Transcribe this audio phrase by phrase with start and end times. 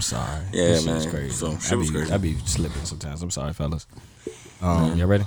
[0.00, 0.46] I'm sorry.
[0.50, 1.10] Yeah, This shit man.
[1.10, 1.30] crazy.
[1.34, 2.12] So, shit I was be, crazy.
[2.14, 3.22] I be slipping sometimes.
[3.22, 3.86] I'm sorry, fellas.
[4.62, 5.24] Um, y'all ready?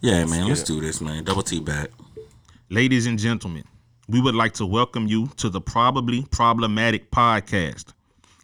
[0.00, 0.46] Yeah, man.
[0.46, 1.24] Let's do this, man.
[1.24, 1.88] Double T back.
[2.70, 3.64] Ladies and gentlemen,
[4.08, 7.86] we would like to welcome you to the Probably Problematik podcast.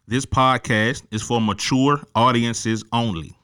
[0.09, 3.37] This podcast is for mature audiences only.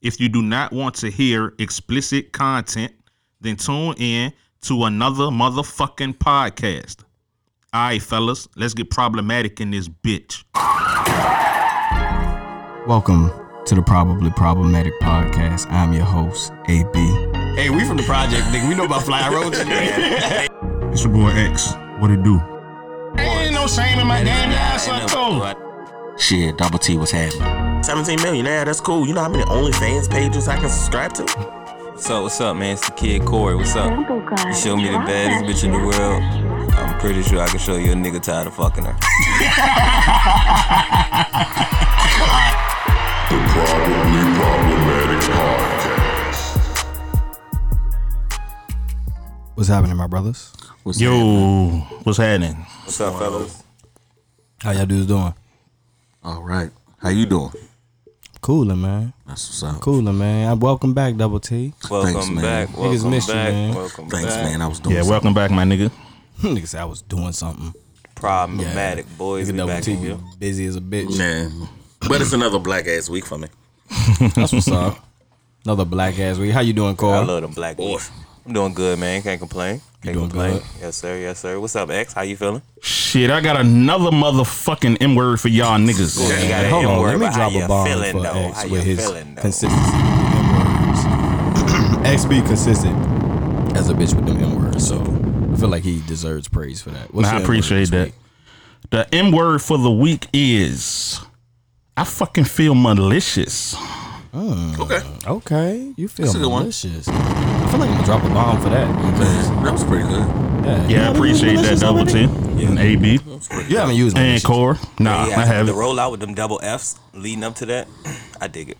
[0.00, 2.94] If you do not want to hear explicit content,
[3.42, 4.32] then tune in
[4.62, 7.00] to another motherfucking podcast.
[7.74, 10.42] All right, fellas, let's get problematic in this bitch.
[12.86, 13.32] Welcome
[13.64, 15.68] to the Probably Problematik Podcast.
[15.72, 16.96] I'm your host, AB.
[17.56, 18.68] Hey, we from the project, nigga.
[18.68, 19.58] We know about fly roads.
[20.92, 21.74] It's your boy X.
[21.98, 22.40] What it do?
[23.18, 25.56] Ain't no shame in my damn ass, I told.
[26.16, 27.82] Shit, Double T was happening.
[27.82, 29.04] 17 million, yeah, that's cool.
[29.04, 31.24] You know how many OnlyFans pages I can subscribe to?
[31.24, 32.22] What's up?
[32.22, 32.74] What's up, man?
[32.74, 33.56] It's the kid Corey.
[33.56, 33.90] What's up?
[33.90, 36.22] You show me the baddest bitch in the world.
[36.74, 38.96] I'm pretty sure I can show you a nigga tired of fucking her.
[43.26, 46.40] Probably Problematik Podcast.
[49.56, 50.52] What's happening, my brothers?
[50.84, 51.80] What's Yo, happening?
[52.04, 52.54] what's happening?
[52.84, 53.64] What's up, fellas?
[54.62, 55.34] How y'all dudes doing?
[56.22, 56.70] All right.
[56.98, 57.50] How you doing?
[58.42, 59.12] Cooling, man.
[59.26, 59.80] That's what's up.
[59.82, 60.48] Cooling, man.
[60.48, 61.72] I welcome back, Double T.
[61.90, 62.44] Welcome Thanks, man.
[62.44, 62.68] back.
[62.76, 63.74] Niggas Welcome missed you, man.
[63.74, 64.44] Welcome Thanks, back.
[64.44, 64.62] man.
[64.62, 65.10] I was doing Yeah, something.
[65.10, 65.90] welcome back, my nigga.
[66.42, 67.74] Nigga said I was doing something.
[68.14, 69.48] Problematic boys.
[69.48, 70.16] Nigga We Double back T here.
[70.38, 71.18] busy as a bitch.
[71.18, 71.48] Yeah.
[72.00, 73.48] But it's another black ass week for me.
[74.34, 74.98] That's what's up.
[75.64, 76.52] Another black ass week.
[76.52, 77.12] How you doing, Cole?
[77.12, 78.10] I love them black boys.
[78.44, 79.22] I'm doing good, man.
[79.22, 79.80] Can't complain.
[80.02, 80.52] Can't doing complain.
[80.58, 80.62] good?
[80.80, 81.18] Yes, sir.
[81.18, 81.58] Yes, sir.
[81.58, 82.12] What's up, X?
[82.12, 82.62] How you feeling?
[82.80, 86.16] Shit, I got another motherfucking M word for y'all niggas.
[86.28, 88.28] Yeah, you got hold on, let me drop a you bomb feeling, for though.
[88.30, 90.02] X How with his feeling, consistency with
[91.02, 92.06] them.
[92.06, 92.96] X be consistent
[93.76, 96.90] as a bitch with them M words, so I feel like he deserves praise for
[96.90, 97.12] that.
[97.12, 98.04] What's I your M word appreciate that.
[98.06, 98.14] week?
[98.90, 101.20] The M word for the week is
[101.96, 103.74] I fucking feel malicious.
[104.32, 104.74] Hmm.
[104.78, 105.00] Okay.
[105.26, 106.62] Okay, you feel That's one.
[106.64, 107.08] malicious.
[107.08, 110.26] I feel like I'm gonna drop a bomb for that because That was pretty good.
[110.66, 113.18] yeah, Yeah, I appreciate that double T and AB
[113.68, 114.44] You haven't used and malicious.
[114.46, 114.78] Core.
[114.98, 115.66] Nah, yeah, I haven't.
[115.74, 117.88] The rollout with them double Fs leading up to that.
[118.40, 118.78] I dig it.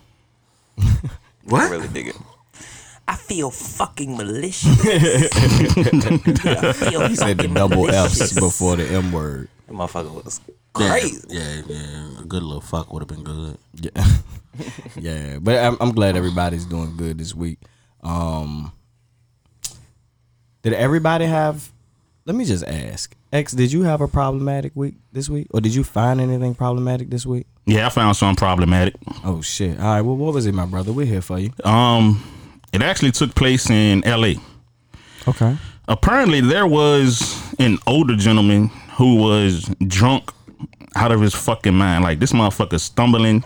[1.43, 1.61] What?
[1.63, 2.15] I really dig it.
[3.07, 4.83] I feel fucking malicious.
[4.85, 5.29] yeah,
[6.59, 9.47] I feel He said the fucking double F's before the M word.
[9.67, 10.39] That motherfucker was
[10.79, 11.21] Yeah, crazy.
[11.29, 12.21] Yeah, yeah.
[12.21, 13.57] A good little fuck would have been good.
[13.93, 14.07] Yeah,
[14.99, 15.37] yeah.
[15.39, 17.59] But I'm, I'm glad everybody's doing good this week.
[18.01, 18.71] Um,
[20.63, 21.71] did everybody have?
[22.25, 23.15] Let me just ask.
[23.31, 27.11] X, did you have a problematic week this week, or did you find anything problematic
[27.11, 27.45] this week?
[27.67, 28.95] Yeah, I found something problematic.
[29.23, 29.77] Oh shit!
[29.79, 30.01] All right.
[30.01, 30.91] Well, what was it, my brother?
[30.91, 31.51] We're here for you.
[31.63, 32.23] Um,
[32.73, 34.37] it actually took place in L.A.
[35.27, 35.55] Okay.
[35.87, 40.31] Apparently, there was an older gentleman who was drunk
[40.95, 42.03] out of his fucking mind.
[42.03, 43.43] Like this motherfucker stumbling.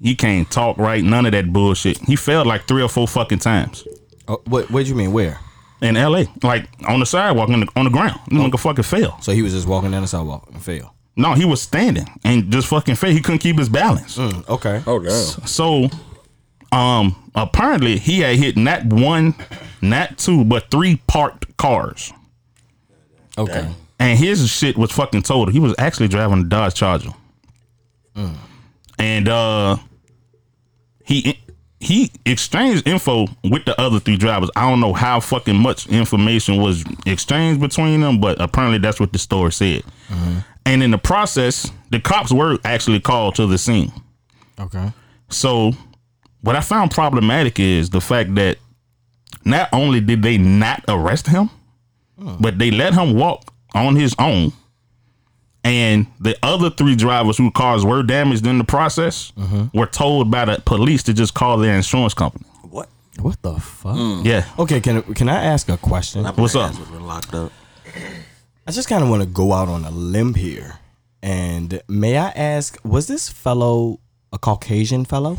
[0.00, 1.02] He can't talk right.
[1.02, 1.98] None of that bullshit.
[1.98, 3.84] He fell like three or four fucking times
[4.28, 4.70] Oh, what?
[4.70, 5.12] What do you mean?
[5.12, 5.40] Where?
[5.80, 6.26] in L.A.
[6.42, 8.18] Like on the sidewalk, on the, on the ground.
[8.28, 9.20] This nigga fucking fell.
[9.22, 10.94] So he was just walking down the sidewalk and fell.
[11.16, 13.10] No, he was standing and just fucking fell.
[13.10, 14.18] He couldn't keep his balance.
[14.18, 14.82] Okay.
[14.86, 15.10] Oh, damn.
[15.46, 15.88] So,
[16.72, 19.34] um, apparently he had hit not one,
[19.80, 22.12] not two, but three parked cars,
[23.36, 23.68] Okay.
[23.98, 25.52] And his shit was fucking total.
[25.52, 27.10] He was actually driving a Dodge Charger,
[28.14, 28.34] mm.
[28.98, 29.76] and uh,
[31.04, 31.38] he
[31.80, 34.50] he exchanged info with the other three drivers.
[34.56, 39.12] I don't know how fucking much information was exchanged between them, but apparently that's what
[39.12, 39.82] the story said.
[40.08, 40.38] Mm-hmm.
[40.66, 43.92] And in the process, the cops were actually called to the scene.
[44.58, 44.92] Okay.
[45.30, 45.72] So,
[46.40, 48.58] what I found problematic is the fact that
[49.44, 51.48] not only did they not arrest him,
[52.20, 52.40] mm.
[52.40, 54.52] but they let him walk on his own.
[55.64, 59.32] And the other three drivers whose cars were damaged in the process
[59.74, 62.44] were told by the police to just call their insurance company.
[62.70, 62.88] What?
[63.20, 63.96] What the fuck?
[63.96, 64.24] Mm.
[64.24, 64.44] Yeah.
[64.58, 64.80] Okay.
[64.80, 66.24] Can can I ask a question?
[66.24, 66.70] What's up?
[66.70, 67.52] ass would've been locked up.
[68.66, 70.78] I just kind of want to go out on a limb here.
[71.22, 73.98] And may I ask, was this fellow
[74.32, 75.38] a Caucasian fellow?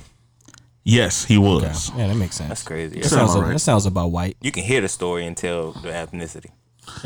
[0.83, 1.91] Yes, he was.
[1.95, 2.49] Yeah, that makes sense.
[2.49, 2.99] That's crazy.
[3.01, 3.53] That sounds, alright.
[3.53, 4.35] that sounds about white.
[4.41, 6.49] You can hear the story and tell the ethnicity.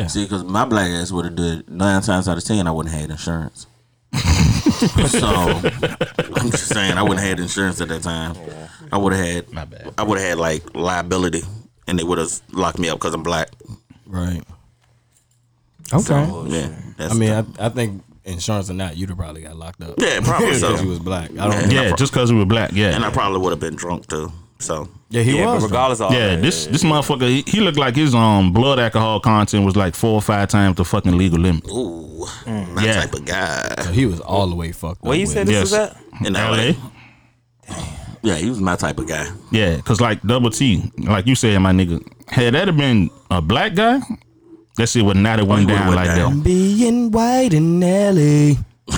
[0.07, 2.93] See, because my black ass would have did nine times out of ten, I wouldn't
[2.93, 3.67] have had insurance.
[4.13, 8.35] so I'm just saying, I wouldn't have had insurance at that time.
[8.37, 9.93] Oh, I would have had, My bad.
[9.97, 11.41] I would have had like liability,
[11.87, 13.49] and they would have locked me up because I'm black.
[14.05, 14.43] Right.
[15.91, 16.27] Okay.
[16.47, 19.81] Yeah, that's I mean, I, I think insurance or not, you'd have probably got locked
[19.81, 19.95] up.
[19.97, 20.69] yeah, probably so.
[20.69, 21.31] Because you was black.
[21.31, 21.65] I don't Yeah.
[21.65, 21.81] know.
[21.89, 22.71] Yeah, just because we were black.
[22.73, 22.95] Yeah.
[22.95, 24.31] and I probably would have been drunk too.
[24.63, 25.63] So Yeah, he yeah, was.
[25.63, 28.51] but regardless of all Yeah, that, this this motherfucker, he, he looked like his um
[28.53, 31.65] blood alcohol content was like four or five times the fucking legal limit.
[31.69, 32.75] ooh, Mm.
[32.75, 32.93] that Yeah.
[33.01, 33.73] type of guy.
[33.77, 33.91] though.
[33.91, 35.05] he was all the way fucked up.
[35.07, 35.61] Where you with said this Yes.
[35.63, 35.97] was at?
[36.25, 36.51] in LA.
[36.51, 36.73] LA.
[38.21, 39.27] Yeah, he was my type of guy.
[39.51, 43.41] Yeah, cause like double T, like you said, my nigga, had that have been a
[43.41, 43.99] black guy,
[44.77, 46.37] that shit would not have went down went like down.
[46.37, 46.43] that.
[46.45, 48.55] Being white in LA,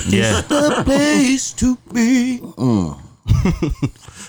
[0.08, 2.40] Yeah, the place to be.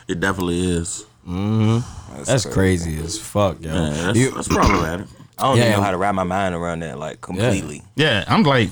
[0.08, 1.04] It definitely is.
[1.26, 3.72] That's crazy as fuck, yo.
[3.74, 5.06] Yeah, that's, You- that's problematic.
[5.38, 5.64] I don't Yeah.
[5.64, 7.82] even know how to wrap my mind around that like completely.
[7.94, 8.24] yeah.
[8.26, 8.70] I'm like,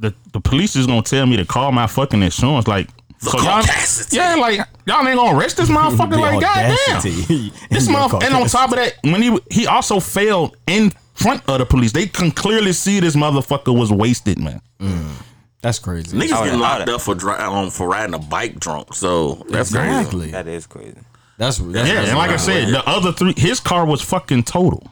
[0.00, 2.66] the the police is gonna tell me to call my fucking insurance.
[2.66, 2.88] Like,
[3.18, 3.62] so y'all,
[4.10, 6.10] yeah, like y'all ain't gonna arrest this motherfucker.
[6.10, 7.52] the like, goddamn, audacity.
[7.70, 8.24] this in motherfucker.
[8.24, 11.92] And on top of that, when he he also failed in front of the police,
[11.92, 14.60] they can clearly see this motherfucker was wasted, man.
[15.62, 16.16] That's crazy.
[16.16, 16.76] Niggas Oh, getting yeah.
[16.78, 18.92] locked up for dri- um, for riding a bike drunk.
[18.94, 20.30] So that's crazy.
[20.32, 20.98] That is crazy.
[21.38, 24.86] That's that's Yeah, and like I said, the other three, his car was fucking total.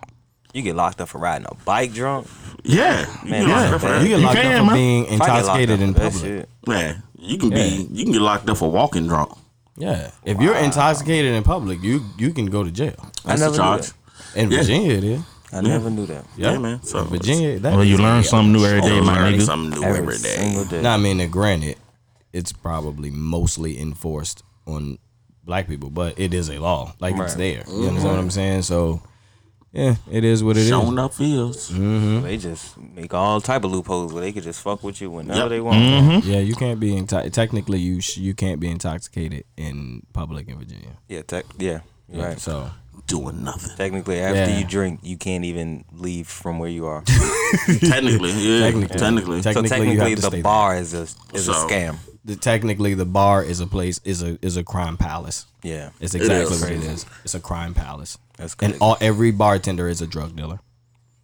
[0.52, 2.26] You get locked up for riding a bike drunk.
[2.62, 4.00] Yeah, Man, get locked yeah.
[4.02, 4.75] You get locked can, up for man.
[4.75, 6.14] being If I intoxicated in public.
[6.23, 7.56] shit, Yeah, you can Yeah.
[7.56, 9.31] be you can get locked up for walking drunk.
[9.76, 12.94] Yeah, if you're intoxicated in public, you you can go to jail.
[13.25, 13.91] That's never the charge.
[14.37, 14.58] In Yeah.
[14.58, 15.20] Virginia, it is.
[15.52, 16.25] I never knew that.
[16.37, 16.82] Yeah, man.
[16.85, 19.43] So In Virginia, that Well, you learn a- something new every day, you my nigga.
[19.43, 20.37] something new Every every day.
[20.37, 20.82] single day.
[20.82, 21.76] Now, I mean, granted,
[22.32, 24.99] it's probably mostly enforced on
[25.44, 26.94] black people, but it is a law.
[27.00, 27.64] Like it's there.
[27.69, 28.62] You understand what I'm saying?
[28.62, 29.02] So,
[29.73, 30.69] yeah, it is what it is.
[30.69, 31.69] Showing up fields.
[31.69, 35.41] They just make all type of loopholes where they could just fuck with you whenever
[35.41, 35.49] Yep.
[35.49, 35.79] they want.
[35.79, 36.31] Mm-hmm.
[36.31, 40.58] Yeah, you can't be into- technically you sh- you can't be intoxicated in public in
[40.58, 40.96] Virginia.
[41.08, 42.38] Yeah, tech, yeah, you're right.
[42.41, 42.70] So
[43.06, 43.76] Doing nothing.
[43.76, 44.58] Technically, after Yeah.
[44.61, 47.02] you drink, you can't even leave from where you are.
[47.67, 48.61] Technically, yeah.
[48.61, 48.99] Technically.
[48.99, 49.43] Technically.
[49.43, 51.02] Tec- so Technically, you have technically, to the stay bar is a
[51.35, 51.96] is a scam.
[52.25, 55.47] The, technically, the bar is a place is a is a crime palace.
[55.62, 56.62] Yeah, It's exactly is.
[56.62, 57.06] what it is.
[57.25, 58.19] It's a crime palace.
[58.37, 60.59] That's and all every bartender is a drug dealer.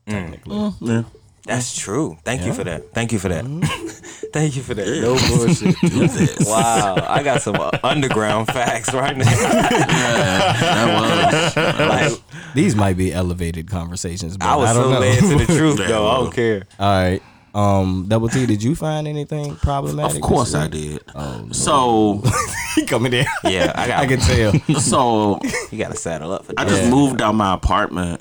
[0.06, 0.12] Mm.
[0.12, 1.02] Technically, mm, Yeah.
[1.47, 2.19] That's true.
[2.23, 2.93] Thank you for that.
[2.93, 3.44] Thank you for that.
[3.44, 3.64] Mm-hmm.
[4.32, 4.87] Thank you for that.
[4.87, 5.00] Yeah.
[5.00, 5.75] No bullshit.
[5.91, 6.47] Do this.
[6.47, 9.25] wow, I got some uh, underground facts right now.
[9.25, 12.12] That was.
[12.17, 12.23] like,
[12.55, 15.00] these might be elevated conversations, but I I, was don't so know.
[15.00, 16.08] led to the truth, though.
[16.08, 16.67] I don't care.
[16.79, 17.23] all right,
[17.55, 20.17] um, Double T, did you find anything problematic?
[20.17, 21.05] Of course this I week?
[21.06, 21.55] did.
[21.56, 22.23] So
[22.76, 23.26] He coming in.
[23.44, 24.00] Yeah, I got.
[24.00, 24.52] I can tell.
[24.81, 26.91] so You got to saddle up for I just Yeah.
[26.91, 28.20] moved out my apartment,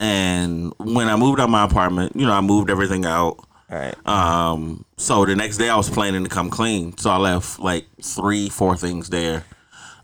[0.00, 3.38] and when I moved out my apartment, you know, I moved everything out.
[3.70, 4.06] All right.
[4.06, 7.86] Um, so the next day I was planning to come clean, so I left like
[8.02, 9.44] three, four things there.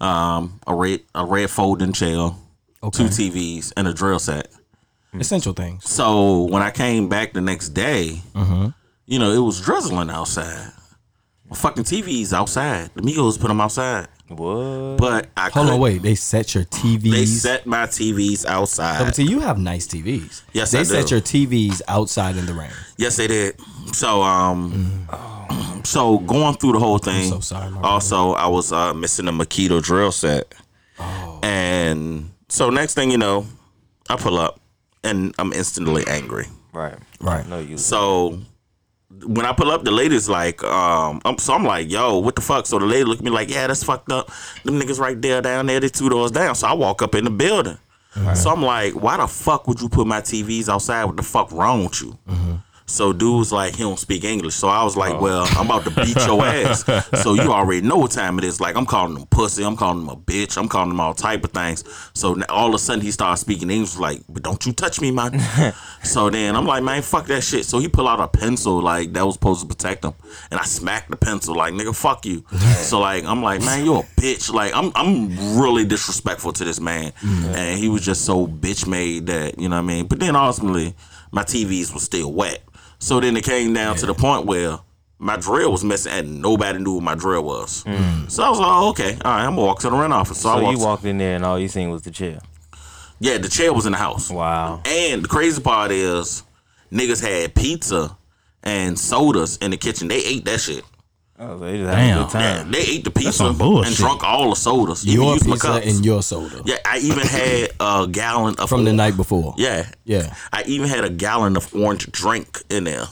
[0.01, 2.31] Um, a red, a red folding chair,
[2.83, 2.99] Okay.
[2.99, 4.49] two TVs, and a drill set.
[5.15, 5.89] Essential things.
[5.89, 8.69] So when I came back the next day, Mm-hmm.
[9.07, 10.73] you know, it was drizzling outside.
[11.49, 12.91] My fucking TVs outside.
[12.95, 14.97] The Migos put them outside, What?
[14.99, 16.03] but I Hold couldn't- on, wait.
[16.03, 17.11] They set your TVs.
[17.11, 19.15] They set my TVs Double outside.
[19.15, 20.43] T, you have nice TVs.
[20.53, 21.15] Yes, they I set do.
[21.15, 22.71] your TVs outside in the rain.
[22.99, 23.59] Yes, they did.
[23.95, 25.09] So um,
[25.85, 27.31] so going through the whole thing.
[27.31, 30.55] so sorry, my also, I was uh, missing a Makita drill set,
[30.99, 31.41] Oh.
[31.43, 33.47] and so next thing you know,
[34.11, 34.61] I pull up
[35.09, 36.47] and I'm instantly angry.
[36.73, 36.97] right.
[37.21, 37.47] Right.
[37.49, 37.79] No, you.
[37.79, 38.39] So
[39.25, 42.43] when I pull up, the lady's like, um, I'm, so I'm like, yo, what the
[42.43, 42.67] fuck?
[42.67, 44.31] So the lady looked at me like, yeah, that's fucked up.
[44.65, 46.55] Them niggas right there, down there, they two doors down.
[46.55, 47.79] So I walk up in the building.
[48.35, 51.05] So I'm like, why the fuck would you put my TVs outside?
[51.05, 52.19] What the fuck wrong with you?
[52.89, 54.55] So dude was like, he don't speak English.
[54.55, 55.23] So I was like, oh.
[55.23, 56.85] well, I'm about to beat your ass.
[57.23, 58.61] So you already know what time it is.
[58.61, 59.63] Like I'm calling him pussy.
[59.63, 60.57] I'm calling him a bitch.
[60.57, 61.85] I'm calling him all type of things.
[62.15, 63.99] So all of a sudden he started speaking English.
[63.99, 65.39] Like, but don't you touch me, man.
[66.03, 67.67] so then I'm like, man, fuck that shit.
[67.67, 70.15] So he pull out a pencil like that was supposed to protect him,
[70.51, 72.45] and I smacked the pencil like, nigga, fuck you.
[72.77, 74.53] so like I'm like, man, you're a bitch.
[74.53, 79.27] Like I'm I'm really disrespectful to this man, and he was just so bitch made
[79.27, 80.07] that you know what I mean.
[80.07, 80.95] But then ultimately,
[81.31, 82.63] my TVs was still wet.
[82.99, 84.79] So then it came down to the point where
[85.19, 87.85] my drill was missing and nobody knew what my drill was.
[87.85, 88.31] Mm.
[88.31, 90.39] So I was like, oh, okay, all right, I'm gonna walk to the rent office.
[90.41, 90.79] So, I So walked.
[90.79, 92.39] you walked in there and all you seen was the chair.
[93.21, 94.31] yeah, the chair was in the house.
[94.31, 94.81] Wow.
[94.85, 96.43] And the crazy part is,
[96.93, 98.17] niggas had pizza
[98.63, 100.09] and sodas in the kitchen.
[100.09, 100.85] They ate that shit.
[101.41, 102.27] Oh, they just having a Damn.
[102.29, 105.07] good Yeah, they ate the pizza some and drunk all the sodas.
[105.07, 105.87] Even Your used my pizza cups.
[105.87, 109.55] and your soda yeah, I even had a gallon of from the night before.
[109.57, 110.35] Yeah, Yeah.
[110.53, 113.07] I even had a gallon of orange drink in there.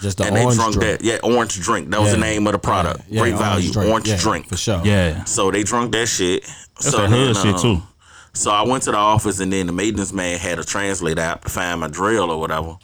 [0.00, 1.00] Just the and they orange drunk drink.
[1.00, 1.04] that.
[1.06, 1.90] Yeah, orange drink.
[1.90, 3.02] That was the name of the product.
[3.08, 3.72] Yeah, Great orange value.
[3.72, 3.90] drink.
[3.90, 4.48] Orange Yeah, drink.
[4.48, 4.80] for sure.
[4.84, 6.44] Yeah, So they drunk that shit.
[6.44, 7.82] that's so that hood then, shit uh, too.
[8.32, 11.44] So I went to the office and then the maintenance man had a translate app
[11.44, 12.76] to find my drill or whatever.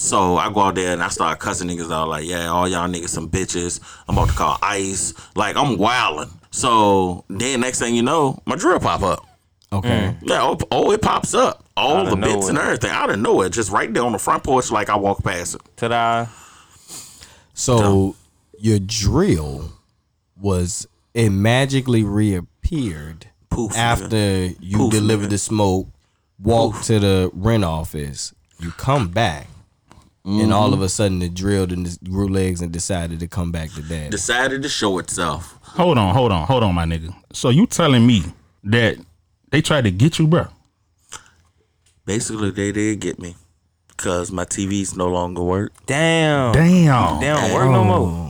[0.00, 2.88] So I go out there and I start cussing niggas out like, yeah, all y'all
[2.88, 3.80] niggas some bitches.
[4.08, 5.12] I'm about to call ICE.
[5.36, 6.30] Like I'm wilding.
[6.50, 9.26] So then next thing you know, my drill pop up.
[9.70, 9.88] Okay.
[9.88, 10.16] Mm.
[10.22, 11.64] Yeah, oh, oh, it pops up.
[11.76, 12.90] All the of bits and everything.
[12.90, 13.50] I didn't know it.
[13.50, 15.60] just right there on the front porch like I walk past it.
[15.76, 16.26] Ta-da.
[17.52, 18.16] So
[18.58, 19.70] your drill
[20.40, 25.30] was it magically reappeared Poof, after you Poof, deliver nigga.
[25.30, 25.88] the smoke,
[26.42, 29.46] walk to the rent office, you come back,
[30.24, 30.74] and all Mm-hmm.
[30.74, 34.10] of a sudden it drilled and grew legs and decided to come back to dad.
[34.10, 35.58] Decided to show itself.
[35.62, 37.14] Hold on, hold on, hold on, my nigga.
[37.32, 38.22] So you telling me
[38.64, 38.98] that
[39.50, 40.48] they tried to get you, bro?
[42.04, 43.36] Basically, they did get me
[43.88, 45.72] because my TVs no longer work.
[45.86, 46.52] Damn.
[46.52, 47.20] Damn.
[47.20, 48.29] They don't work no more.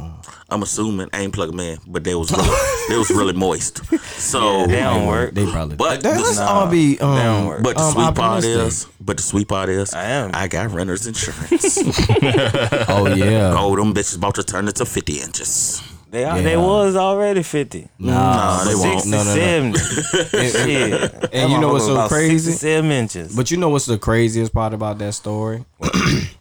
[0.50, 2.49] I'm assuming I ain't plug man, but they was really,
[2.88, 3.80] they was really moist.
[4.21, 5.35] So, They don't work.
[5.35, 5.76] They probably.
[5.76, 6.99] But That- let's the- all be.
[7.00, 7.62] Um, don't work.
[7.62, 10.30] but the um, sweet part is, but the sweet part is, I am.
[10.35, 11.78] I got renter's insurance.
[12.88, 13.54] Oh yeah.
[13.59, 15.83] oh, them bitches about to turn into 50 inches.
[16.11, 16.42] They are, Yeah.
[16.42, 17.88] they was already 50.
[17.99, 19.00] Nah, they won't.
[19.02, 19.35] 60, No, no, no.
[19.35, 19.78] 70.
[20.50, 21.28] Shit.
[21.33, 22.50] And you know what's so About crazy?
[22.50, 23.37] 67 inches.
[23.37, 25.64] But you know what's the craziest part about that story?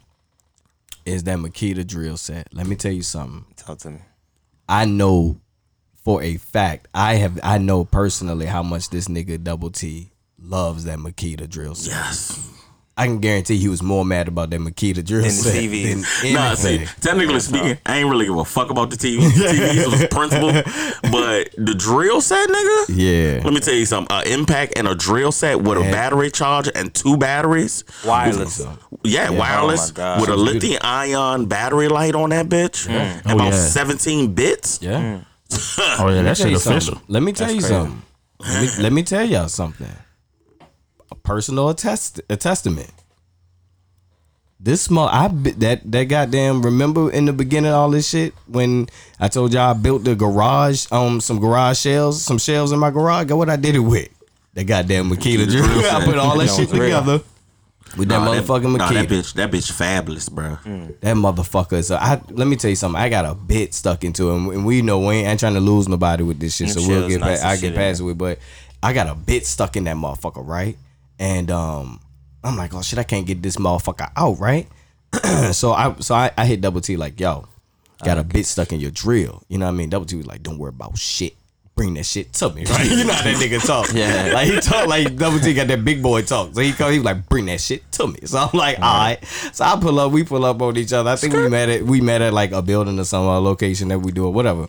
[1.10, 2.48] is that Makita drill set.
[2.54, 3.46] Let me tell you something.
[3.56, 4.00] Talk to me.
[4.68, 5.42] I know
[6.04, 10.86] for a fact, I have I know personally how much this nigga Double T loves
[10.86, 11.92] that Makita drill set.
[11.92, 12.59] Yes.
[13.00, 16.22] I can guarantee he was more mad about that Makita drill Than the set TVs.
[16.22, 16.88] than Nah, see, anything.
[17.02, 19.22] technically speaking, I ain't really give a fuck about the TV.
[19.22, 20.52] The TVs was principal,
[21.12, 22.86] but the drill set, nigga.
[22.90, 23.42] Yeah.
[23.44, 24.16] Let me tell you something.
[24.16, 27.84] An impact and a drill set with a battery charger and two batteries.
[28.06, 28.62] Wireless.
[29.04, 32.90] Yeah, wireless Oh with a lithium ion battery light on that bitch.
[32.90, 33.60] And Oh, about yeah.
[33.68, 34.80] 17 bits.
[34.82, 35.00] Yeah.
[35.00, 35.26] Mm.
[36.02, 36.82] Oh yeah, that Let me tell shit you official.
[36.96, 37.06] something.
[37.08, 38.02] Let me tell you something.
[38.40, 39.88] Let me, let me tell y'all something.
[41.12, 42.92] A personal attest a testament.
[44.62, 46.62] This small, I that that goddamn.
[46.62, 48.88] Remember in the beginning, all this shit when
[49.20, 52.92] I told y'all I built the garage, um, some garage shells, some shelves in my
[52.92, 53.28] garage.
[53.28, 54.10] Got what I did it with?
[54.56, 55.64] That goddamn Makita drill.
[55.64, 57.22] I put all that That shit together
[57.98, 58.94] with that Nah, motherfucking nah, Makita.
[58.96, 60.58] that bitch, that bitch fabulous, bro.
[61.00, 61.82] That motherfucker.
[61.82, 63.00] So I let me tell you something.
[63.02, 65.62] I got a bit stuck into him, and we know we ain't, ain't trying to
[65.62, 66.68] lose nobody with this shit.
[66.68, 68.40] Mm, So we'll get nice as I get past it, but
[68.84, 70.78] I got a bit stuck in that motherfucker, right?
[71.20, 72.00] And um,
[72.44, 74.68] I'm like, oh shit, I can't get this motherfucker out, right?
[75.52, 77.48] so I so I, I hit Double T like, yo,
[78.04, 79.44] got a bit stuck in your drill.
[79.50, 79.90] You know what I mean?
[79.90, 81.36] Double T was like, don't worry about shit.
[81.76, 82.86] Bring that shit to me, right?
[82.90, 83.90] you know how that nigga talk.
[83.94, 84.32] Yeah.
[84.34, 86.54] Like he talk like Double T got that big boy talk.
[86.54, 88.20] So he come, he was like, bring that shit to me.
[88.26, 89.26] So I'm like, all right.
[89.54, 91.10] So I pull up, we pull up on each other.
[91.10, 93.90] I think we met at we met at like a building or some uh, location
[93.90, 94.68] that we do or whatever.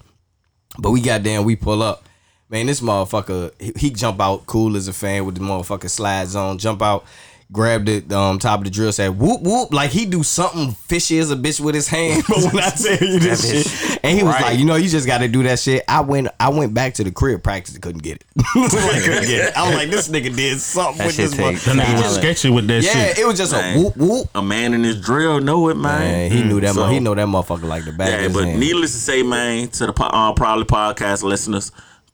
[0.79, 2.05] But we got down, we pull up.
[2.51, 6.35] Man, this motherfucker, he, he jump out cool as a fan with the motherfucking slides
[6.35, 7.05] on, jump out,
[7.53, 11.19] grab the um, top of the drill, said whoop whoop, like he do something fishy
[11.21, 12.25] as a bitch with his hand.
[12.29, 14.43] But when I tell you this That shit, and he was right.
[14.43, 15.85] like, you know, you just got to do that shit.
[15.87, 18.25] I went, I went back to the crib, practice, couldn't get it.
[18.39, 19.57] I couldn't get it.
[19.57, 21.77] I was like, this nigga did something That with this take motherfucker.
[21.77, 23.19] That nigga was sketchy with that Yeah, shit.
[23.21, 23.79] it was just a Man.
[23.85, 24.29] whoop whoop.
[24.35, 26.01] A man in his drill know it, man.
[26.01, 26.75] Man, he knew that.
[26.75, 28.59] mo- So- he know that motherfucker like the back Yeah, of his but hand.
[28.61, 31.71] needless to say, man, to the po- uh, Probably Podcast listeners,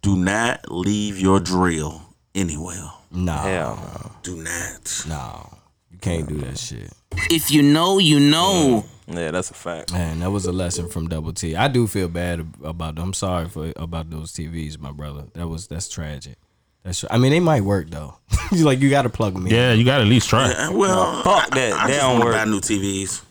[0.06, 2.00] do not leave your drill
[2.32, 2.92] anywhere.
[3.10, 4.12] Nah, Hell no.
[4.22, 5.04] Do not.
[5.08, 5.58] No.
[5.90, 6.92] you can't do that shit.
[7.28, 8.84] If you know, you know.
[9.08, 9.92] Yeah, that's a fact.
[9.92, 11.56] Man, that was a lesson from Double T.
[11.56, 13.00] I do feel bad ab- about.
[13.00, 15.24] I'm sorry for about those TVs, my brother.
[15.34, 16.36] That was that's tragic.
[16.84, 17.04] That's.
[17.10, 18.16] I mean, they might work though.
[18.52, 19.52] you like you got to plug them in.
[19.52, 20.52] Yeah, you gotta at least try.
[20.52, 21.72] Uh, Well, Fuck that.
[21.72, 22.34] I, I They just don't want to work.
[22.36, 23.24] buy new TVs.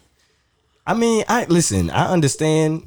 [0.86, 1.90] I mean, I listen.
[1.90, 2.84] I understand.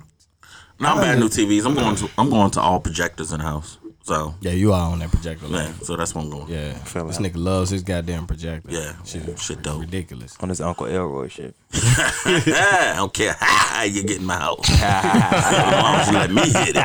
[0.81, 1.67] No, I'm buying new TVs.
[1.67, 3.78] I'm going to I'm going to all projectors in the house.
[4.09, 5.47] So Yeah, you are on that projector.
[5.49, 6.49] yeah, Yeah, so that's what I'm going.
[6.49, 6.73] yeah.
[6.85, 7.31] Feel This that.
[7.31, 8.71] nigga loves his goddamn projector.
[8.73, 9.81] Yeah, shit, shit dope.
[9.83, 10.35] ridiculous.
[10.41, 11.55] On this Uncle Elroy shit.
[11.75, 14.65] I don't care how you get in my house.
[14.71, 16.77] as long as you let me hit it.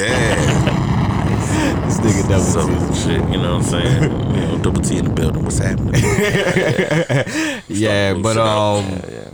[0.00, 1.84] yeah.
[1.84, 2.72] This nigga Double So T.
[3.00, 4.02] shit, you know what I'm saying?
[4.34, 5.44] You know, double T in the building.
[5.44, 5.94] What's happening?
[7.68, 8.84] Yeah, but Shut up.
[8.84, 9.30] um, Yeah.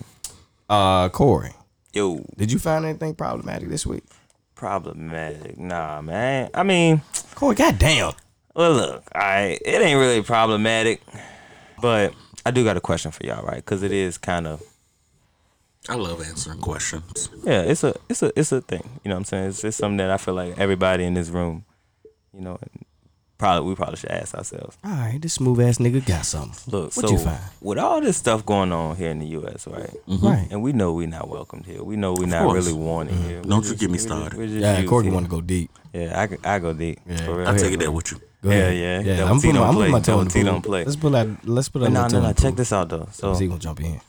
[0.68, 1.52] uh, Corey,
[1.92, 4.02] Yo, did you find anything problematic this week?
[4.60, 5.58] Problematic.
[5.58, 6.50] Nah, man.
[6.52, 7.00] I mean,
[7.34, 8.12] Corey, goddamn.
[8.54, 11.00] well, look, I it ain't really problematic,
[11.80, 12.12] but
[12.44, 13.56] I do got a question for y'all, right?
[13.56, 14.62] Because it is kind of
[15.88, 17.30] I love answering questions.
[17.42, 19.00] yeah, it's a it's a it's a thing.
[19.02, 19.48] You know what I'm saying?
[19.48, 21.64] It's, it's something that I feel like everybody in this room,
[22.34, 22.58] you know,
[23.40, 24.76] probably we probably should ask ourselves.
[24.84, 26.54] All right, this smooth ass nigga got something.
[26.72, 27.40] Look, What so you find?
[27.60, 29.90] with all this stuff going on here in the U.S., right?
[30.06, 30.46] Right.
[30.50, 31.82] And we know we're not welcomed here.
[31.82, 32.66] We know we're not course.
[32.66, 33.42] really wanted here.
[33.42, 34.38] Don't We're you get me we're started.
[34.38, 35.14] we're just Yeah, used Corey here.
[35.14, 35.70] want to go deep.
[35.92, 37.00] Yeah, I, go- I go deep.
[37.06, 37.16] Yeah.
[37.24, 37.48] For real.
[37.48, 38.18] I'll take it there with you.
[38.42, 38.76] Go Yeah, ahead.
[38.76, 39.00] yeah.
[39.12, 39.16] yeah.
[39.18, 40.04] Double I'm T putting, my- don't I'm my play.
[40.04, 40.52] toe in Double the T pool.
[40.52, 40.84] don't play.
[40.84, 41.28] Let's put that.
[41.48, 42.32] Let's put a But no, no, no.
[42.32, 43.08] the Check this out though.
[43.12, 44.00] So, He gonna jump in.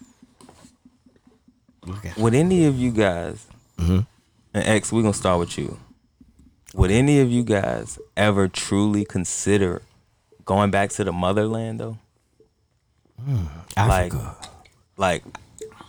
[1.85, 3.45] Look at would any of you guys,
[3.79, 4.00] Mm-hmm.
[4.53, 5.79] and X, we're gonna start with you.
[6.74, 9.82] Would any of you guys ever truly consider
[10.46, 11.98] going back to the motherland though?
[13.78, 14.36] Like, Africa.
[14.98, 15.24] like,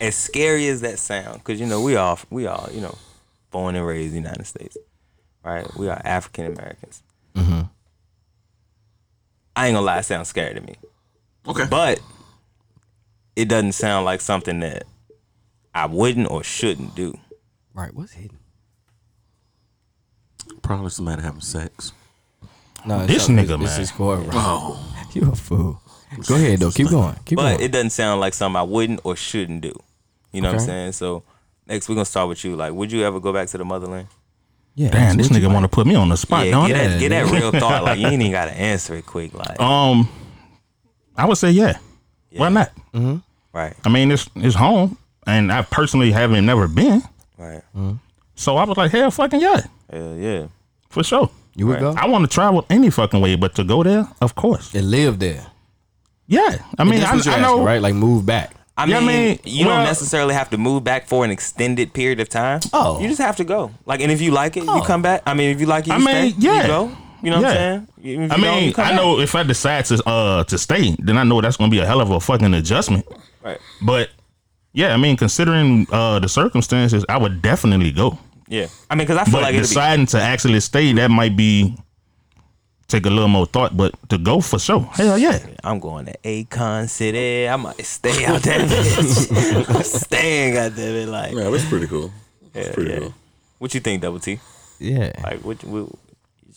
[0.01, 2.97] as scary as that sound, because you know we all we all you know
[3.51, 4.77] born and raised in the United States.
[5.45, 5.67] right?
[5.77, 7.03] We are African Americans.
[7.35, 7.63] Mm-hmm.
[9.57, 10.75] I ain't gonna lie, it sounds scary to me,
[11.47, 11.67] Okay.
[11.71, 12.01] but
[13.37, 14.85] it doesn't sound like something that
[15.75, 17.17] I wouldn't or shouldn't do.
[17.75, 17.95] Right.
[17.95, 18.39] What's hidden?
[20.63, 21.93] Probably somebody having sex.
[22.87, 23.81] No, This it's- nigga, This man.
[23.81, 24.21] is Corey.
[24.23, 24.31] Right?
[24.33, 24.89] Oh.
[25.15, 25.79] You a fool.
[26.27, 26.71] Go ahead though.
[26.71, 27.15] Keep going.
[27.27, 27.61] Keep But going.
[27.65, 29.75] it doesn't sound like something I wouldn't or shouldn't do.
[30.33, 30.93] You know what I'm saying?
[30.93, 31.23] So
[31.67, 32.57] next we're gonna start with you.
[32.57, 34.09] Like, would you ever go back to the motherland?
[34.75, 34.89] yeah.
[34.89, 36.81] Damn, this what you nigga want to put me on the spot, yeah, don't get
[36.81, 36.89] he?
[36.89, 37.85] that, get that real thought.
[37.85, 39.35] Like you ain't even gotta answer it quick.
[39.35, 40.09] Like, Um,
[41.15, 41.77] I would say yeah.
[42.31, 42.73] Why not?
[43.53, 47.03] right, I mean, it's it's home, and I personally haven't never been,
[47.37, 47.61] right,
[48.35, 49.61] so I was like, hell, fucking yeah,
[49.93, 50.47] hell yeah.
[50.91, 51.31] for sure.
[51.55, 54.35] You would go I want to travel any fucking way, but to go there, of
[54.35, 55.47] course, and live there.
[56.27, 56.57] yeah.
[56.79, 57.81] I mean, That's I, what you're I know, right?
[57.83, 58.55] Like move back.
[58.75, 61.31] I Yeah, I mean, mean, you well- don't necessarily have to move back for an
[61.31, 62.61] extended period of time.
[62.73, 62.99] Oh.
[63.01, 63.71] you just have to go.
[63.85, 64.77] Like, and if you like it, Oh.
[64.77, 65.23] you come back.
[65.27, 66.63] I mean, if you like it, you I mean, stay, yeah.
[66.63, 66.93] you go.
[67.23, 67.75] You know what Yeah.
[67.75, 68.33] I'm saying?
[68.33, 68.97] I mean, come I back.
[68.97, 71.87] know if I decide to uh to stay, then I know that's gonna be a
[71.87, 73.07] hell of a fucking adjustment.
[73.45, 73.59] Right.
[73.83, 74.09] But
[74.73, 78.19] yeah, I mean, considering uh the circumstances, I would definitely go.
[78.53, 78.67] Yeah.
[78.91, 81.37] I mean, because I feel But like it'd be, deciding to actually stay, that might
[81.37, 81.75] be
[82.87, 83.75] take a little more thought.
[83.75, 85.39] But to go for sure, hell yeah.
[85.65, 87.49] I'm going to Akon City.
[87.49, 88.61] I might stay out there.
[88.61, 91.07] I'm staying out there.
[91.07, 92.13] bitch, Like, Yeah, that's pretty cool.
[92.53, 92.99] That's yeah, pretty yeah.
[92.99, 93.15] cool.
[93.59, 94.39] What you think, Double T?
[94.79, 95.13] Yeah.
[95.23, 95.89] Like, what, what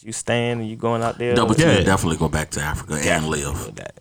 [0.02, 1.34] you staying and you going out there?
[1.34, 1.82] Double T Yeah.
[1.82, 3.66] definitely go back to Africa and live.
[3.66, 3.96] with that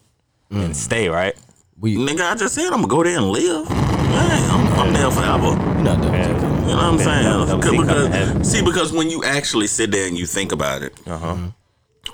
[0.51, 0.75] and mm.
[0.75, 1.35] stay right.
[1.79, 3.69] We Nigga, I just said I'm gonna go there and live.
[3.69, 5.57] Yeah, I'm, I'm there forever.
[5.83, 6.35] know double Yeah.
[6.35, 6.54] T coming.
[6.65, 7.25] You know what I'm saying?
[7.25, 10.53] double- double T coming because, see, because when you actually sit there and you think
[10.53, 11.37] about it, Uh huh.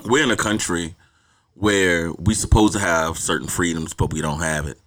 [0.05, 0.95] we're in a country
[1.55, 4.79] where we supposed to have certain freedoms, but we don't have it.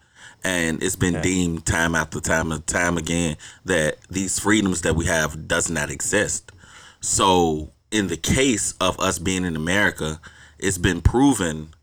[0.44, 5.06] And it's been deemed time after time and time again that these freedoms that we
[5.06, 6.52] have does not exist.
[7.00, 10.20] So in the case of us being in America,
[10.60, 11.74] it's been proven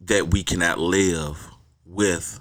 [0.00, 1.48] that we cannot live
[1.84, 2.40] with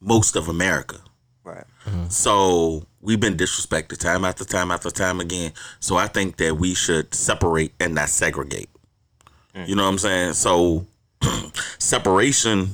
[0.00, 0.98] most of America.
[1.44, 1.64] Right.
[2.08, 5.52] So we've been disrespected time after time after time again.
[5.80, 8.68] So I think that we should separate and not segregate.
[9.64, 10.32] You know what I'm saying?
[10.34, 10.86] So
[11.78, 12.68] separation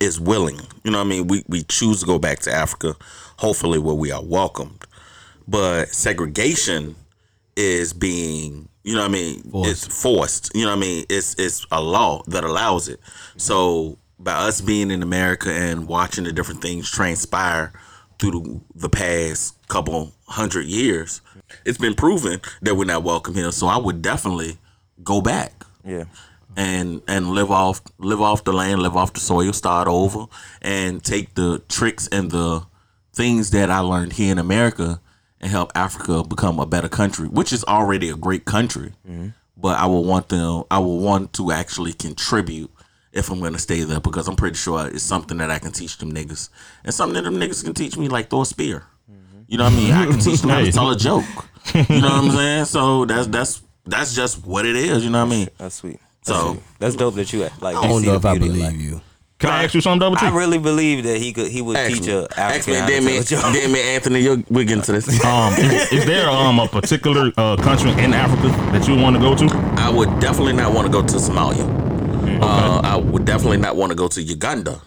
[0.00, 0.58] is willing.
[0.82, 1.28] You know what I mean?
[1.28, 2.96] We we choose to go back to Africa,
[3.36, 4.84] hopefully where we are welcomed.
[5.46, 6.96] But segregation
[7.54, 10.50] is being, you know what I mean, it's forced.
[10.54, 11.04] You know what I mean?
[11.08, 12.98] It's it's a law that allows it.
[13.36, 17.72] So by us being in America and watching the different things transpire
[18.22, 21.20] through the, the past couple hundred years,
[21.66, 23.50] it's been proven that we're not welcome here.
[23.52, 24.58] So I would definitely
[25.02, 26.04] go back Yeah.
[26.56, 30.26] and and live off live off the land, live off the soil, start over,
[30.62, 32.64] and take the tricks and the
[33.12, 35.00] things that I learned here in America
[35.40, 38.92] and help Africa become a better country, which is already a great country.
[39.08, 39.28] Mm-hmm.
[39.56, 40.62] But I will want them.
[40.70, 42.70] I will want to actually contribute
[43.12, 45.72] if I'm going to stay there because I'm pretty sure it's something that I can
[45.72, 46.48] teach them niggas
[46.84, 48.84] and something that them niggas can teach me, like throw a spear.
[49.48, 49.92] You know what I mean?
[49.92, 51.24] I can teach them how to tell a joke.
[51.74, 52.64] You know what I'm saying?
[52.66, 55.04] So that's that's that's just what it is.
[55.04, 55.48] You know what I mean?
[55.58, 55.98] That's sweet.
[56.24, 56.62] That's So- sweet.
[56.78, 57.76] that's dope that you like.
[57.76, 59.00] I don't see know if I believe like- you.
[59.38, 60.24] Can I ask you something, Double T?
[60.24, 61.48] I really believe that he could.
[61.48, 63.42] He would teach a African how to Damn tell a it, joke.
[63.52, 65.24] damn it, Anthony, you're, we're getting to this.
[65.24, 69.20] um, is, is there um a particular uh, country in Africa that you want to
[69.20, 69.46] go to?
[69.78, 71.66] I would definitely not want to go to Somalia.
[72.42, 74.80] Uh, I would definitely not want to go to Uganda.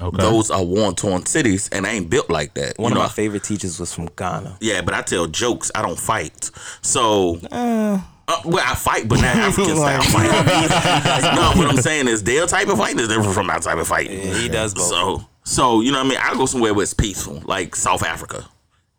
[0.00, 0.16] Okay.
[0.16, 2.76] Those are war torn cities, and I ain't built like that.
[2.78, 3.02] One you know?
[3.02, 4.58] of my favorite teachers was from Ghana.
[4.60, 5.70] Yeah, but I tell jokes.
[5.74, 6.50] I don't fight.
[6.80, 8.00] So, uh,
[8.44, 11.34] well, I fight, but not African style fight.
[11.36, 13.86] no, what I'm saying is their type of fighting is different from our type of
[13.86, 14.18] fighting.
[14.18, 14.88] Yeah, he does both.
[14.88, 16.18] So, so you know what I mean?
[16.20, 18.44] I go somewhere where it's peaceful, like South Africa,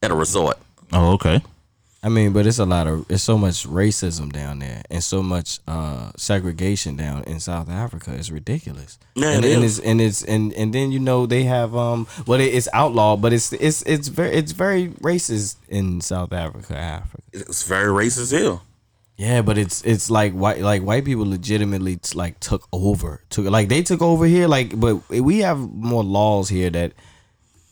[0.02, 0.58] at a resort.
[0.94, 1.42] oh, okay.
[2.06, 5.24] I mean, but it's a lot of it's so much racism down there and so
[5.24, 8.14] much uh, segregation down in South Africa.
[8.14, 9.00] It's ridiculous.
[9.16, 12.06] Yeah, and, it and it's and it's and and then you know they have um
[12.28, 16.76] well it, it's outlawed, but it's it's it's very it's very racist in South Africa,
[16.76, 17.24] Africa.
[17.32, 18.60] It's very racist here.
[19.16, 23.46] Yeah, but it's it's like white like white people legitimately t- like took over took
[23.46, 26.92] like they took over here like but we have more laws here that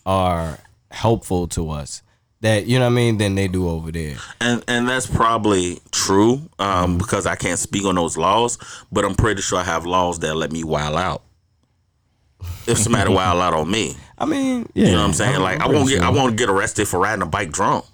[0.06, 2.02] are helpful to us
[2.41, 4.17] that you know what I mean than they do over there.
[4.39, 8.58] and and that's probably true um, because I can't speak on those laws,
[8.91, 11.23] but I'm pretty sure I have laws that let me wild out.
[12.67, 15.39] If somebody wild out on me, I mean, yeah, you know what I'm saying?
[15.41, 16.17] Like I won't get I won't.
[16.17, 17.86] won't get arrested for riding a bike drunk.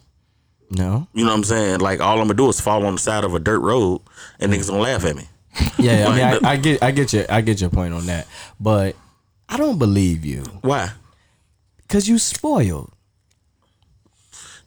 [0.69, 1.07] No.
[1.13, 1.79] You know what I'm saying?
[1.79, 4.01] Like all I'm gonna do is fall on the side of a dirt road,
[4.39, 5.27] and niggas gonna laugh at me.
[5.79, 8.27] Yeah, I mean, I, I get, I get your, I get your point on that,
[8.59, 8.95] but
[9.49, 10.91] I don't believe you Why?
[11.79, 12.91] because you spoiled.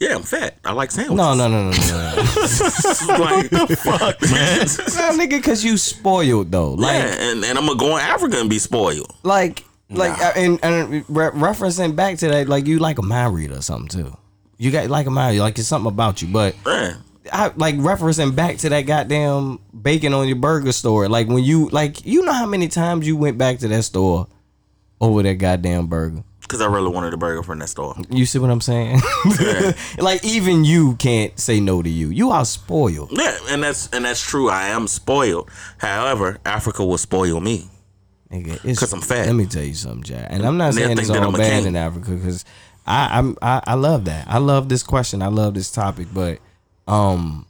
[0.01, 0.57] Yeah, I'm fat.
[0.65, 1.17] I like sandwiches.
[1.19, 1.77] No, no, no, no, no.
[1.77, 2.17] no.
[3.19, 4.61] like, the fuck, man.
[5.19, 6.73] Nah, nigga, cause you spoiled though.
[6.73, 9.15] Like, yeah, and, and I'm gonna go in Africa and be spoiled.
[9.23, 13.35] like, like, uh, and, and re- referencing back to that, like, you like a mind
[13.35, 14.17] reader or something too.
[14.57, 16.29] You got like a mind, like it's something about you.
[16.29, 16.95] But Yeah.
[17.33, 21.09] I like referencing back to that goddamn bacon on your burger store.
[21.09, 24.27] Like when you, like, you know how many times you went back to that store
[25.01, 26.25] over that goddamn burger.
[26.51, 27.95] Cause I really wanted a burger from that store.
[28.11, 29.01] You see what I'm saying?
[29.99, 32.09] like even you can't say no to you.
[32.11, 33.11] You are spoiled.
[33.13, 34.51] Yeah, and that's and that's true.
[34.51, 35.49] I am spoiled.
[35.79, 37.69] However, Africa will spoil me.
[38.33, 39.27] Nigga, it's, 'Cause I'm fat.
[39.27, 40.27] Let me tell you something, Jack.
[40.31, 42.45] And I'm not saying it's that all I'm bad in Africa because
[42.85, 44.27] I, I'm I, I love that.
[44.29, 45.23] I love this question.
[45.23, 46.39] I love this topic, but
[46.89, 47.47] um,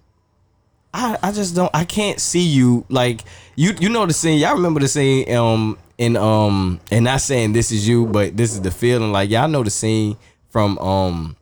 [0.93, 1.71] I I just don't.
[1.75, 3.23] I can't see you like
[3.57, 3.73] you.
[3.81, 4.39] You know the scene.
[4.39, 8.53] Y'all remember the scene um in um and not saying this is you, but this
[8.53, 9.13] is the feeling.
[9.13, 10.17] Like y'all know the scene
[10.49, 11.37] from um.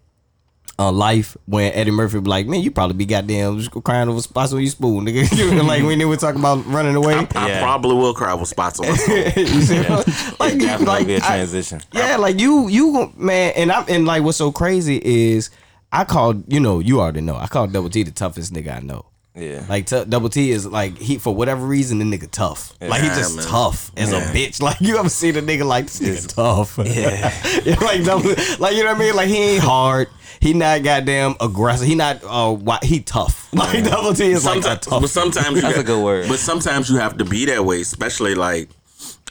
[0.80, 4.20] Uh, life when Eddie Murphy be like, man, you probably be goddamn just crying over
[4.20, 5.66] spots on your spoon, nigga.
[5.66, 7.14] like when they were talking about running away.
[7.34, 7.60] I Yeah.
[7.62, 9.16] probably will cry with spots on my phone.
[9.44, 11.80] you see, like, It's definitely like, be a I- transition.
[11.92, 15.50] yeah, like you, you man, and I'm and like what's so crazy is
[15.90, 18.78] I called, you know, you already know, I called Double T the toughest nigga I
[18.78, 19.04] know.
[19.38, 19.64] Yeah.
[19.68, 22.72] Like t- Double T is like he for whatever reason the nigga tough.
[22.80, 23.46] Like he just man.
[23.46, 24.60] tough as a bitch.
[24.68, 26.78] Like you ever seen a nigga like this nigga tough?
[26.84, 27.32] Yeah.
[27.64, 29.14] Yeah, like double, like you know what I mean?
[29.16, 30.08] Like he ain't hard.
[30.40, 31.86] He not goddamn aggressive.
[31.86, 33.52] He not uh why, he tough.
[33.52, 35.00] Like Double T is like a Sometimes, tough.
[35.02, 36.28] but sometimes you That's a got- good word.
[36.28, 38.68] But sometimes you have to be that way, especially like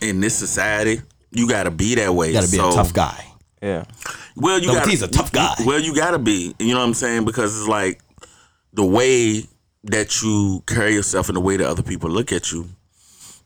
[0.02, 1.02] in this society.
[1.32, 2.28] You got to be that way.
[2.28, 3.24] You gotta be So- a tough guy.
[3.62, 3.84] Yeah.
[4.36, 5.54] Well, you Double got T's a tough guy.
[5.66, 6.54] Well, you got to be.
[6.60, 7.26] You know what I'm saying?
[7.26, 8.00] Because it's like
[8.74, 9.44] the way
[9.88, 12.70] that you carry yourself in the way that other people look at you.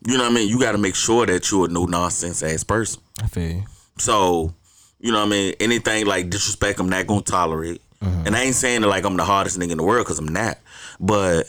[0.05, 0.49] You know what I mean?
[0.49, 3.01] You got to make sure that you're a no nonsense ass person.
[3.21, 3.63] I feel you.
[3.97, 4.53] So,
[4.99, 5.53] you know what I mean?
[5.59, 7.81] Anything like disrespect, I'm not gonna tolerate.
[8.01, 8.27] Mm-hmm.
[8.27, 10.27] And I ain't saying that like I'm the hardest nigga in the world because I'm
[10.27, 10.57] not.
[10.99, 11.45] But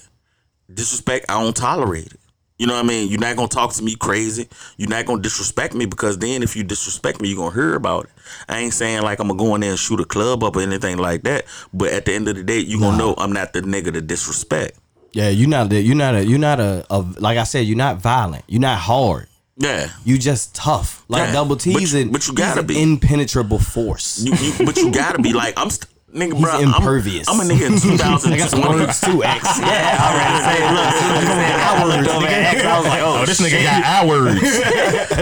[0.73, 2.21] disrespect, I don't tolerate it.
[2.59, 3.09] You know what I mean?
[3.09, 4.49] You're not gonna talk to me crazy.
[4.77, 8.05] You're not gonna disrespect me because then if you disrespect me, you're gonna hear about
[8.05, 8.11] it.
[8.49, 10.61] I ain't saying like I'm gonna go in there and shoot a club up or
[10.61, 11.47] anything like that.
[11.73, 14.01] But at the end of the day, you're gonna know I'm not the nigga to
[14.01, 14.79] disrespect.
[15.13, 17.77] Yeah, you're not the, you're not a you're not a, a like I said, you're
[17.77, 18.45] not violent.
[18.49, 19.29] You're not hard.
[19.59, 19.89] Yeah.
[20.05, 21.05] You just tough.
[21.09, 22.83] Like Yeah, double T's but you- and but you gotta be.
[22.83, 24.23] impenetrable force.
[24.25, 26.59] You, you but you gotta be like I'm st- nigga, He's bro.
[26.61, 27.29] impervious.
[27.29, 28.35] I'm, I'm a nigga in 2020.
[28.35, 29.59] I got some words too, X.
[29.61, 30.93] Yeah, I already say, look,
[31.27, 34.41] said I looked over at X, I was like, oh, Oh, this nigga got hours.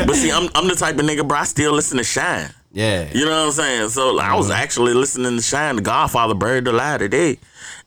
[0.07, 1.39] But see, I'm I'm the type of nigga, bro.
[1.39, 2.51] I still listen to Shyne.
[2.73, 3.09] Yeah.
[3.13, 3.89] You know what I'm saying?
[3.91, 4.63] So like, I was uh-huh.
[4.63, 7.39] actually listening to Shyne, The Godfather, Buried Alive today,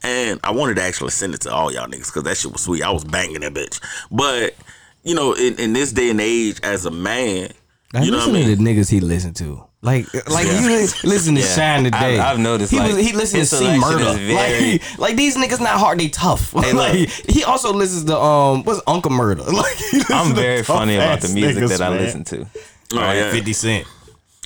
[0.04, 2.62] and I wanted to actually send it to all y'all niggas because that shit was
[2.62, 2.84] sweet.
[2.84, 3.80] I was banging that bitch.
[4.12, 4.56] But
[5.04, 7.50] you know, in, in this day and age, as a man,
[7.94, 8.58] Like, you know what I listen mean?
[8.58, 9.66] to the niggas he listened to.
[9.82, 10.62] Like, like Yeah.
[10.62, 11.48] you listen to Yeah.
[11.56, 11.98] Shyne today.
[11.98, 14.14] I've- I've noticed, he like, was, he listened to his see murder.
[14.18, 16.54] very- Like, like these niggas not hard, they tough.
[16.56, 16.74] look.
[16.74, 19.46] like he also listens to um, what's Uncle Murda?
[19.52, 22.00] Like I'm very funny about the music niggas, that I man.
[22.00, 22.48] listen to.
[22.94, 23.32] Oh, yeah.
[23.32, 23.86] Fifty Cent.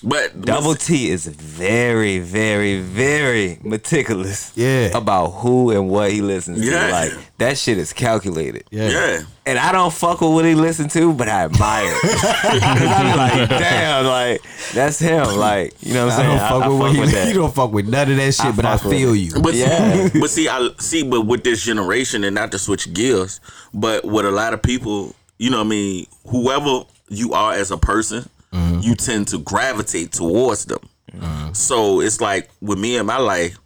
[0.03, 4.51] But Double T is very, very, very meticulous.
[4.55, 4.95] Yeah.
[4.95, 6.85] About who and what he listens Yeah.
[6.87, 6.91] to.
[6.91, 8.65] Like that shit is calculated.
[8.69, 8.89] Yeah.
[8.89, 9.19] yeah.
[9.47, 12.01] And I don't fuck with what he listens to, but I admire it.
[12.01, 12.23] 'Cause
[12.61, 14.41] I be like, damn, like
[14.73, 15.35] that's him.
[15.35, 16.37] Like, you know what I'm I saying?
[16.37, 17.27] don't fuck with what he, that.
[17.29, 19.31] you don't fuck with none of that shit, I but I feel you.
[19.41, 20.09] But Yeah.
[20.09, 23.39] see, but see, I see, but with this generation, and not to switch gears,
[23.73, 27.71] but with a lot of people, you know, what I mean, whoever you are as
[27.71, 28.29] a person,
[28.77, 28.87] Mm-hmm.
[28.87, 30.79] you tend to gravitate towards them.
[31.11, 31.53] Mm-hmm.
[31.53, 33.57] So it's like with me in my life,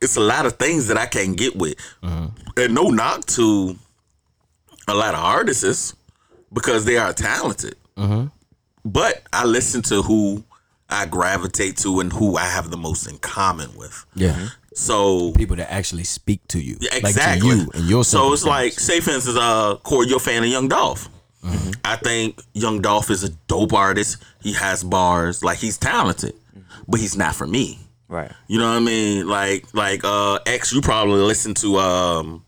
[0.00, 2.26] it's a lot of things that I can't get with, mm-hmm.
[2.56, 3.76] and no knock to
[4.86, 5.94] a lot of artists
[6.52, 7.76] because they are talented.
[8.84, 10.44] But I listen to who
[10.88, 14.06] I gravitate to and who I have the most in common with.
[14.14, 14.48] Yeah.
[14.72, 17.48] So People that actually speak to you, yeah, like to exactly.
[17.48, 18.04] you and your.
[18.04, 21.08] so it's like, say for instance, uh, Corey, you're a fan of Young Dolph.
[21.44, 21.70] Mm-hmm.
[21.84, 24.18] I think Young Dolph is a dope artist.
[24.42, 26.34] He has bars, like he's talented,
[26.86, 27.78] but he's not for me.
[28.08, 28.30] Right.
[28.48, 29.28] You know what I mean?
[29.28, 32.44] Like, like uh, X, you probably listen to um,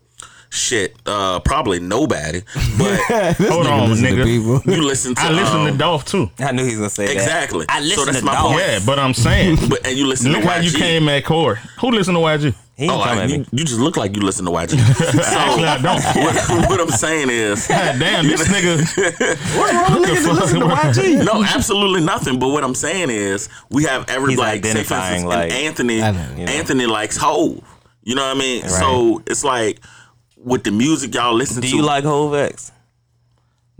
[0.51, 2.41] shit, uh, probably nobody,
[2.79, 2.99] but
[3.39, 4.65] Hold on, nigga.
[4.67, 5.21] you listen to.
[5.23, 6.31] I listen to um, Dolph too.
[6.39, 7.13] I knew he was gonna say that.
[7.13, 7.67] Exactly.
[7.69, 8.53] I listen so that's to my Dolph.
[8.53, 8.65] point.
[8.67, 10.73] Yeah, but I'm saying, But and you listen look to how YG.
[10.73, 11.57] you came at Core.
[11.81, 12.55] Who listen to YG?
[12.81, 13.47] He ain't Oh, come I, at you, me.
[13.53, 14.79] you just look like you listen to YG.
[14.79, 16.03] Actually, So I don't.
[16.61, 18.79] what, what I'm saying is, God damn, this nigga.
[19.59, 21.25] What's wrong with niggas that listen to YG?
[21.27, 22.39] no, absolutely nothing.
[22.39, 25.67] But what I'm saying is, we have every He's like, say identifying, instance, like, and
[25.67, 25.95] Anthony.
[25.97, 26.53] You know.
[26.53, 27.63] Anthony likes Hove.
[28.03, 28.63] You know what I mean?
[28.69, 29.81] So it's like
[30.37, 31.77] with the music y'all listen Do to.
[31.77, 32.73] you like Hove X?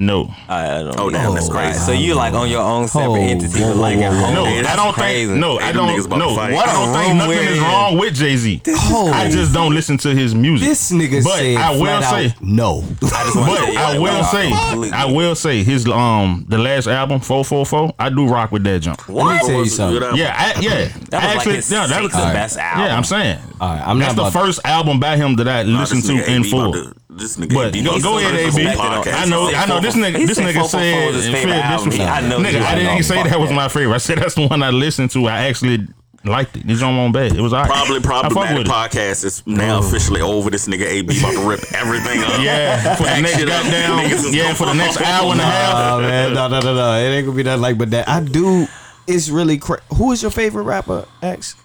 [0.03, 0.35] No.
[0.49, 0.99] I, I don't.
[0.99, 1.55] Oh, damn, that's know.
[1.55, 1.79] crazy.
[1.79, 4.13] So you like on your own separate Oh, entity, whoa, but whoa, like whoa, at
[4.13, 4.19] whoa.
[4.25, 4.35] home.
[4.35, 5.27] No, Yeah, I don't crazy.
[5.29, 5.41] think.
[5.41, 6.07] No, I Ain't them niggas don't.
[6.07, 6.55] about to No, fight.
[6.55, 7.63] I don't think nothing is in.
[7.65, 8.63] wrong with Jay Z.
[8.67, 9.13] Oh.
[9.13, 10.67] I just don't listen to his music.
[10.69, 12.79] This nigga But said I will flat out, say- no.
[13.03, 14.93] I just want to But tell I will say, completely.
[14.93, 17.93] I will say, his um the last album, four four four.
[17.99, 19.07] I do rock with that jump.
[19.07, 20.19] Let me tell you Was a good something.
[20.19, 20.71] Yeah, I, yeah.
[20.81, 22.85] That was like Actually, his yeah, that was sixth best album.
[22.87, 23.39] Yeah, I'm saying.
[23.61, 26.29] All right, I'm That's not the first album by him that I listened to nigga
[26.29, 26.93] in AB full.
[27.11, 28.67] About to- This nigga But AB go, go ahead, AB.
[28.67, 29.81] I know, I know.
[29.81, 31.91] This nigga, this nigga 444 said was his it favorite feel album.
[31.91, 32.25] disrespectful.
[32.25, 33.95] I know Nigga, I didn't say that was my favorite.
[33.95, 35.27] I said that's the one I listened to.
[35.27, 35.87] I actually
[36.25, 36.67] liked it.
[36.67, 37.35] This joint won't bad.
[37.35, 37.71] It was alright.
[37.71, 38.71] Probably problematic with it.
[38.71, 39.87] podcast is now oh.
[39.87, 40.51] officially over.
[40.51, 42.41] This nigga AB about to rip everything up.
[42.41, 43.63] Yeah, for the next shit up.
[43.63, 45.75] goddamn, Niggas yeah, for the next hour and a half.
[45.75, 46.95] Oh man, no, no, no, no.
[46.95, 48.09] It ain't gonna be nothing like but that.
[48.09, 48.67] I do.
[49.07, 51.07] It's really cra- who is your favorite rapper?
[51.23, 51.57] X.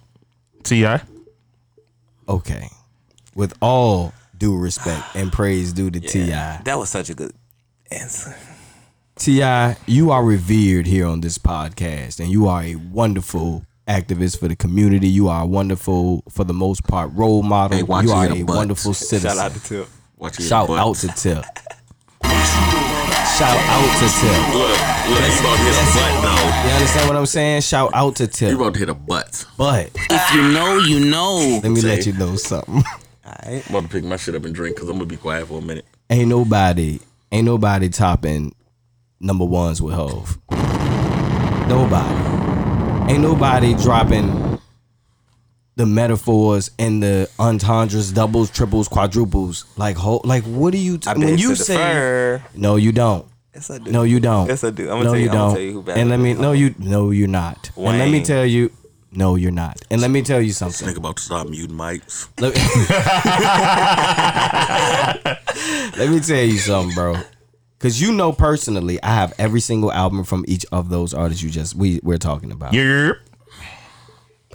[0.63, 0.85] Ti.
[2.27, 2.69] Okay,
[3.35, 6.29] with all due respect and praise due to Ti.
[6.29, 7.33] That was such a good
[7.91, 8.35] answer.
[9.17, 14.47] T.I., you are revered here on this podcast, and you are a wonderful activist for
[14.49, 15.07] the community.
[15.07, 17.77] You are a wonderful, for the most part, role model.
[17.77, 18.57] Hey, you are a butts.
[18.57, 19.31] wonderful citizen.
[19.31, 19.87] Shout out to Tip.
[20.17, 21.45] Watch Shout out to Tip.
[23.35, 24.53] Shout out to Tip.
[24.53, 24.69] Look,
[25.09, 26.65] look, you about to hit a butt.
[26.65, 27.61] You understand what I'm saying?
[27.61, 28.49] Shout out to Tip.
[28.49, 29.45] You about to hit a butt.
[29.57, 31.59] But If you know, you know.
[31.61, 32.83] let me let you know something.
[33.43, 35.59] I'm about to pick my shit up and drink because I'm gonna be quiet for
[35.59, 35.85] a minute.
[36.09, 36.99] ain't nobody,
[37.31, 38.55] ain't nobody topping
[39.19, 40.37] number ones with Hove.
[41.67, 43.11] Nobody.
[43.11, 44.59] Ain't nobody dropping
[45.75, 49.65] the metaphors and the entendres, doubles, triples, quadruples.
[49.77, 50.23] Like Hove.
[50.25, 50.97] Like what do you?
[50.97, 52.43] T- I when you to say defer.
[52.55, 53.25] no, you don't.
[53.53, 53.91] Yes, I do.
[53.91, 54.47] No, you don't.
[54.47, 54.83] Yes, I do.
[54.83, 55.23] I'm gonna no, tell you.
[55.23, 55.47] you I'm don't.
[55.49, 56.31] gonna tell you who better and let me.
[56.31, 56.41] him.
[56.41, 56.75] No, you.
[56.77, 57.71] No, you're not.
[57.75, 58.71] And let me tell you.
[59.15, 59.79] No, you're not.
[59.89, 60.87] And let me tell you something.
[60.87, 62.27] Nigga about to start muting mics.
[62.39, 62.55] Let
[65.97, 67.15] Let me tell you something, bro.
[67.79, 71.49] Cause you know personally, I have every single album from each of those artists you
[71.49, 72.73] just we we're talking about.
[72.73, 73.17] Yep.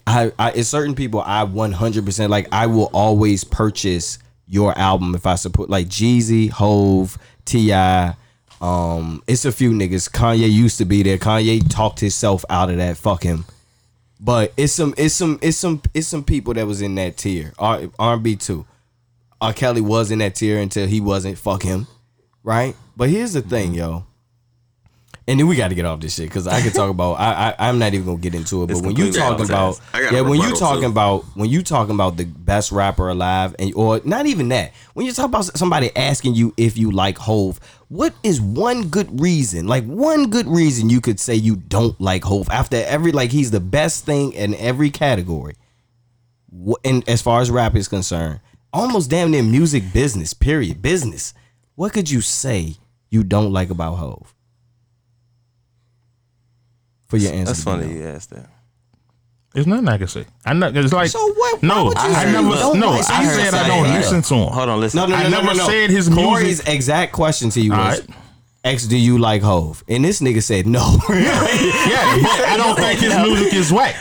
[0.06, 5.26] I, I it's certain people I 100% like I will always purchase your album if
[5.26, 7.72] I support like Jeezy, Hove, Ti.
[8.60, 10.10] Um, it's a few niggas.
[10.10, 11.16] Kanye used to be there.
[11.16, 12.96] Kanye talked himself out of that.
[12.96, 13.44] Fuck him.
[14.22, 17.52] But it's some it's some it's some it's some people that was in that tier.
[17.58, 18.66] R and B too.
[19.40, 19.54] R.
[19.54, 21.38] Kelly was in that tier until he wasn't.
[21.38, 21.86] Fuck him.
[22.42, 22.76] Right?
[22.96, 24.04] But here's the thing, yo.
[25.30, 27.12] And then we got to get off this shit because I could talk about.
[27.12, 28.66] I, I I'm not even gonna get into it.
[28.66, 30.88] But It's when you talking about, I got a yeah, when you talking too.
[30.88, 34.72] about when you talking about the best rapper alive, and or not even that.
[34.94, 39.20] When you talk about somebody asking you if you like Hove, what is one good
[39.20, 39.68] reason?
[39.68, 43.52] Like one good reason you could say you don't like Hove after every like he's
[43.52, 45.54] the best thing in every category.
[46.84, 48.40] And as far as rap is concerned,
[48.72, 50.34] almost damn near music business.
[50.34, 50.82] Period.
[50.82, 51.34] Business.
[51.76, 52.78] What could you say
[53.10, 54.34] you don't like about Hove?
[57.10, 57.44] For your answer.
[57.52, 58.48] That's funny you asked that.
[59.52, 60.26] There's nothing I can say.
[60.46, 60.68] I know.
[60.72, 62.48] It's like So what- why No, would you I, say never.
[62.48, 63.98] you No, like- so I said just I don't that.
[63.98, 64.48] listen to him.
[64.52, 64.98] Hold on, listen.
[64.98, 65.66] No, no, no, I no, never no, no.
[65.66, 66.24] said his music.
[66.24, 68.00] Corey's music- exact question to you was, Alright.
[68.62, 69.82] X, do you like Hove?
[69.88, 70.78] And this nigga said no.
[71.08, 71.40] Yeah,
[72.22, 73.96] but I don't think his music is whack.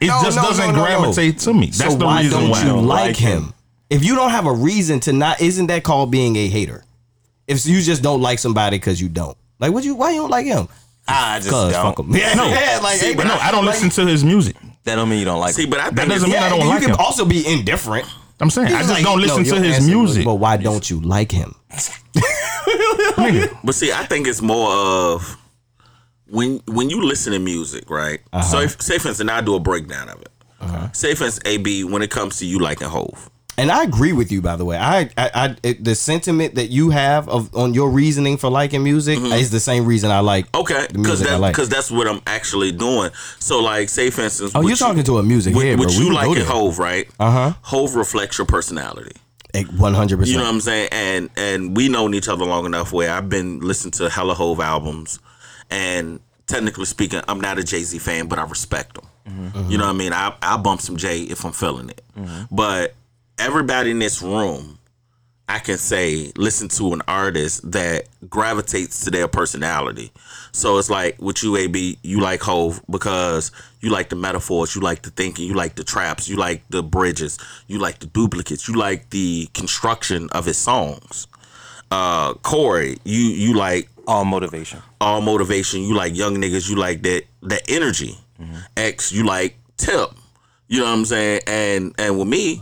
[0.00, 0.84] It No, just no, no, doesn't no, no.
[0.84, 1.66] gravitate to me.
[1.66, 2.64] That's so the why reason don't why.
[2.64, 3.42] you like like him?
[3.44, 3.54] him.
[3.90, 6.84] If you don't have a reason to not, isn't that called being a hater?
[7.48, 9.94] If you just don't like somebody because you don't like, what you?
[9.96, 10.68] Why you don't like him?
[11.12, 11.82] I just Cause don't.
[11.96, 12.14] fuck him.
[12.14, 12.48] Yeah, No.
[12.48, 14.56] yeah, like, See, hey, but no, I don't like- listen to his music.
[14.84, 15.54] That don't mean you don't like.
[15.54, 15.70] See, him.
[15.70, 16.96] but I That doesn't mean I don't you like can him.
[16.98, 18.06] also be indifferent.
[18.40, 20.24] I'm saying I just like, don't listen your to his music.
[20.24, 21.54] But why don't you like him?
[23.64, 25.36] But see, I think it's more of
[26.26, 28.20] when when you listen to music, right?
[28.32, 28.42] Uh-huh.
[28.42, 30.28] So, if, say for instance, and I do a breakdown of it.
[30.96, 33.30] Say for instance, AB, when it comes to you liking Hove,
[33.62, 34.76] And I agree with you, by the way.
[34.76, 38.82] I, I, I it, the sentiment that you have of on your reasoning for liking
[38.82, 40.50] music is the same reason I like.
[40.50, 40.60] Mm-hmm.
[40.62, 41.56] okay, because that, like.
[41.56, 43.12] that's what I'm actually doing.
[43.38, 45.78] So, like, say for instance, Oh, you're talking you, to a music with, head.
[45.78, 46.44] We you liking there.
[46.44, 47.08] Hove, right?
[47.20, 47.52] Uh huh.
[47.62, 49.12] Hove reflects your personality.
[49.76, 50.32] One hundred percent.
[50.32, 50.54] You know what.
[50.54, 50.88] I'm saying?
[50.90, 54.58] And and we known each other long enough where I've been listening to hella Hove
[54.58, 55.20] albums,
[55.70, 59.04] and technically speaking, I'm not a Jay Z fan, but I respect him.
[59.68, 60.12] You know what I mean?
[60.12, 62.02] I I bump some Jay if I'm feeling it.
[62.50, 62.94] But
[63.38, 64.78] everybody in this room,
[65.48, 70.12] I can say listen to an artist that gravitates to their personality.
[70.52, 74.80] So it's like with you, AB, you like Hove because you like the metaphors, you
[74.80, 78.68] like the thinking, you like the traps, you like the bridges, you like the duplicates,
[78.68, 81.26] you like the construction of his songs.
[81.90, 84.80] Uh, Corey, you you like all motivation.
[85.00, 85.82] all motivation.
[85.82, 86.68] You like young niggas.
[86.70, 88.16] You like that that energy.
[88.76, 90.10] X, you like tip.
[90.68, 91.40] You know what I'm saying?
[91.46, 92.60] And and with me,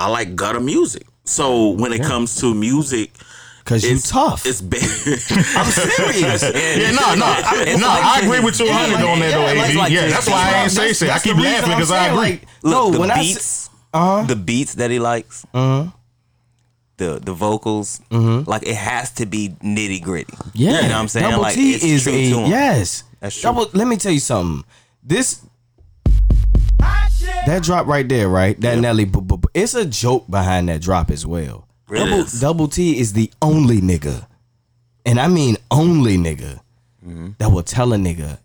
[0.00, 1.06] I like gutter music.
[1.24, 3.12] So when it comes to music,
[3.64, 4.46] Cause you it's tough.
[4.46, 4.80] It's bad.
[4.80, 6.42] I'm serious.
[6.80, 7.86] Yeah, no, no, I, no.
[7.86, 9.76] I agree with you 100 on that though, AB.
[9.76, 11.10] like- yeah, that's why I ain't say shit.
[11.10, 12.16] I keep laughing because I agree.
[12.16, 14.24] like, Look, no, the when I say, beats, uh-huh.
[14.26, 15.90] the beats that he likes, uh-huh.
[16.96, 18.48] the the vocals, mm-hmm.
[18.48, 20.32] like it has to be nitty gritty.
[20.54, 21.28] yeah, you know what I'm saying.
[21.30, 22.50] Double like T it's is true a to him.
[22.50, 23.04] yes.
[23.20, 23.42] That's true.
[23.42, 23.66] Double.
[23.74, 24.64] Let me tell you something.
[25.02, 25.44] This
[27.46, 28.58] that drop right there, right?
[28.60, 29.04] That Nelly.
[29.54, 31.66] It's a joke behind that drop as well.
[31.88, 32.24] Double.
[32.40, 34.26] Double T is the only nigga,
[35.04, 36.60] and I mean only nigga,
[37.04, 37.30] Mm-hmm.
[37.38, 38.38] that will tell a nigga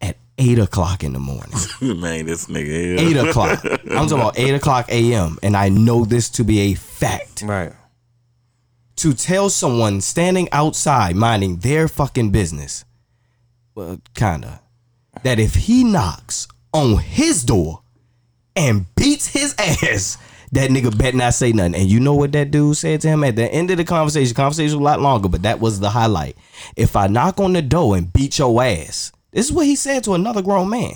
[0.00, 1.52] at eight o'clock in the morning.
[2.00, 2.98] Man, this nigga.
[2.98, 3.62] eight o'clock.
[3.64, 5.38] I'm talking about eight o'clock a.m.
[5.42, 7.42] And I know this to be a fact.
[7.42, 7.72] Right.
[8.96, 12.84] To tell someone standing outside minding their fucking business,
[13.74, 14.62] well, kinda,
[15.22, 17.82] that if he knocks on his door
[18.56, 20.18] and beats his ass,
[20.52, 21.74] that nigga bet not say nothing.
[21.74, 24.34] And you know what that dude said to him at the end of the conversation?
[24.34, 26.36] Conversation was a lot longer, but that was the highlight.
[26.76, 30.04] If I knock on the door and beat your ass, this is what he said
[30.04, 30.94] to another grown man.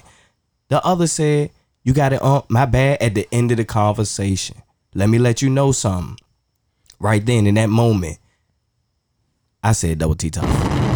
[0.68, 1.51] The other said,
[1.83, 4.62] You got it, um, my bad, at the end of the conversation.
[4.94, 6.16] Let me let you know something.
[7.01, 8.18] Right then, in that moment,
[9.62, 10.88] I said double T top.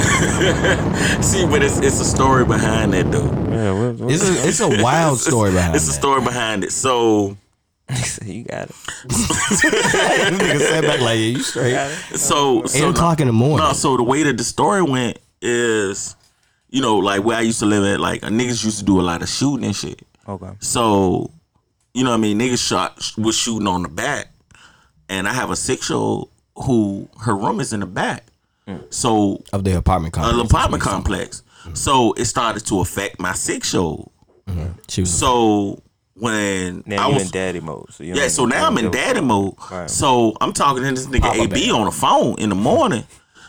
[1.22, 3.30] See, but it's it's a story behind that though.
[3.50, 3.72] Yeah.
[3.72, 5.76] What, what, It's a, it's a wild story behind it.
[5.76, 6.72] It's a story behind it.
[6.72, 7.36] So
[8.24, 8.76] you got it.
[9.08, 11.74] Nigga sat back like, yeah, you straight.
[12.16, 13.66] so Eight so o'clock in the morning.
[13.66, 16.14] No, so the way that the story went is,
[16.68, 19.00] you know, like where I used to live at, like uh, niggas used to do
[19.00, 20.02] a lot of shooting and shit.
[20.28, 20.52] Okay.
[20.60, 21.30] So,
[21.94, 22.38] you know what I mean?
[22.38, 24.28] Niggas shot was shooting on the back.
[25.08, 28.24] And I have a six year old who her room is in the back.
[28.90, 30.50] So Of the apartment an complex.
[30.50, 31.42] apartment complex.
[31.74, 34.10] So it started to affect my six year old.
[34.88, 35.82] She was So
[36.14, 37.92] when Now I was in daddy mode.
[37.92, 39.24] So yeah, so now I'm in daddy fuck.
[39.24, 39.54] mode.
[39.70, 39.90] Right.
[39.90, 41.74] So I'm talking to this nigga Papa AB bear.
[41.74, 43.04] on the phone in the morning.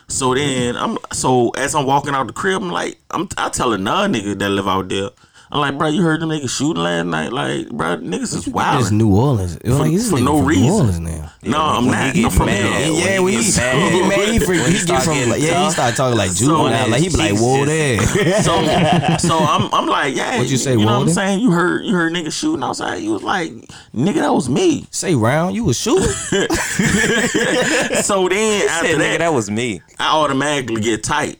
[0.07, 3.73] So then I'm so as I'm walking out the crib, I'm like, I'm I tell
[3.73, 5.09] another nigga that live out there.
[5.53, 7.33] I'm like, bro, you heard them niggas shooting last night?
[7.33, 8.81] Like, bro, niggas is wild.
[8.83, 8.91] It's.
[8.91, 9.57] New Orleans.
[9.57, 10.63] It was For- like, this for no from reason.
[10.65, 11.31] New Orleans now.
[11.43, 12.15] No, I'm not.
[12.15, 12.93] I'm from mad, here.
[12.93, 15.13] Yeah, when when he he, get he mad, mad, he, freak, he he get from
[15.15, 15.73] getting like, yeah, he tough.
[15.73, 16.67] start talking like So juvenile.
[16.69, 18.41] that Like he be like, whoa just- there.
[18.41, 20.37] So, so I'm, I'm like, yeah.
[20.37, 21.39] What'd you say, You know what I'm saying?
[21.41, 22.97] You heard, you heard niggas shooting outside.
[22.97, 23.51] You was like,
[23.93, 24.85] nigga, that was me.
[24.91, 26.07] Say round, you was shooting.
[28.01, 29.81] So then after Said, nigga, that, that was me.
[29.99, 31.39] I automatically get tight.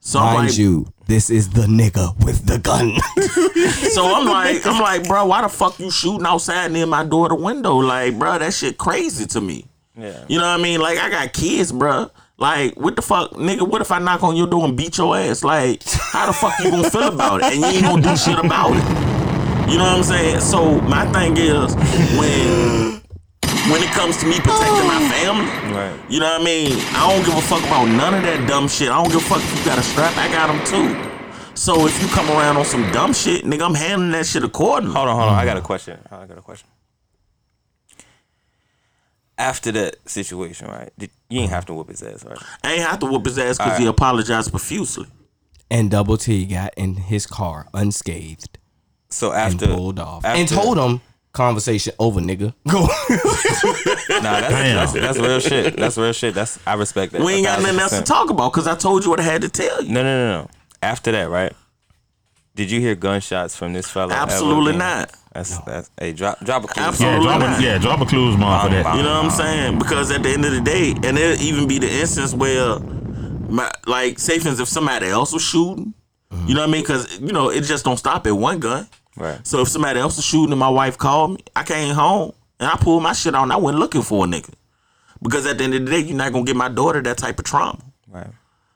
[0.00, 2.96] So I'm Mind like, you, this is the nigga with the gun.
[3.96, 7.28] So I'm like, I'm like, bro, why the fuck you shooting outside near my door
[7.28, 7.76] the window?
[7.76, 9.66] Like, bro, that shit crazy to me.
[9.96, 10.24] Yeah.
[10.28, 10.80] You know what I mean?
[10.80, 12.10] Like, I got kids, bro.
[12.36, 13.66] Like, what the fuck, nigga?
[13.66, 15.42] What if I knock on your door and beat your ass?
[15.42, 17.54] Like, how the fuck you gonna feel about it?
[17.54, 19.70] And you ain't gonna do shit about it.
[19.70, 20.40] You know what I'm saying?
[20.40, 21.74] So my thing is
[22.18, 22.85] when
[23.70, 25.08] when it comes to me protecting my oh.
[25.10, 25.98] family, Right.
[26.08, 26.72] you know what I mean?
[26.94, 28.90] I don't give a fuck about none of that dumb shit.
[28.90, 30.16] I don't give a fuck if you got a strap.
[30.16, 31.12] I got them too.
[31.54, 34.94] So if you come around on some dumb shit, nigga, I'm handling that shit accordingly.
[34.94, 35.38] Hold on, hold on.
[35.38, 35.66] I got a mm-hmm.
[35.66, 35.98] question.
[36.10, 36.68] I got a question.
[39.38, 40.90] After that situation, right?
[40.96, 42.38] Did, you ain't have to whoop his ass, right?
[42.62, 45.06] I ain't have to whoop his ass because he apologized profusely.
[45.70, 48.58] and Double T got in his car unscathed
[49.10, 51.00] So and after pulled off after, and told him
[51.36, 52.52] conversation over, nigga.
[52.68, 52.88] Go.
[54.16, 54.76] Nah, that's, Damn.
[54.76, 55.76] that's that's real shit.
[55.76, 56.34] That's real shit.
[56.34, 57.20] That's I respect that.
[57.20, 59.42] We ain't got nothing else to talk about because I told you what I had
[59.42, 59.92] to tell you.
[59.92, 60.50] No, no, no, no.
[60.82, 61.52] After that, right?
[62.54, 64.12] Did you hear gunshots from this fellow?
[64.12, 64.78] ever Absolutely again?
[64.78, 65.12] not.
[65.34, 65.90] That's that's.
[66.00, 66.82] Hey, drop drop a clue.
[66.82, 67.26] Yeah, Absolutely.
[67.26, 67.60] drop not.
[67.60, 68.96] a, yeah, drop a clues mom for that.
[68.96, 69.78] You know what I'm saying?
[69.78, 72.78] Because at the end of the day, and there'll even be the instance where,
[73.50, 75.92] my, like, say for instance, if somebody else was shooting,
[76.46, 76.80] you know what I mean?
[76.82, 78.88] Because you know it just don't stop at one gun.
[79.16, 79.44] Right.
[79.46, 82.68] So if somebody else was shooting and my wife called me, I came home and
[82.70, 84.52] I pulled my shit out and I went looking for a nigga.
[85.22, 87.38] Because at the end of the day, you're not gonna get my daughter that type
[87.38, 87.78] of trauma.
[88.08, 88.26] Right.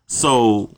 [0.07, 0.75] So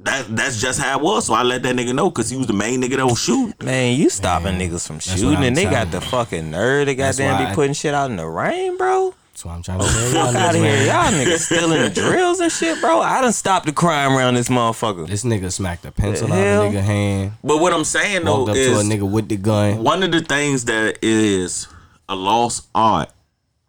[0.00, 1.26] that that's just how it was.
[1.26, 3.54] So I let that nigga know because he was the main nigga that was shooting.
[3.64, 6.94] Man, you stopping niggas from what shooting, and they got telling the fucking nerve to
[6.94, 9.14] That's goddamn why be I- putting shit out in the rain, bro.
[9.32, 11.88] That's what I'm trying to tell y'all Fuck out of here, y'all niggas stealing the
[11.88, 13.00] drills and shit, bro.
[13.00, 15.08] I done stopped the crime around this motherfucker.
[15.08, 17.32] This nigga smacked a pencil The out of a nigga hand.
[17.42, 19.82] But what I'm saying though up is to a nigga with the gun.
[19.82, 21.66] one of the things that is
[22.10, 23.10] a lost art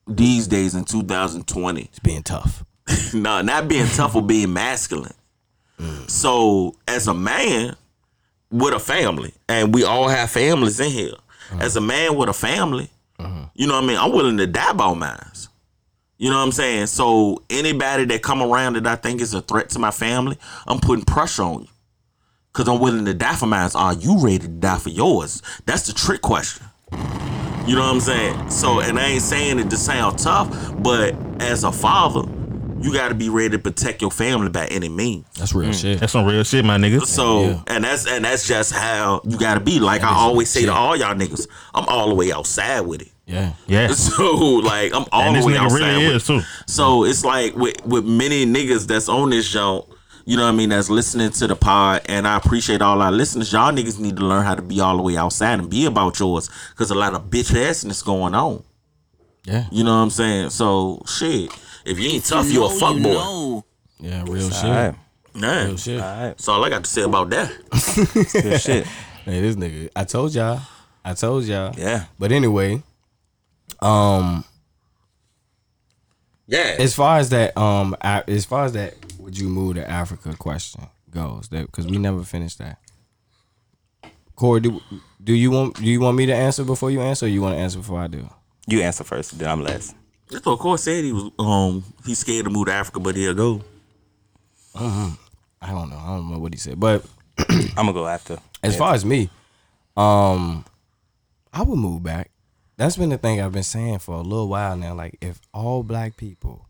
[0.06, 2.66] these days in 2020 It's being tough.
[3.14, 5.14] no, not being tough or being masculine.
[5.80, 6.10] Mm.
[6.10, 7.78] So, as a man
[8.52, 11.14] with a family, and we all have families in here,
[11.52, 11.60] uh-huh.
[11.62, 13.46] as a man with a family, uh-huh.
[13.56, 13.98] you know what I mean?
[13.98, 15.18] I'm willing to die by mine.
[16.18, 16.88] You know what I'm saying?
[16.88, 20.38] So, anybody that come around that I think is a threat to my family,
[20.68, 21.68] I'm putting pressure on you.
[22.54, 23.70] Because I'm willing to die for mine.
[23.74, 25.42] Are you ready to die for yours?
[25.66, 26.68] That's the trick question.
[27.66, 28.50] You know what I'm saying?
[28.50, 30.50] So, and I ain't saying it to sound tough,
[30.84, 32.30] but as a father,
[32.84, 35.26] you got to be ready to protect your family by any means.
[35.40, 35.82] That's real mm.
[35.82, 36.00] shit.
[36.02, 37.02] That's some real shit, my nigga.
[37.06, 37.62] So Yeah.
[37.68, 39.80] and that's and that's just how you gotta be.
[39.80, 43.13] Like I always say to all y'all niggas, I'm all the way outside with it.
[43.26, 43.54] Yeah.
[43.68, 43.88] Yeah.
[43.94, 46.42] So like I'm all And the way nigga outside really with is too.
[46.68, 49.88] So it's like with with many niggas that's on this show,
[50.26, 53.12] you know what I mean, that's listening to the pod, and I appreciate all our
[53.12, 53.52] listeners.
[53.52, 56.20] Y'all niggas need to learn how to be all the way outside and be about
[56.20, 58.64] yours, cause a lot of bitch assness going on.
[59.46, 59.66] Yeah.
[59.72, 60.50] You know what I'm saying?
[60.52, 61.50] So shit,
[61.86, 63.14] if you ain't tough, you a know, fuck you boy.
[63.14, 63.66] know.
[64.00, 64.24] Yeah.
[64.28, 64.66] Real shit.
[64.66, 64.96] All right.
[65.36, 65.98] Nah, Real shit.
[65.98, 67.52] that's all I got to say about that.
[68.34, 68.86] Good shit.
[69.26, 69.90] Hey, this nigga.
[69.96, 70.62] I told y'all.
[71.04, 71.74] I told y'all.
[71.78, 72.06] Yeah.
[72.20, 72.84] But anyway,
[73.84, 74.44] um,
[76.48, 80.36] Yeah, as far as that, um, as far as that, would you move to Africa
[80.38, 81.50] question goes?
[81.50, 82.80] That because we never finished that.
[84.36, 84.82] Corey, do
[85.24, 87.26] do you want do you want me to answer before you answer?
[87.26, 88.28] or You want to answer before I do?
[88.68, 89.96] You answer first, then I'm last.
[90.30, 91.04] that's what Corey said.
[91.04, 93.62] He was um he's scared to move to Africa, but he'll go.
[94.76, 95.16] I
[95.70, 95.98] don't know.
[95.98, 97.06] I don't know what he said, but
[97.40, 98.38] I'm gonna go after.
[98.64, 99.30] as far as me,
[99.96, 100.66] um,
[101.54, 102.32] I would move back.
[102.76, 104.94] That's been the thing I've been saying for a little while now.
[104.96, 106.68] Like, if all black people,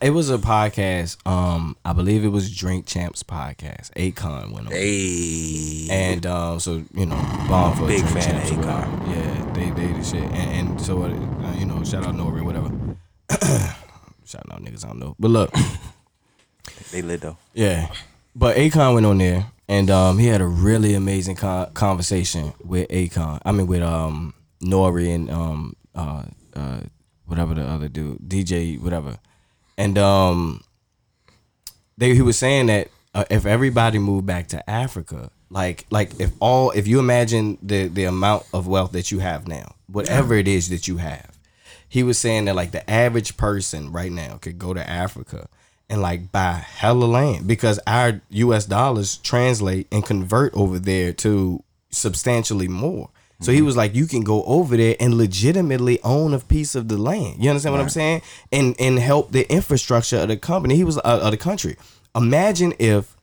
[0.00, 1.16] it was a podcast.
[1.26, 3.90] Um, I believe it was Drink Champs podcast.
[3.92, 7.16] Akon went on, Hey, and um, so you know,
[7.48, 9.08] bomb for Big Drink fan Champs or Akon.
[9.08, 11.08] Yeah, they they the shit, and, and so uh,
[11.58, 12.68] you know, shout out Nori, whatever.
[14.24, 15.54] shout out niggas I don't know, but look.
[16.92, 17.36] They lit though.
[17.54, 17.88] Yeah,
[18.34, 22.88] but Akon went on there, and um, he had a really amazing con- conversation with
[22.88, 23.40] Akon.
[23.44, 26.80] I mean, with um Nori and um uh uh
[27.26, 29.18] whatever the other dude, DJ whatever,
[29.78, 30.64] and um
[31.96, 36.32] they he was saying that uh, if everybody moved back to Africa, like like if
[36.40, 40.48] all if you imagine the the amount of wealth that you have now, whatever it
[40.48, 41.38] is that you have,
[41.88, 45.48] he was saying that like the average person right now could go to Africa
[45.90, 51.62] and like buy hella land because our US dollars translate and convert over there to
[51.90, 53.10] substantially more.
[53.42, 56.88] So he was like, you can go over there and legitimately own a piece of
[56.88, 57.42] the land.
[57.42, 58.20] You understand what I'm saying?
[58.52, 60.76] And and help the infrastructure of the company.
[60.76, 61.76] He was uh, of the country.
[62.14, 63.16] Imagine if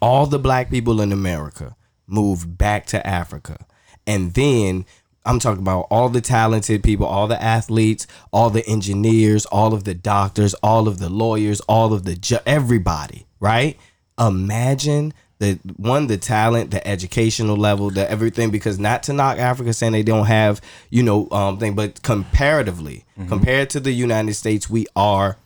[0.00, 1.76] all the black people in America
[2.06, 3.66] moved back to Africa.
[4.06, 4.86] And then
[5.26, 9.84] I'm talking about all the talented people, all the athletes, all the engineers, all of
[9.84, 13.78] the doctors, all of the lawyers, all of the ju- everybody, right?
[14.18, 19.72] Imagine the one the talent, the educational level, the everything because not to knock Africa
[19.72, 20.60] saying they don't have,
[20.90, 25.36] you know, um thing, but comparatively, compared to the United States, we are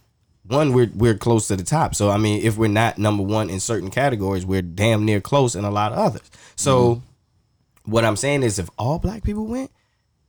[0.46, 1.94] one we're we're close to the top.
[1.94, 5.54] So I mean, if we're not number one in certain categories, we're damn near close
[5.54, 6.30] in a lot of others.
[6.56, 7.02] So
[7.88, 9.70] what I'm saying is, if all black people went,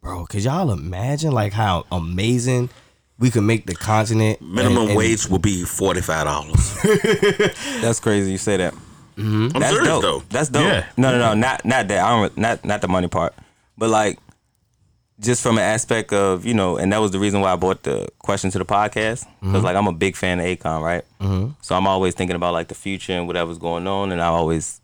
[0.01, 2.70] bro, could y'all imagine like how amazing
[3.20, 6.78] we could make the continent minimum and- and- wage will be forty five dollars.
[7.82, 8.32] That's crazy.
[8.32, 8.74] You say that.
[9.18, 9.49] Mm-hmm.
[9.53, 10.01] I'm That's serious dope.
[10.01, 10.24] though.
[10.30, 10.64] That's dope.
[10.64, 10.86] Yeah.
[10.95, 12.05] No, no, no, not not that.
[12.05, 12.38] I don't.
[12.38, 13.34] Not not the money part,
[13.78, 14.18] but like
[15.20, 17.84] just from an aspect of you know, and that was the reason why I brought
[17.84, 19.66] the question to the podcast because mm-hmm.
[19.66, 21.03] like I'm a big fan of Akon, right?
[21.20, 21.51] Mm-hmm.
[21.62, 24.80] So I'm always thinking about like the future and whatever's going on, and I always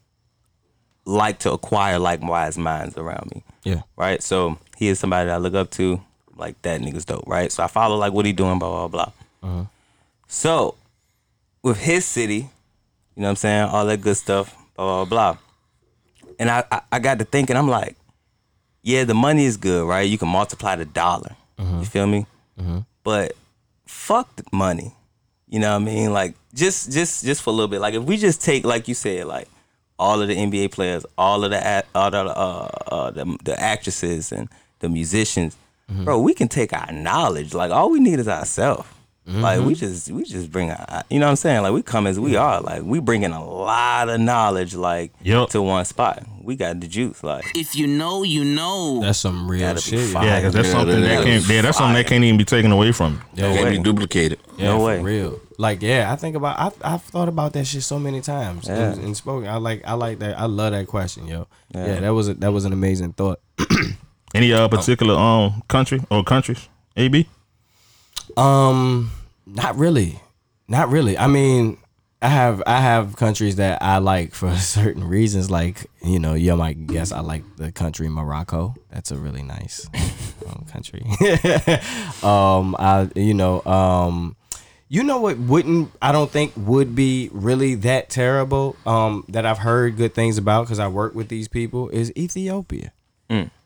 [1.05, 4.21] like to acquire like wise minds around me, Yeah, right?
[4.23, 6.01] So he is somebody that I look up to,
[6.35, 7.51] like that nigga's dope, right?
[7.51, 9.49] So I follow like what he doing, blah blah blah.
[9.49, 9.65] Uh-huh.
[10.27, 10.75] So
[11.61, 12.35] with his city,
[13.15, 13.69] you know what I'm saying?
[13.69, 15.37] All that good stuff, blah, blah, blah.
[16.39, 17.95] And I, I, I got to thinking, I'm like,
[18.81, 20.01] yeah, the money is good, right?
[20.01, 21.35] You can multiply the dollar.
[21.57, 21.79] Uh-huh.
[21.79, 22.25] You feel me?
[22.59, 22.81] Uh-huh.
[23.03, 23.33] But
[23.85, 24.93] fuck the money.
[25.47, 26.11] You know what I mean?
[26.11, 27.79] Like just just just for a little bit.
[27.79, 29.47] Like if we just take, like you said, like
[29.99, 34.31] all of the NBA players, all of the all the uh, uh the, the actresses
[34.31, 35.55] and the musicians,
[35.89, 37.53] bro, we can take our knowledge.
[37.53, 38.87] Like all we need is ourselves.
[39.27, 41.63] Like we just we just bring our, you know what I'm saying?
[41.63, 42.61] Like we come as we are.
[42.61, 45.49] Like we bring in a lot of knowledge like Yup.
[45.49, 46.23] to one spot.
[46.43, 47.23] We got the juice.
[47.23, 48.99] Like If you know, you know.
[49.01, 50.11] that's some real shit.
[50.11, 50.25] fire.
[50.27, 51.55] Yeah, because that's Yeah, something that that is can't.
[51.55, 53.43] Yeah, that's something that can't even be taken away from you.
[53.43, 53.77] Yeah, Can't way.
[53.77, 54.37] be duplicated.
[54.59, 55.01] Yeah, No for way.
[55.01, 55.41] real.
[55.57, 56.59] Like, yeah, I think about.
[56.59, 58.91] I've, I've thought about that shit so many times Yeah.
[58.91, 59.47] and, and spoken.
[59.49, 59.83] I like.
[59.85, 60.37] I like that.
[60.39, 61.47] I love that question, yo.
[61.73, 61.99] Yeah, Yeah.
[62.01, 63.39] that was a, that was an amazing thought.
[64.35, 66.67] Any uh particular um country or countries?
[66.97, 67.27] AB.
[68.37, 69.11] Um,
[69.45, 70.19] not really,
[70.67, 71.17] not really.
[71.17, 71.77] I mean,
[72.21, 75.49] I have I have countries that I like for certain reasons.
[75.49, 78.75] Like you know, you might guess I like the country Morocco.
[78.91, 79.87] That's a really nice
[80.47, 81.03] um, country.
[82.23, 84.35] um, I you know um.
[84.87, 89.57] You know what wouldn't I don't think would be really that terrible um that I've
[89.59, 92.91] heard good things about because I work with these people is Ethiopia.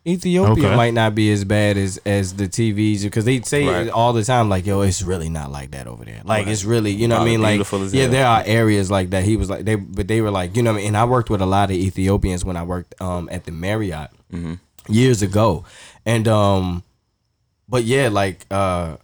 [0.07, 0.75] Ethiopia Okay.
[0.75, 3.87] might not be as bad as as the TVs because they say Right.
[3.87, 6.63] it all the time like yo it's really not like that over there like it's
[6.63, 7.59] really you know what I mean like
[7.93, 10.63] yeah there are areas like that he was like they but they were like you
[10.63, 12.99] know what I mean and I worked with a lot of Ethiopians when I worked
[13.01, 14.53] um at the Marriott Mm-hmm.
[14.87, 15.65] years ago
[16.05, 16.83] and um
[17.67, 18.95] but yeah like uh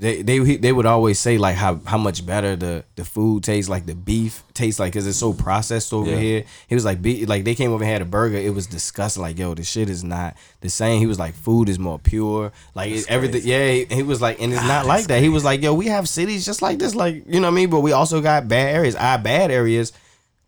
[0.00, 3.68] they they they would always say like how how much better the the food tastes
[3.68, 6.16] like the beef tastes like because it's so processed over Yeah.
[6.18, 6.44] here.
[6.68, 8.36] He was like be, like they came over and had a burger.
[8.36, 9.22] It was disgusting.
[9.22, 11.00] Like yo this shit is not the same.
[11.00, 12.52] He was like food is more pure.
[12.74, 15.20] Like it, everything yeah he, he was like and it's not like that.
[15.20, 17.56] He was like yo we have cities just like this like you know what I
[17.56, 17.70] mean?
[17.70, 18.94] But we also got bad areas.
[18.94, 19.92] Our bad areas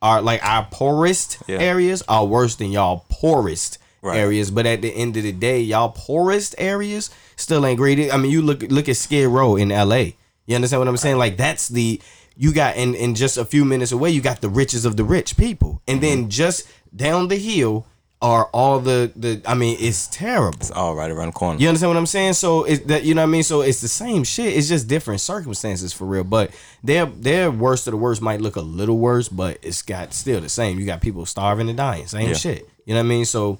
[0.00, 1.58] are like our poorest Yeah.
[1.58, 4.16] areas are worse than y'all poorest Right.
[4.16, 4.50] areas.
[4.50, 7.10] But at the end of the day, y'all poorest areas
[7.40, 8.12] still ain't great.
[8.12, 10.16] I mean, you look look at Skid Row in L.A.
[10.46, 11.18] You understand what I'm saying?
[11.18, 12.00] Like that's the
[12.36, 14.10] you got in in just a few minutes away.
[14.10, 16.20] You got the riches of the rich people, and Mm-hmm.
[16.22, 17.86] then just down the hill
[18.22, 19.40] are all the the.
[19.46, 20.58] I mean, it's terrible.
[20.60, 21.58] It's all right around the corner.
[21.58, 22.34] You understand what I'm saying?
[22.34, 23.42] So it's that you know what I mean.
[23.42, 24.56] So it's the same shit.
[24.56, 26.24] It's just different circumstances for real.
[26.24, 26.50] But
[26.82, 30.40] their their worst of the worst might look a little worse, but it's got still
[30.40, 30.78] the same.
[30.78, 32.06] You got people starving and dying.
[32.08, 32.34] Same Yeah.
[32.34, 32.68] shit.
[32.84, 33.24] You know what I mean?
[33.24, 33.58] So,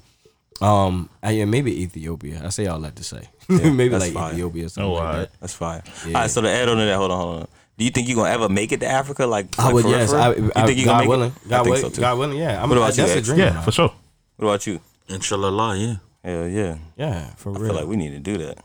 [0.61, 2.41] um, I, yeah, maybe Ethiopia.
[2.45, 4.33] I say all that to say maybe like fine.
[4.33, 5.31] Ethiopia or something Oh, like alright.
[5.31, 5.39] that.
[5.39, 5.81] That's fine.
[6.07, 7.47] All right, so to add on to that, hold on, hold on.
[7.77, 9.25] Do you think you're gonna ever make it to Africa?
[9.25, 10.09] Like, I like, would for yes.
[10.11, 10.23] for real?
[10.23, 10.29] I,
[10.61, 11.31] you think you're God gonna make willing.
[11.31, 11.49] it?
[11.49, 12.01] God, I think wait, so.
[12.01, 12.37] God willing.
[12.37, 12.61] Yeah.
[12.63, 13.27] I'm, What about you, that's a X?
[13.27, 13.39] dream.
[13.39, 13.61] Yeah, now.
[13.61, 13.93] for sure.
[14.37, 14.79] What about you?
[15.09, 15.95] Inshallah, yeah.
[16.23, 16.77] Hell yeah.
[16.97, 17.63] Yeah, for I real.
[17.63, 18.59] I feel like we need to do that.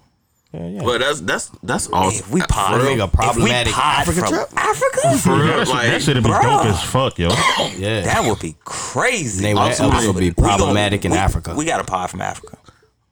[0.53, 0.83] Yeah, yeah.
[0.83, 2.09] But that's that's that's all.
[2.11, 3.01] If we for pod, real.
[3.03, 4.49] a problematic if we pod Africa from trip?
[4.57, 6.43] Africa, For real, That, shit- like, that shit'd be bruh.
[6.43, 7.29] dope as fuck, yo.
[7.77, 8.01] yeah.
[8.03, 9.43] that would be crazy.
[9.45, 11.55] Name that Ultimately, episode would be We gonna- problematic in we- Africa.
[11.57, 12.59] We got a pod from Africa.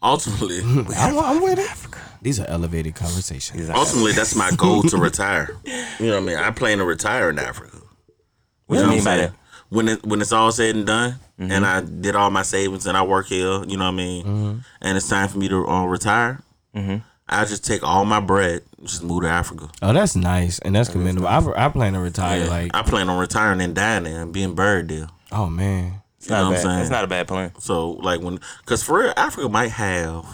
[0.02, 0.60] ultimately,
[0.96, 1.98] I'm, I'm with it.
[2.22, 3.58] These are elevated conversations.
[3.58, 5.50] He's like, ultimately, that's my goal to retire.
[5.64, 6.36] You know what I mean?
[6.38, 7.76] I plan to retire in Africa.
[8.66, 9.32] what do you mean by that?
[9.68, 11.50] When it, when it's all said and done, mm-hmm.
[11.50, 14.24] and I did all my savings and I work here, you know what I mean,
[14.24, 14.58] mm-hmm.
[14.82, 16.40] and it's time for me to uh, retire,
[16.76, 16.98] mm-hmm.
[17.28, 19.70] I just take all my bread, just move to Africa.
[19.80, 21.26] Oh, that's nice and that's commendable.
[21.26, 22.44] I, I plan to retire.
[22.44, 22.48] Yeah.
[22.48, 25.08] Like, I plan on retiring and dying there and being buried there.
[25.32, 26.80] oh man, It's not know a what I'm saying?
[26.80, 27.52] It's not a bad plan.
[27.58, 30.26] So like when, cause for real, Africa might have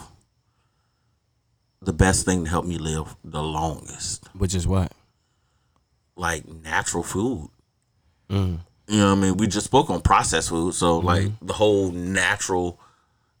[1.81, 4.91] the best thing to help me live the longest, which is what?
[6.21, 7.49] like natural food.
[8.29, 8.59] Mm.
[8.87, 9.37] You know what I mean?
[9.37, 11.45] We just spoke on processed food, so like mm-hmm.
[11.45, 12.79] the whole natural,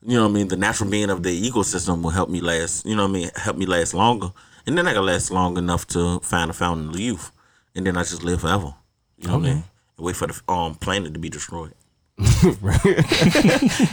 [0.05, 0.47] you know what I mean?
[0.47, 2.85] The natural being of the ecosystem will help me last.
[2.85, 3.29] You know what I mean?
[3.35, 4.31] Help me last longer,
[4.65, 7.31] and then I can last long enough to find a fountain of youth,
[7.75, 8.73] and then I just live forever.
[9.17, 9.63] You know what I mean?
[9.97, 11.73] And wait for the um planet to be destroyed.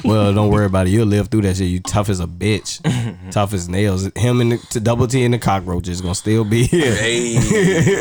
[0.05, 0.91] Well, don't worry about it.
[0.91, 1.69] You'll live through that shit.
[1.69, 2.81] You tough as a bitch,
[3.31, 4.11] tough as nails.
[4.17, 6.95] Him and the, to double T and the cockroaches gonna still be here.
[6.95, 7.35] Hey,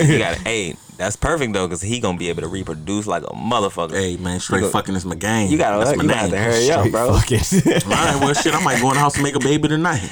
[0.08, 3.24] You got to Hey, that's perfect though, because he gonna be able to reproduce like
[3.24, 3.91] a motherfucker.
[3.93, 5.50] hey, man, straight go- fucking is my game.
[5.52, 6.41] you gotta, That's you my gotta have name.
[6.41, 7.14] hurry up, bro.
[7.20, 7.86] Fuck it.
[7.86, 10.10] All right, well, shit, I might go in the house and make a baby tonight.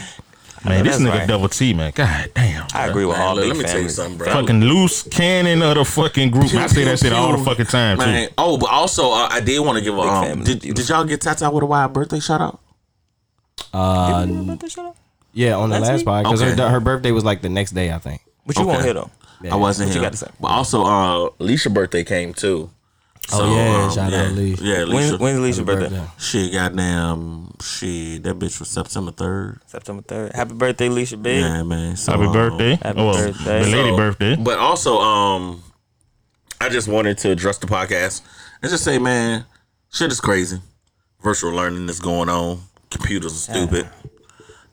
[0.64, 1.28] Man, this nigga right.
[1.28, 1.92] double T, man.
[1.94, 2.66] God damn.
[2.74, 4.26] I agree with Man, all look, big let me tell you something, bro.
[4.34, 6.52] Fucking loose cannon of the fucking group.
[6.56, 8.06] I say that shit all the fucking time, too.
[8.06, 10.02] Man, oh, but also uh, I did want to give a.
[10.02, 12.60] Um, did, did y'all get Tata with a wild birthday shout out?
[13.74, 14.26] Uh,
[15.34, 16.06] yeah, on the Last last week?
[16.06, 16.56] part because Okay.
[16.62, 18.22] her, her birthday was like the next day, I think.
[18.48, 18.72] But you Okay.
[18.72, 19.06] won't hit hear
[19.50, 19.56] though.
[19.56, 20.10] I wasn't What you here.
[20.10, 20.32] gotta say?
[20.40, 22.70] But also, uh, Leisha birthday came too.
[23.34, 24.62] Oh, yeah, shout yeah, out Leisha.
[24.62, 25.20] Yeah, When, Leisha.
[25.20, 25.90] when's Alicia's birthday?
[25.90, 26.12] birthday.
[26.20, 27.56] She goddamn.
[27.64, 29.62] She that bitch was September third.
[29.66, 30.34] September third.
[30.36, 31.42] Happy birthday, Alicia Big.
[31.42, 31.96] Yeah, man.
[31.96, 32.76] So, Happy um, birthday.
[32.76, 33.64] Happy well, birthday.
[33.64, 34.36] The lady So- birthday.
[34.36, 35.64] But also, um,
[36.62, 38.22] I just wanted to address the podcast
[38.62, 39.46] and just say, man,
[39.92, 40.60] shit is crazy.
[41.24, 42.60] Virtual learning is going on.
[42.92, 43.90] Computers are stupid.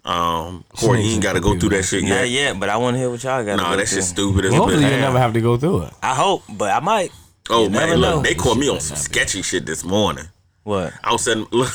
[0.04, 2.08] Um, Corey, you ain't got to go through that shit yet.
[2.08, 2.30] Not yet.
[2.30, 3.56] yet, but I want to hear what y'all got.
[3.56, 5.92] Nah, to that shit's stupid as a Hopefully, you'll never have to go through it.
[6.02, 7.12] I hope, but I might.
[7.50, 8.14] Oh You never man, know.
[8.16, 10.24] look, they called me on some sketchy shit this morning.
[10.64, 10.92] What?
[11.02, 11.72] I was setting, look,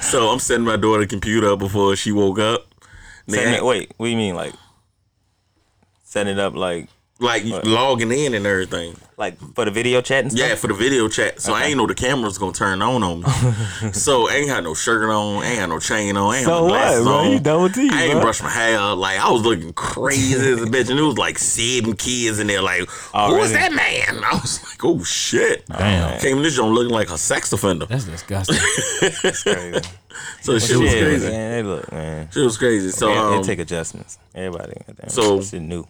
[0.00, 2.66] so I'm setting my daughter computer up before she woke up.
[3.28, 4.34] Setting it, wait, what do you mean?
[4.34, 4.52] Like
[6.04, 6.88] setting it up like
[7.18, 8.94] like logging in and everything.
[9.16, 10.48] like for the video chat and stuff?
[10.48, 11.40] Yeah, for the video chat.
[11.40, 13.26] So I ain't know the camera's gonna turn on on me.
[13.92, 16.52] so I ain't had no shirt on, I ain't had no chain on, ain't So
[16.52, 17.14] had no what, glasses bro?
[17.14, 17.30] on.
[17.32, 18.20] You double T, I ain't bro.
[18.20, 18.78] brushed my hair.
[18.94, 22.48] Like I was looking crazy as a bitch, and it was like seven kids in
[22.48, 22.60] there.
[22.60, 23.52] Like, who was Already?
[23.54, 24.22] that man?
[24.24, 25.66] I was like, oh shit.
[25.68, 26.20] Damn.
[26.20, 27.86] Came in this joint looking like a sex offender.
[27.86, 28.56] That's disgusting.
[29.22, 29.80] That's Crazy.
[30.40, 31.28] So the shit was crazy.
[31.28, 32.30] Man, they look, man.
[32.30, 32.88] Shit was crazy.
[32.90, 34.18] So it, um, it take adjustments.
[34.34, 35.86] Everybody, goddamn, So- shit new.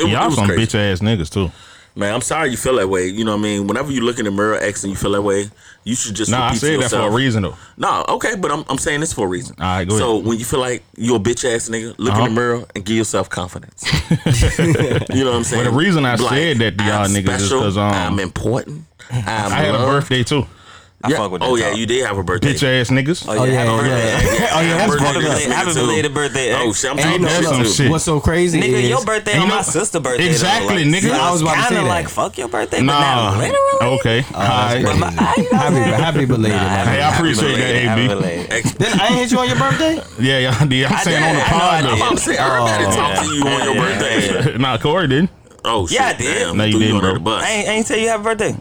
[0.00, 0.62] It, Y'all was some crazy.
[0.76, 1.50] bitch ass niggas, too.
[1.96, 3.08] Man, I'm sorry you feel that way.
[3.08, 3.66] You know what I mean?
[3.66, 5.50] Whenever you look in the mirror X and you feel that way,
[5.82, 7.56] you should just Nah, I said that for a reason, though.
[7.76, 9.56] No, okay, but I'm, I'm saying this for a reason.
[9.58, 10.26] All right, go so ahead.
[10.26, 12.26] when you feel like you're a bitch ass nigga, look Uh-huh.
[12.26, 13.82] in the mirror and give yourself confidence.
[15.10, 15.64] you know what I'm saying?
[15.64, 18.84] Well, the reason I said that to y'all I'm niggas is because um, I'm important.
[19.10, 20.46] I'm I had a birthday, too.
[21.02, 21.16] I Yeah.
[21.16, 21.48] fuck with that.
[21.48, 21.78] Oh yeah, talk.
[21.78, 22.52] you did have a birthday.
[22.52, 23.24] Bitch ass niggas.
[23.26, 24.20] Oh yeah, oh, yeah, happy yeah.
[24.20, 24.48] birthday.
[24.52, 26.54] Oh, yeah, that's Birthday Happy to belated- nigga, happy belated birthday.
[26.54, 27.90] Oh shit, I'm And you talking about some shit shit.
[27.90, 30.26] What's so crazy Nigga, is your birthday You on know- my sister's birthday.
[30.28, 30.90] Exactly, though.
[30.90, 31.08] Like, nigga.
[31.08, 31.88] so I was about to kinda say that.
[31.88, 32.92] like fuck your birthday, Nah.
[32.92, 33.96] but not literally.
[33.98, 34.26] Okay.
[34.28, 35.94] Oh, that's But my- you know happy, I'm saying?
[35.94, 36.56] happy belated.
[36.58, 36.86] Nah, man.
[36.86, 38.08] Hey, I appreciate that, Happy AB.
[38.08, 38.64] belated.
[38.78, 39.94] Then I ain't hit you on your birthday.
[40.18, 40.88] Yeah, yeah, yeah.
[40.92, 41.90] I'm saying on the did, I know I pod did.
[41.90, 42.94] I'm about to everybody Oh.
[42.94, 43.74] talk to you on your
[44.44, 44.58] birthday.
[44.58, 45.30] nah, Corey didn't.
[45.64, 46.34] Oh shit, Yeah, I did.
[46.46, 47.32] Damn, No, you threw didn't, under bro.
[47.34, 48.56] I ain't, I ain't tell you happy birthday.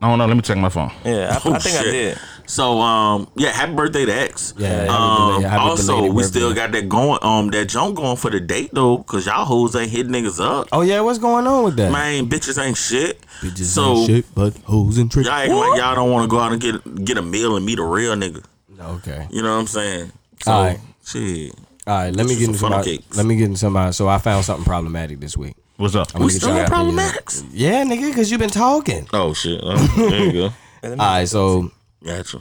[0.00, 0.26] I don't know.
[0.26, 0.92] Let me check my phone.
[1.04, 2.18] Yeah, I, Oh, I think I did.
[2.46, 4.54] So um yeah, happy birthday to X.
[4.56, 6.22] Yeah, happy Um, belated- also, we birthday.
[6.28, 9.74] still got that going um that junk going for the date though, cause y'all hoes
[9.74, 10.68] ain't hitting niggas up.
[10.72, 11.90] Oh yeah, what's going on with that?
[11.90, 13.20] Man, bitches ain't shit.
[13.40, 15.26] Bitches so ain't shit but hoes and tricks.
[15.28, 17.66] y'all acting like y'all don't want to go out and get get a meal and
[17.66, 18.44] meet a real nigga.
[18.80, 19.26] Okay.
[19.30, 20.12] You know what I'm saying?
[20.42, 20.80] So Alright.
[21.04, 21.52] shit.
[21.88, 23.16] All right, let me get some into funnel my, cakes.
[23.16, 23.92] let me get into somebody.
[23.94, 25.56] So I found something problematic this week.
[25.78, 26.14] What's up?
[26.14, 26.96] I'm We still y'all in opinion.
[26.96, 27.44] problematics.
[27.52, 29.06] Yeah, nigga, because you've been talking.
[29.12, 29.60] Oh shit.
[29.62, 29.76] Oh,
[30.10, 30.44] there you go.
[30.84, 31.70] All right, so
[32.04, 32.38] Gotcha.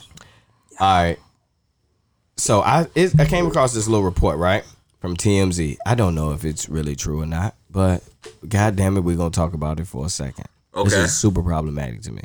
[0.80, 1.18] all right,
[2.36, 4.64] so I it, I came across this little report right
[5.02, 5.78] from TMZ.
[5.88, 8.04] I don't know if it's really true or not, but
[8.48, 10.46] god damn it, we're gonna talk about it for a second.
[10.76, 11.02] This Okay.
[11.04, 12.22] is super problematic to me.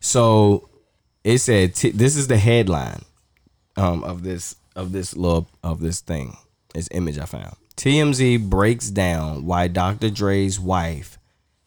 [0.00, 0.68] So
[1.24, 3.02] it said t- this is the headline
[3.76, 6.36] um, of this of this little of this thing,
[6.74, 7.56] this image I found.
[7.78, 10.10] TMZ breaks down why Dr.
[10.10, 11.16] Dre's wife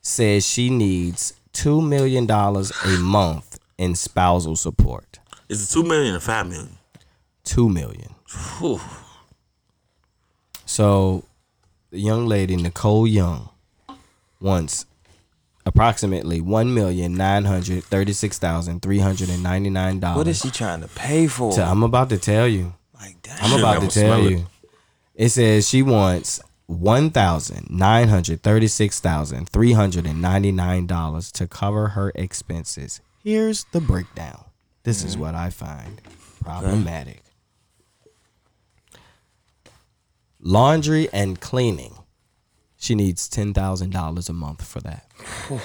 [0.01, 5.20] says she needs two million dollars a month in spousal support.
[5.47, 6.78] Is it two million or five million?
[7.45, 8.14] Two million.
[8.59, 8.82] Whew.
[10.66, 11.24] So
[11.91, 13.47] the young lady Nicole Young
[14.41, 14.86] wants
[15.66, 20.18] approximately one million nine hundred thirty six thousand three hundred and ninety nine dollars.
[20.18, 21.57] What is she trying to pay for?
[21.57, 22.74] I'm about to tell you.
[22.99, 23.38] like, damn.
[23.45, 24.38] I'm about I'ma tell you.
[24.39, 24.43] it.
[25.22, 31.32] It says she wants one thousand nine hundred thirty-six thousand three hundred and ninety-nine dollars
[31.34, 33.01] to cover her expenses.
[33.24, 34.45] Here's the breakdown.
[34.82, 35.22] This is mm-hmm.
[35.22, 36.01] what I find
[36.43, 37.22] problematic.
[40.39, 41.99] Laundry and cleaning.
[42.78, 45.05] She needs ten thousand dollars a month for that.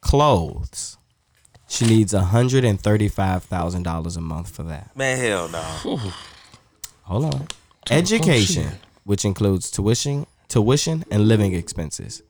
[0.00, 0.96] Clothes.
[1.68, 4.90] She needs hundred and thirty-five thousand dollars a month for that.
[4.96, 6.10] Man, hell no.
[7.04, 7.46] Hold on.
[7.90, 8.72] Education,
[9.04, 12.22] which includes tuition, tuition and living expenses.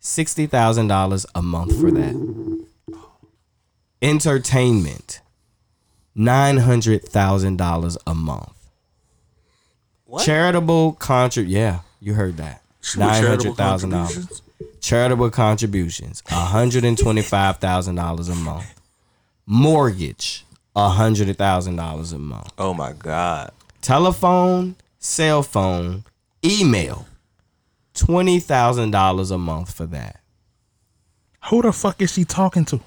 [0.00, 2.14] Sixty thousand dollars a month for that.
[4.02, 5.20] Entertainment.
[6.14, 8.52] Nine hundred thousand dollars a month.
[10.04, 10.24] What?
[10.24, 12.62] Charitable contrib yeah, you heard that.
[12.80, 14.42] With Nine charitable hundred thousand dollars.
[14.80, 18.80] Charitable contributions, hundred and twenty-five thousand dollars a month.
[19.46, 20.44] Mortgage,
[20.76, 23.50] hundred thousand dollars a month Oh my god.
[23.82, 26.04] telephone, cell phone,
[26.44, 27.06] email.
[27.92, 30.20] Twenty thousand dollars a month for that.
[31.50, 32.80] Who the fuck is she talking to?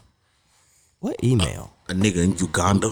[1.00, 1.74] What email?
[1.88, 2.92] A nigga in Uganda.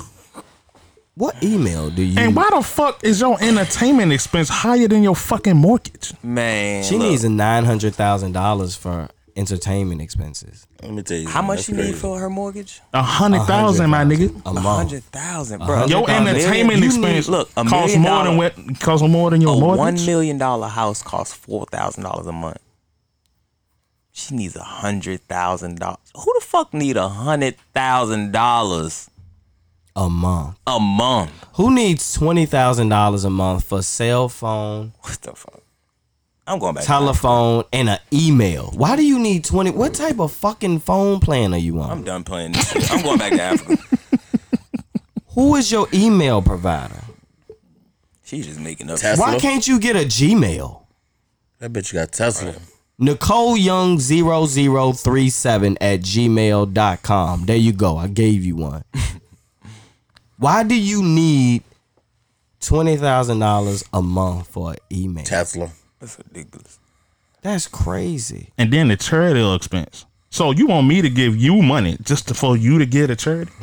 [1.15, 2.19] What email do you?
[2.19, 6.13] And why the fuck is your entertainment expense higher than your fucking mortgage?
[6.21, 6.83] Man.
[6.83, 11.27] she look, needs a nine hundred thousand dollars for entertainment expenses Let me tell you.
[11.27, 12.81] How much that's she need for her mortgage?
[12.93, 14.29] A hundred thousand, my nigga.
[14.45, 15.85] a A hundred thousand, bro.
[15.87, 16.27] Your $100,000.
[16.27, 19.41] entertainment You expense need- look, a costs million more than dollar- what costs more than
[19.41, 19.79] your A mortgage.
[19.79, 22.57] one million dollar house costs four thousand dollars a month.
[24.11, 25.97] She needs a hundred thousand dollars.
[26.15, 29.09] Who the fuck need a hundred thousand dollars
[29.97, 30.57] A month.
[30.65, 31.31] a month?
[31.55, 35.61] Who needs twenty thousand dollars a month for cell phone, What the fuck?
[36.47, 36.83] I'm going back.
[36.83, 36.93] To A.
[36.93, 38.71] Telephone, and an email?
[38.75, 39.71] Why do you need twenty?
[39.71, 41.89] What type of fucking phone plan are you on?
[41.91, 42.91] I'm done playing this shit.
[42.91, 43.97] I'm going back to Africa.
[45.29, 47.01] Who is your email provider?
[48.23, 48.99] She's just making up.
[48.99, 49.25] Tesla.
[49.25, 50.81] Why can't you get a Gmail?
[51.59, 52.55] That bitch got Tesla.
[52.97, 57.45] Nicole Young 0037 at gmail.com.
[57.45, 57.97] There you go.
[57.97, 58.83] I gave you one.
[60.37, 61.63] Why do you need
[62.61, 65.23] $20,000 a month for an email?
[65.25, 65.71] Tesla.
[66.05, 66.77] That's ridiculous.
[67.41, 68.49] That's crazy.
[68.59, 70.05] and then the charity expense.
[70.29, 73.15] So you want me to give you money just to, for you to get a
[73.15, 73.51] charity?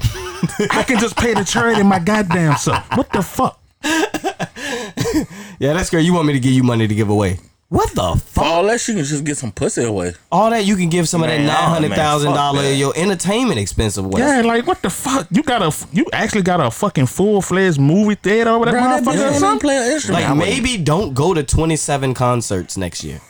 [0.71, 2.85] I can just pay the charity my goddamn self.
[2.97, 3.61] What the fuck?
[5.61, 6.05] Yeah, that's great.
[6.05, 7.39] You want me to give you money to give away.
[7.73, 8.45] What the For fuck?
[8.45, 10.13] all that, she can just get some pussy away.
[10.31, 14.21] All that you can give some Man, of that $900,000 of your entertainment expense away.
[14.21, 15.27] Yeah, like what the fuck?
[15.31, 18.81] You got a you actually got a fucking full fledged movie theater over that Bro,
[18.83, 19.13] that bitch motherfucker?
[19.15, 19.61] or don't even something?
[19.61, 20.21] play an instrument.
[20.23, 23.21] Like I wouldn't- maybe don't go to 27 concerts next year.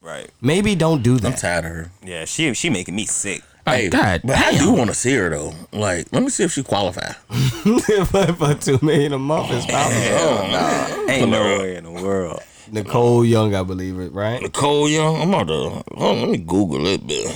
[0.00, 0.30] Right.
[0.40, 1.24] Maybe don't do that.
[1.26, 1.40] I'm that.
[1.40, 1.90] tired of her.
[2.04, 3.42] Yeah, she she making me sick.
[3.66, 5.52] Like, Hey, God but I do want to see her though.
[5.72, 7.12] Like, let me see if she qualify.
[7.12, 12.40] for, for two million a month is probably oh, Ain't no way in the world.
[12.72, 14.40] Nicole Young, I believe it, right?
[14.42, 15.54] Nicole Young, I'm about to.
[15.96, 17.26] Hold on, let me Google it, bit.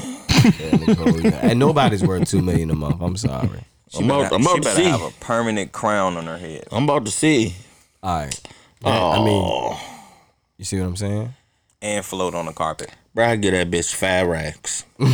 [0.60, 1.32] Yeah, Nicole Young.
[1.34, 3.00] And nobody's worth two million a month.
[3.00, 3.64] I'm sorry.
[3.90, 4.84] She I'm about, better, I'm she to better see.
[4.88, 6.64] have a permanent crown on her head.
[6.72, 7.54] I'm about to see.
[8.02, 8.40] All right.
[8.82, 9.76] That- I mean,
[10.58, 11.34] you see what I'm saying?
[11.82, 12.90] and float on the carpet.
[13.14, 14.84] Bro, I get that bitch five racks.
[15.00, 15.10] Oh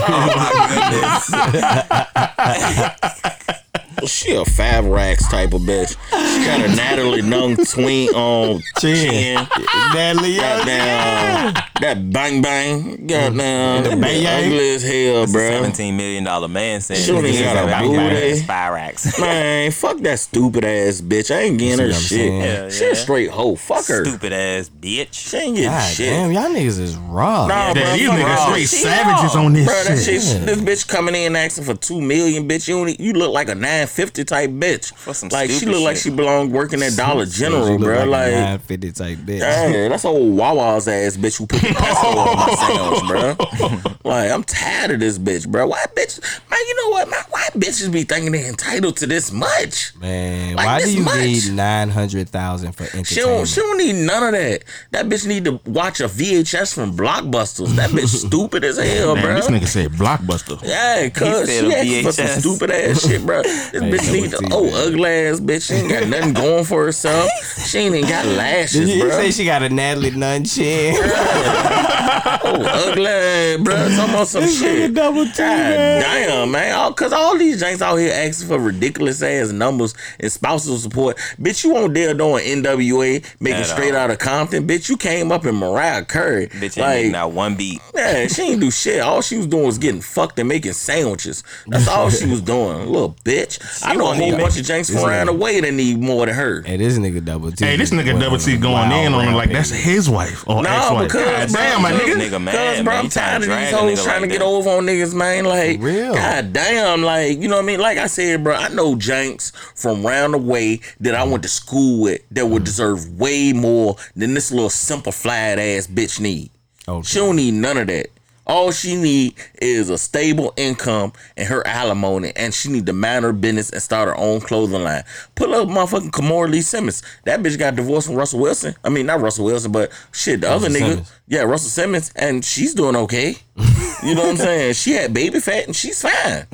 [4.07, 5.91] she a five racks type of bitch.
[6.11, 9.47] She got a Natalie Nunn tween on chin.
[9.95, 13.07] Natalie, Goddamn, that bang bang.
[13.07, 14.45] Goddamn, that bang bitch yang.
[14.53, 15.49] ugly as hell, bro.
[15.51, 18.41] Seventeen million dollar man saying She don't even he's got a about booty.
[18.41, 19.21] Spirax.
[19.21, 21.35] Man, fuck that stupid ass bitch.
[21.35, 22.09] I ain't getting see her shit.
[22.09, 22.41] saying?
[22.43, 23.55] Yeah, She a straight hoe.
[23.57, 24.05] Fuck her.
[24.05, 25.13] Stupid ass bitch.
[25.13, 26.07] She ain't getting God shit.
[26.11, 27.47] damn, y'all niggas is raw.
[27.47, 28.47] Nah, bro, That these fuck niggas her.
[28.47, 30.23] straight She savages on this Bro, that shit.
[30.23, 32.69] shit, this bitch coming in asking for two million, bitch.
[32.69, 34.95] You only, you look like a nine fifty type bitch.
[34.97, 37.81] For some like she stupid look like she belong working at Dollar She General, look
[37.81, 37.99] bro.
[38.05, 39.41] like, Like, 950 type bitch.
[39.41, 42.55] yeah, that's old Wawa's ass bitch who put the pesto on my
[43.37, 43.93] sandwich, bro.
[44.11, 45.67] Like, I'm tired of this bitch, bro.
[45.67, 46.21] Why bitch?
[46.51, 47.11] Man, you know what?
[47.11, 49.95] Man, why bitches be thinking they entitled to this much?
[49.97, 51.17] Man, Like why do you much?
[51.21, 54.65] need 900,000 for She don't, she don't need none of that.
[54.93, 57.69] That bitch need to watch a VHS from Blockbusters.
[57.77, 59.35] That bitch stupid as hell, Man, bro.
[59.35, 60.61] this nigga said blockbuster.
[60.63, 63.43] Yeah, cuz said she a asking for some stupid ass shit, bro.
[63.73, 65.67] This bitch double need oh, ugly ass bitch.
[65.69, 67.31] She ain't got nothing going for herself.
[67.67, 69.11] She ain't even got Did lashes, you bro.
[69.11, 70.97] say she got a Natalie Nunn chin?
[72.43, 73.75] Oh, ugly ass, bro.
[73.77, 74.95] Talking about some shit.
[74.95, 76.75] double T, God damn, man.
[76.75, 81.17] All, Cause all these janks out here asking for ridiculous ass numbers and spousal support.
[81.41, 84.01] Bitch, you won't dare doing NWA making At straight all.
[84.01, 84.67] out of Compton.
[84.67, 86.49] Bitch, you came up in Mariah Curry.
[86.49, 87.81] Bitch ain't like, not one beat.
[87.95, 89.01] Yeah, she ain't do shit.
[89.01, 91.43] All she was doing was getting fucked and making sandwiches.
[91.67, 92.87] That's all she was doing.
[92.87, 93.60] Little bitch.
[93.83, 95.99] I know a won't whole even- bunch of janks from around the way that need
[96.01, 96.63] more than her.
[96.63, 97.65] Hey, this nigga double T.
[97.65, 100.71] Hey, this nigga double T going in on him like that's his wife or No,
[100.71, 101.09] ex-wife.
[101.09, 102.15] because God bro, damn, my cause- nigga.
[102.31, 102.95] Nigga mad, Cause, bro.
[102.95, 105.45] I'm tired of these drag hoes trying to get over on niggas, man.
[105.45, 106.15] Like, real.
[106.15, 107.81] god damn, like, you know what I mean?
[107.81, 111.49] Like I said, bro, I know janks from round the way that I went to
[111.49, 116.51] school with that would deserve way more than this little simple flat ass bitch need.
[116.89, 117.07] Okay.
[117.07, 118.09] She don't need none of that.
[118.51, 123.25] All she need is a stable income and her alimony, and she need to mind
[123.25, 125.05] her business and start her own clothing line.
[125.37, 127.03] Put up motherfucking Kimora Lee Simmons.
[127.25, 128.75] That bitch got divorced from Russell Wilson.
[128.83, 130.79] I mean, not Russell Wilson, but shit, the other nigga.
[130.79, 131.13] Simmons.
[131.29, 133.37] Yeah, Russell Simmons, and she's doing okay.
[134.03, 134.75] you know what I'm saying?
[134.75, 136.47] She had baby fat and she's fine.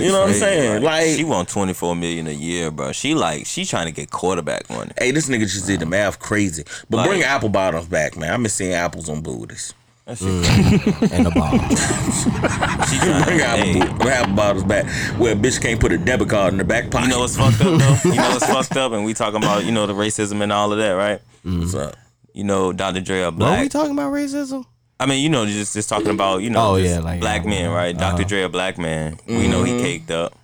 [0.00, 0.82] you know what I'm saying?
[0.82, 2.92] Like, she want twenty four million a year, bro.
[2.92, 4.92] She like she trying to get quarterback money.
[4.96, 6.62] hey, this nigga just did the math crazy.
[6.88, 8.32] But Like- bring apple bottoms back, man.
[8.32, 9.74] I'm seeing apples on booties.
[10.04, 11.52] That shit mm, and the ball.
[12.88, 14.86] She trying Bring to, hey, bo- bottles back
[15.18, 17.06] where a bitch can't put a debit card in her back pocket.
[17.06, 18.10] you know what's fucked up though?
[18.10, 20.72] You know what's fucked up, and we talking about you know the racism and all
[20.72, 21.20] of that, right?
[21.44, 21.60] Mm-hmm.
[21.60, 21.96] What's up?
[22.34, 23.00] You know, Dr.
[23.00, 24.64] Dre a What are we talking about racism?
[24.98, 27.50] I mean, you know, just just talking about you know, Oh, yeah, like, black yeah,
[27.50, 27.96] men, right?
[27.96, 28.16] uh-huh.
[28.16, 28.24] Dr.
[28.24, 29.18] Dre a black man.
[29.26, 29.82] We know he mm-hmm.
[29.82, 30.36] caked up.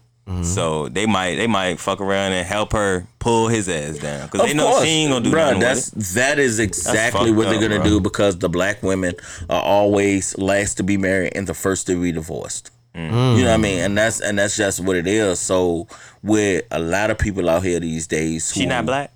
[0.42, 4.46] So they might they might fuck around and help her pull his ass down because
[4.46, 6.14] they know course, she ain't gonna do nothing That's with it.
[6.16, 7.88] that is exactly what they're gonna bro.
[7.88, 9.14] do because the black women
[9.48, 12.70] are always last to be married and the first to be divorced.
[12.94, 13.36] Mm.
[13.38, 13.78] You know what I mean?
[13.80, 15.40] And that's and that's just what it is.
[15.40, 15.86] So
[16.22, 19.10] with a lot of people out here these days, She not black.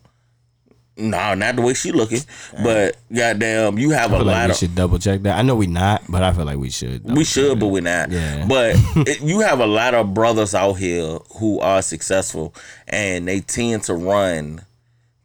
[0.97, 2.21] No, not the way she looking.
[2.63, 4.57] But goddamn, you have I a feel like lot we of.
[4.59, 5.39] should double check that.
[5.39, 7.05] I know we not, but I feel like we should.
[7.05, 8.11] We should, but we're not.
[8.11, 8.47] Yeah.
[8.47, 12.55] But it, you have a lot of brothers out here who are successful,
[12.89, 14.63] and they tend to run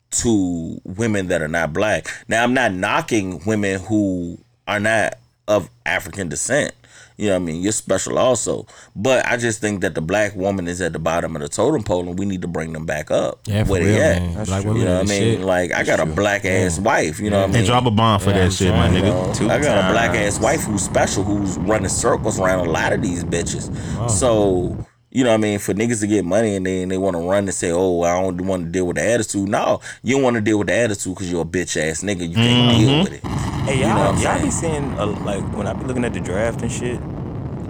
[0.10, 2.08] to women that are not black.
[2.30, 4.38] Now, I'm not knocking women who
[4.68, 5.16] are not
[5.50, 6.74] of African descent.
[7.18, 7.62] You know what I mean?
[7.64, 8.68] You're special also.
[8.96, 11.84] But I just think that the black woman is at the bottom of the totem
[11.84, 13.40] pole, and we need to bring them back up.
[13.48, 14.22] Yeah, for where real, they at.
[14.22, 14.34] man.
[14.36, 14.78] That's Black true.
[14.78, 15.38] You know what I mean?
[15.38, 15.42] shit.
[15.42, 17.20] Like I got a black ass wife.
[17.20, 17.56] You know what I mean?
[17.56, 17.72] And mean?
[17.72, 19.28] drop a bomb for Yeah, that I'm shit, trying, my You nigga.
[19.28, 22.70] know, Two I got a black ass wife who's special, who's running circles around a
[22.72, 23.72] lot of these bitches.
[24.12, 24.86] So,
[25.18, 25.58] you know what I mean?
[25.58, 28.22] For niggas to get money and then they want to run and say, oh, I
[28.22, 29.50] don't want to deal with the attitude.
[29.50, 32.30] No, you don't want to deal with the attitude because you're a bitch ass nigga.
[32.30, 33.24] You can't deal with it.
[33.66, 36.20] Hey, y'all, what I'm y'all be seeing uh, like when I be looking at the
[36.20, 37.02] draft and shit.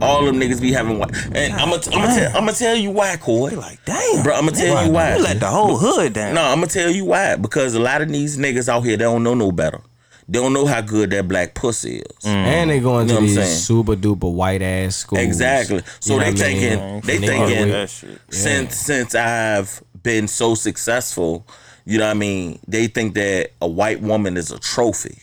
[0.02, 1.16] All them niggas be having white.
[1.34, 3.52] And I'm going to tell, I'm gonna tell you why, Coy.
[3.56, 5.16] Like, damn, Bro, I'm going to tell you why.
[5.16, 6.36] you let the whole hood down.
[6.36, 7.38] No, I'm gonna tell you why.
[7.38, 9.80] Because a lot of these niggas out here, they don't know no better.
[10.30, 12.25] They don't know how good that black pussy is.
[12.25, 12.30] Mm.
[12.30, 13.57] And they going You know to what I'm these saying?
[13.59, 15.21] super duper white ass schools.
[15.21, 15.82] Exactly.
[16.01, 16.59] So You know they what mean?
[16.59, 21.47] thinking, they Niggas thinking with- that since since I've been so successful,
[21.86, 22.59] you know what I mean.
[22.67, 25.17] They think that a white woman is a trophy.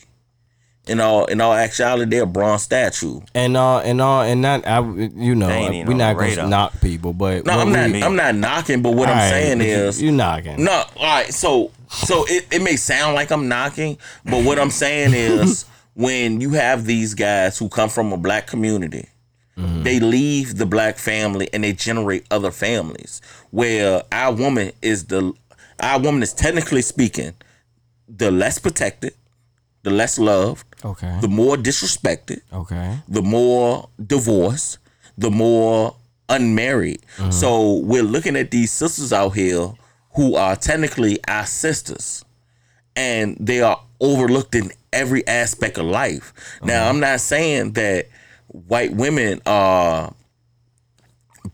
[0.87, 3.21] In all in all actuality, they're a bronze statue.
[3.35, 5.99] And uh and all and not I you know They uh, ain't even we're on
[5.99, 6.49] not the gonna radar.
[6.49, 7.91] knock people, but No, I'm not.
[7.91, 10.63] we- I'm not knocking, but what I'm Alright, saying but you- is, you knocking.
[10.63, 11.33] No, all right.
[11.33, 15.65] So, so it, it may sound like I'm knocking, but what I'm saying is
[15.95, 19.09] when you have these guys who come from a black community
[19.57, 19.83] mm-hmm.
[19.85, 23.21] they leave the black family and they generate other families
[23.51, 25.33] where our woman is the
[25.81, 27.33] our woman is technically speaking
[28.09, 29.15] the less protected,
[29.83, 31.19] the less loved, Okay.
[31.21, 32.99] the more disrespected, Okay.
[33.09, 34.79] the more divorced,
[35.17, 35.97] the more
[36.29, 37.01] unmarried.
[37.17, 37.31] Mm-hmm.
[37.31, 39.73] So we're looking at these sisters out here
[40.15, 42.25] who are technically our sisters
[42.97, 46.33] and they are overlooked in every aspect of life.
[46.63, 46.91] Now, uh-huh.
[46.91, 48.09] I'm not saying that
[48.49, 50.15] white women are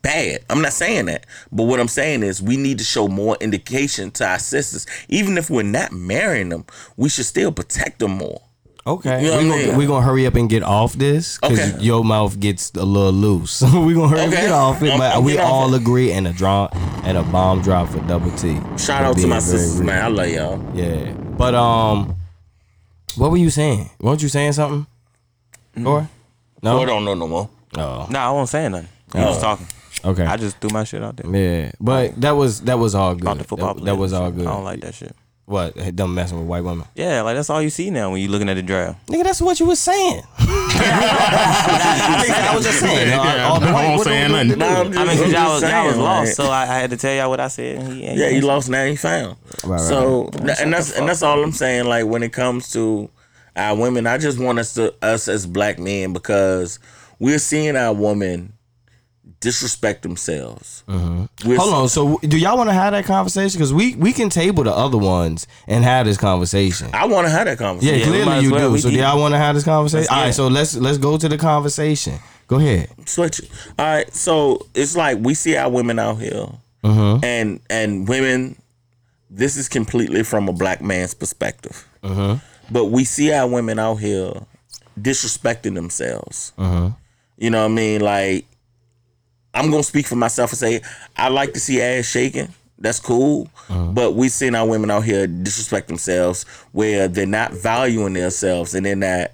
[0.02, 0.44] bad.
[0.50, 1.26] I'm not saying that.
[1.50, 4.86] But what I'm saying is we need to show more indication to our sisters.
[5.08, 6.64] Even if we're not marrying them,
[6.96, 8.42] we should still protect them more.
[8.87, 9.24] Okay.
[9.24, 9.66] You know we I mean?
[9.66, 11.83] gonna, we gonna hurry up and get off this because Okay.
[11.83, 13.61] your mouth gets a little loose.
[13.74, 14.43] we're gonna hurry up and Okay.
[14.43, 15.81] get off it, but we all it.
[15.83, 16.68] agree and a draw
[17.05, 18.59] and a bomb drop for double T.
[18.78, 19.87] Shout out to my very sisters, real.
[19.87, 20.03] man.
[20.05, 20.76] I love y'all.
[20.76, 22.16] Yeah, but um,
[23.16, 23.91] what were you saying?
[24.01, 24.87] Weren't you saying something?
[25.85, 26.09] Or
[26.62, 26.78] no?
[26.78, 27.51] Oh, I don't know no more.
[27.76, 28.89] Oh, Nah, I wasn't saying nothing.
[29.14, 29.66] You was talking.
[30.05, 30.24] okay.
[30.24, 31.31] I just threw my shit out there.
[31.37, 33.22] yeah, but that was that was all good.
[33.22, 34.47] About the football that, that was all good.
[34.47, 35.14] I don't like that shit.
[35.51, 35.74] What?
[35.96, 36.86] Them messing with white women?
[36.94, 39.05] Yeah, like that's all you see now when you looking at the draft.
[39.09, 40.22] Nigga, that's what you was saying.
[40.38, 43.12] I was just saying.
[43.18, 44.59] all- Yeah, all the I white- won't what- say what- nothing.
[44.59, 46.78] Nah, I'm I mean, cause y'all just was, y'all was lost, like- so I, I
[46.78, 47.82] had to tell y'all what I said.
[47.92, 49.36] He, Yeah, he lost now he found.
[49.64, 51.86] Right, right, so th- and that's and that's all I'm saying.
[51.86, 53.11] Like when it comes to
[53.57, 56.78] our women, I just want us to us as black men because
[57.18, 58.53] we're seeing our women
[59.41, 60.84] disrespect themselves.
[60.88, 61.55] Mm-hmm.
[61.57, 61.88] Hold on.
[61.88, 63.59] So, do y'all want to have that conversation?
[63.59, 66.91] Because we we can table the other ones and have this conversation.
[66.93, 67.99] I want to have that conversation.
[68.01, 68.68] Yeah, might clearly you well.
[68.68, 68.72] do.
[68.74, 70.01] We So, do y'all want to have this conversation?
[70.03, 70.28] Let's All get right.
[70.30, 70.34] it.
[70.34, 72.18] So let's let's go to the conversation.
[72.49, 72.91] Go ahead.
[73.07, 73.51] switch it.
[73.78, 76.47] All right, so it's like we see our women out here,
[76.84, 77.24] Mm-hmm.
[77.24, 78.57] and and women.
[79.32, 82.45] This is completely from a black man's perspective, Mm-hmm.
[82.72, 84.32] but we see our women out here
[85.01, 86.53] disrespecting themselves.
[86.59, 86.88] Mm-hmm.
[87.38, 88.01] You know what I mean?
[88.01, 88.47] Like,
[89.55, 90.80] I'm gonna speak for myself and say
[91.16, 92.48] I like to see ass shaking.
[92.78, 93.92] That's cool, Mm-hmm.
[93.94, 98.84] but we seeing our women out here disrespect themselves, where they're not valuing themselves and
[98.86, 99.32] they're not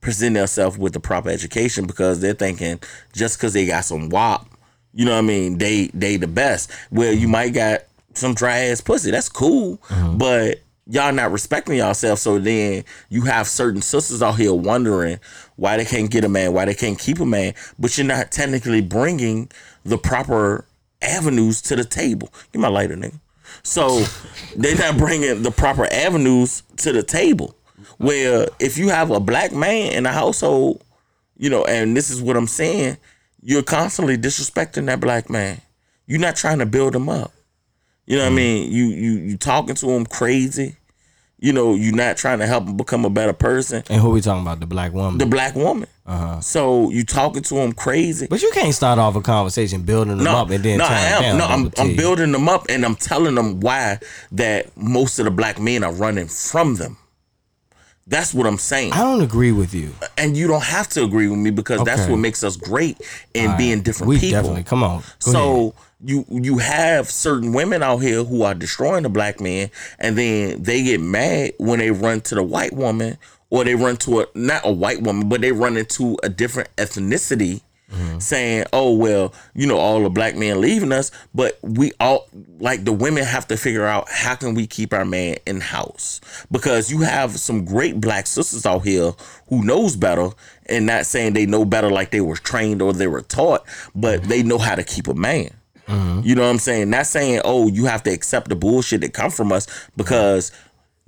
[0.00, 2.78] presenting themselves with the proper education because they're thinking
[3.12, 4.46] just because they got some wop,
[4.94, 6.70] you know what I mean, they they the best.
[6.90, 7.82] Where you might got
[8.14, 9.80] some dry ass pussy, that's cool,
[10.16, 12.18] but y'all not respecting yourself.
[12.18, 15.20] So then you have certain sisters out here wondering
[15.58, 18.30] why they can't get a man, why they can't keep a man, but you're not
[18.30, 19.50] technically bringing
[19.84, 20.64] the proper
[21.02, 22.32] avenues to the table.
[22.52, 23.18] Give my lighter, nigga.
[23.64, 24.04] So
[24.56, 27.56] they're not bringing the proper avenues to the table.
[27.96, 30.84] Where if you have a black man in a household,
[31.36, 32.96] you know, and this is what I'm saying,
[33.42, 35.60] you're constantly disrespecting that black man.
[36.06, 37.32] You're not trying to build him up.
[38.06, 38.36] You know what I mm.
[38.36, 38.72] mean?
[38.72, 40.76] You you you talking to him crazy.
[41.40, 43.84] You know, you're not trying to help him become a better person.
[43.88, 44.58] And who we talking about?
[44.58, 45.18] The black woman.
[45.18, 45.88] The black woman.
[46.04, 46.40] Uh-huh.
[46.40, 48.26] So you talking to him crazy.
[48.28, 51.22] but you can't start off a conversation building them up and then no, I am.
[51.22, 51.38] down.
[51.38, 54.00] No, I'm, I'm building them up and I'm telling them why
[54.32, 56.96] that most of the black men are running from them.
[58.08, 58.94] That's what I'm saying.
[58.94, 59.94] I don't agree with you.
[60.16, 62.98] And you don't have to agree with me because that's what makes us great
[63.34, 64.40] in being different We people.
[64.40, 65.02] definitely come on.
[65.24, 65.72] Go so ahead.
[66.04, 70.62] You you have certain women out here who are destroying the black man, and then
[70.62, 73.18] they get mad when they run to the white woman,
[73.50, 76.74] or they run to a not a white woman, but they run into a different
[76.76, 78.20] ethnicity, mm-hmm.
[78.20, 82.28] saying, "Oh well, you know, all the black men leaving us, but we all
[82.60, 86.20] like the women have to figure out how can we keep our man in house
[86.52, 89.12] because you have some great black sisters out here
[89.48, 90.30] who knows better."
[90.70, 94.20] And not saying they know better like they were trained or they were taught, but
[94.20, 94.28] mm-hmm.
[94.28, 95.48] they know how to keep a man.
[95.88, 96.90] You know what I'm saying?
[96.90, 99.66] Not saying, oh, you have to accept the bullshit that come from us
[99.96, 100.52] because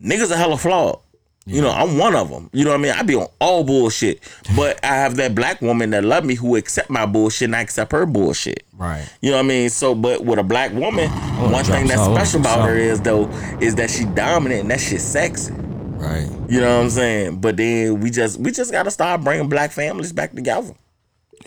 [0.03, 1.01] niggas are hella flawed.
[1.47, 2.49] You know, I'm one of them.
[2.53, 2.93] You know what I mean?
[2.93, 4.21] I be on all bullshit,
[4.57, 7.61] but I have that black woman that love me who accept my bullshit and I
[7.63, 8.65] accept her bullshit.
[8.77, 9.07] Right.
[9.21, 9.71] You know what I mean?
[9.71, 13.01] So, but with a black woman, one drop thing that's some- special about her is
[13.01, 13.29] though
[13.61, 15.53] is that she dominant and that shit sexy.
[15.53, 16.29] Right.
[16.49, 17.41] You know what I'm saying?
[17.41, 20.73] But then we just we just gotta start bringing black families back together.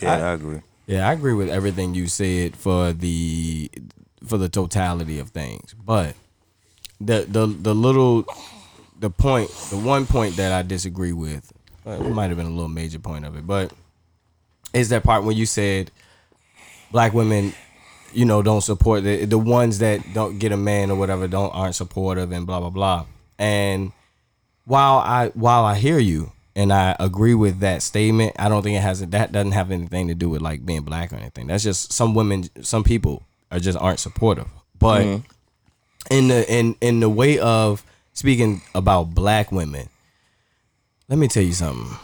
[0.01, 0.61] Yeah, I, agree.
[0.85, 3.71] Yeah, I agree with everything you said for the
[4.25, 5.73] for the totality of things.
[5.73, 6.15] But
[6.99, 8.25] the the the little
[8.99, 11.51] the point the one point that I disagree with,
[11.85, 13.71] it might have been a little major point of it, but
[14.73, 15.91] is that part when you said
[16.91, 17.53] black women,
[18.11, 21.51] you know, don't support the the ones that don't get a man or whatever don't
[21.51, 23.05] aren't supportive and blah blah blah.
[23.39, 23.93] And
[24.65, 28.77] while I while I hear you and I agree with that statement, I don't think
[28.77, 31.47] it has that doesn't have anything to do with like being black or anything.
[31.47, 34.47] That's just some women, some people are just aren't supportive.
[34.77, 36.13] But mm-hmm.
[36.13, 37.83] in the in in the way of
[38.13, 39.89] speaking about black women,
[41.09, 41.97] let me tell you something.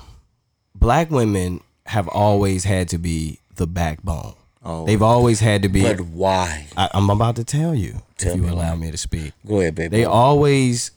[0.76, 4.34] Black women have always had to be the backbone.
[4.64, 4.86] Oh.
[4.86, 5.82] They've always had to be.
[5.82, 6.68] But why?
[6.76, 8.76] I, I'm about to tell you Tell if you me allow why.
[8.76, 9.34] me to speak.
[9.46, 9.98] Go ahead, baby.
[9.98, 10.92] They always,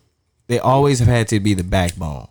[0.48, 2.28] they always have had to be the backbone.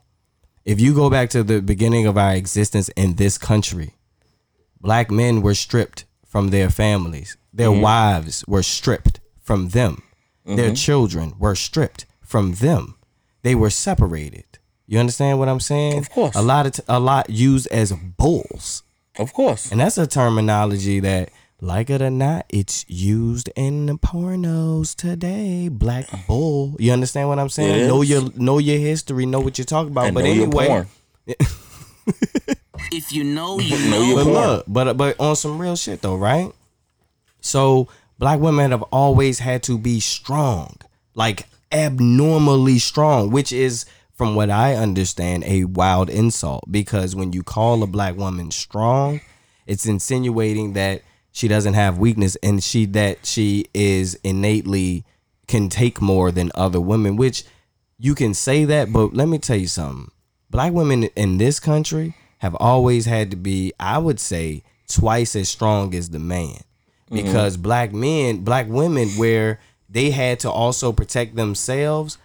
[0.66, 3.96] If you go back to the beginning of our existence in this country,
[4.80, 7.38] black men were stripped from their families.
[7.54, 7.82] Their Mm-hmm.
[7.82, 10.04] wives were stripped from them.
[10.46, 12.96] Their children were stripped from them.
[13.44, 14.46] They were separated.
[14.88, 15.98] You understand what I'm saying?
[16.00, 16.36] Of course.
[16.36, 18.84] A lot of t- a lot used as bulls.
[19.20, 19.72] of course.
[19.72, 21.30] And that's a terminology that,
[21.62, 25.70] like it or not, it's used in the pornos today.
[25.70, 26.76] Black bull.
[26.80, 27.86] You understand what I'm saying?
[27.86, 30.06] It Know your know your history, know what you're talking about.
[30.08, 30.88] And but know your anyway, porn.
[32.94, 34.36] If you know, you Know your but porn.
[34.36, 36.52] look, but but on some real shit though, right?
[37.40, 37.88] So
[38.18, 40.76] black women have always had to be strong,
[41.16, 47.44] like abnormally strong, which is from what I understand a wild insult because when you
[47.44, 49.22] call a black woman strong,
[49.66, 51.02] it's insinuating that
[51.32, 55.06] she doesn't have weakness and she that she is innately
[55.48, 57.44] can take more than other women, which
[57.98, 60.12] you can say that, but let me tell you something.
[60.50, 65.50] Black women in this country have always had to be, I would say, twice as
[65.50, 66.56] strong as the man.
[67.10, 67.16] Mm-hmm.
[67.16, 69.60] Because black men, black women, where
[69.90, 72.18] they had to also protect themselves,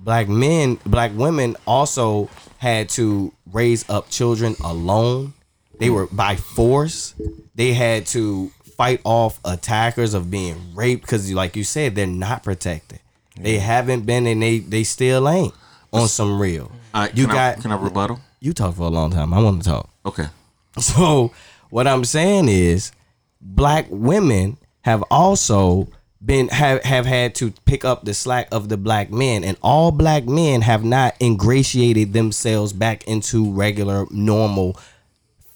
[0.00, 2.28] black men, black women also
[2.58, 5.34] had to raise up children alone.
[5.78, 5.94] They hmm.
[5.94, 7.14] were by force.
[7.54, 12.44] They had to fight off attackers of being raped because, like you said, they're not
[12.44, 13.00] protected.
[13.40, 15.54] They haven't been, and they they still ain't
[15.92, 16.70] on some real.
[17.14, 18.20] You can got I, can I rebuttal?
[18.40, 19.32] you talk for a long time.
[19.34, 19.90] I want to talk.
[20.04, 20.26] Okay.
[20.78, 21.32] So
[21.70, 22.92] what I'm saying is
[23.40, 25.88] black women have also
[26.24, 29.90] been have, have had to pick up the slack of the black men and all
[29.90, 34.78] black men have not ingratiated themselves back into regular normal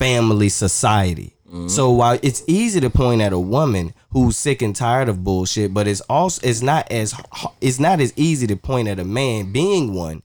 [0.02, 1.36] family society.
[1.68, 5.74] So while it's easy to point at a woman who's sick and tired of bullshit,
[5.74, 7.14] but it's also it's not as
[7.60, 10.22] it's not as easy to point at a man being one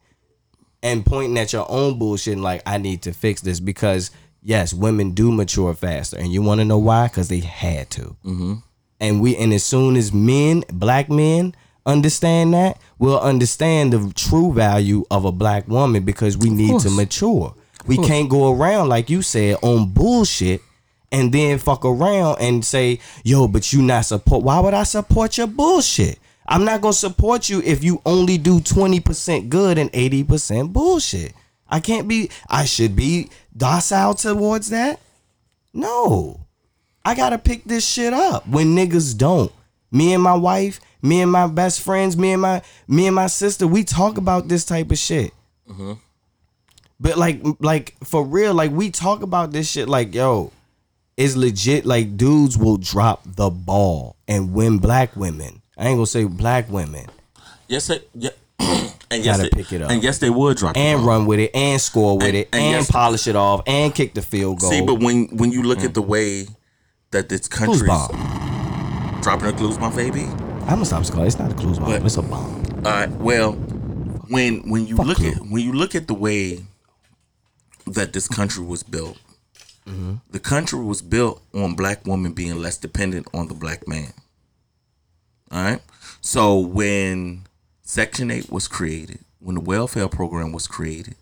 [0.82, 4.10] and pointing at your own bullshit and like I need to fix this because
[4.42, 7.08] yes, women do mature faster, and you want to know why?
[7.08, 8.16] Because they had to.
[8.24, 8.54] Mm-hmm.
[9.02, 11.54] And we and as soon as men, black men,
[11.86, 16.90] understand that, we'll understand the true value of a black woman because we need to
[16.90, 17.54] mature.
[17.88, 20.62] We can't go around like you said on bullshit.
[21.10, 24.44] And then fuck around and say, yo, but you not support.
[24.44, 26.20] Why would I support your bullshit?
[26.48, 31.34] I'm not gonna support you if you only do 20% good and 80% bullshit.
[31.70, 35.00] I can't be I should be docile towards that.
[35.74, 36.42] No.
[37.04, 39.52] I gotta pick this shit up when niggas don't.
[39.92, 43.28] Me and my wife, me and my best friends, me and my me and my
[43.28, 45.34] sister, we talk about this type of shit.
[45.70, 45.94] Mm-hmm.
[47.00, 50.52] But like like for real, like we talk about this shit like, yo,
[51.16, 55.62] it's legit like dudes will drop the ball and win black women.
[55.78, 57.06] I ain't gonna say black women.
[57.68, 58.30] Yes, they, yeah.
[58.60, 59.92] and yes, Gotta they, pick it up.
[59.92, 62.64] And yes, they would drop and run with it and score with And- it and
[62.64, 64.72] and, yes- polish it off and kick the field goal.
[64.72, 65.96] See, but when when you look at mm.
[65.96, 66.48] the way
[67.12, 68.12] that this country bomb.
[69.22, 70.24] dropping a clues bomb, baby.
[70.24, 71.28] I'm gonna stop calling.
[71.28, 71.92] It's not a clues bomb.
[71.92, 72.64] But- It's a bomb.
[72.78, 73.10] All right.
[73.12, 73.54] Well,
[74.30, 75.32] when when you Fuck look you.
[75.32, 76.66] at when you look at the way
[77.94, 79.18] that this country was built,
[79.86, 80.16] mm-hmm.
[80.30, 84.14] the country was built on black women being less dependent on the black man.
[85.52, 85.82] All right.
[86.22, 87.44] So when
[87.84, 91.16] Section Eight was created, when the welfare program was created,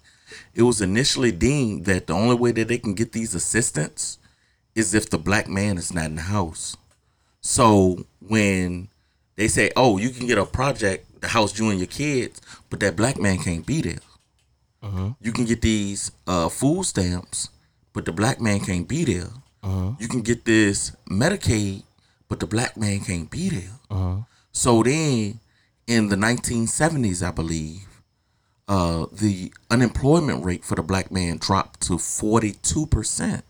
[0.53, 4.18] it was initially deemed that the only way that they can get these assistance
[4.74, 6.76] is if the black man is not in the house.
[7.41, 8.89] So when
[9.36, 12.80] they say, "Oh, you can get a project the house you and your kids," but
[12.80, 13.99] that black man can't be there.
[15.21, 17.49] You can get these uh, food stamps,
[17.93, 19.29] but the black man can't be there.
[19.99, 21.83] You can get this Medicaid,
[22.29, 23.71] but the black man can't be there.
[24.51, 25.39] So then,
[25.88, 27.88] in the 1970s, I believe,
[28.67, 33.43] uh, the unemployment rate for the black man dropped to 42 percent.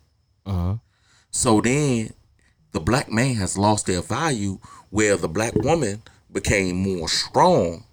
[1.32, 2.12] So then
[2.72, 4.60] the black man has lost their value
[4.90, 7.84] where the black woman became more strong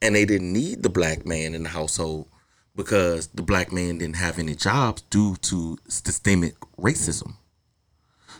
[0.00, 2.26] and they didn't need the black man in the household
[2.76, 7.34] because the black man didn't have any jobs due to systemic racism.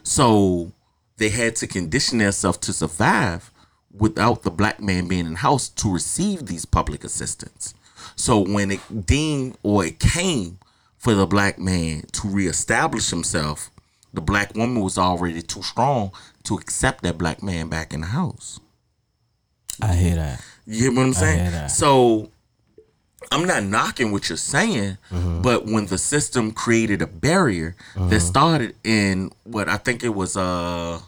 [0.03, 0.73] So
[1.17, 3.51] they had to condition themselves to survive
[3.99, 7.75] without the black man being in the house to receive these public assistance.
[8.15, 10.59] So when it deemed or it came
[10.99, 13.71] for the black man to reestablish himself,
[14.13, 16.13] the black woman was already too strong
[16.45, 18.61] to accept that black man back in the house.
[19.81, 20.43] I hear that.
[20.67, 21.39] You hear what I'm saying?
[21.39, 21.71] hear that.
[21.71, 22.31] So
[23.33, 24.99] I'm not knocking what you're saying,
[25.43, 30.37] but when the system created a barrier that started in what I think it was
[30.37, 31.01] uh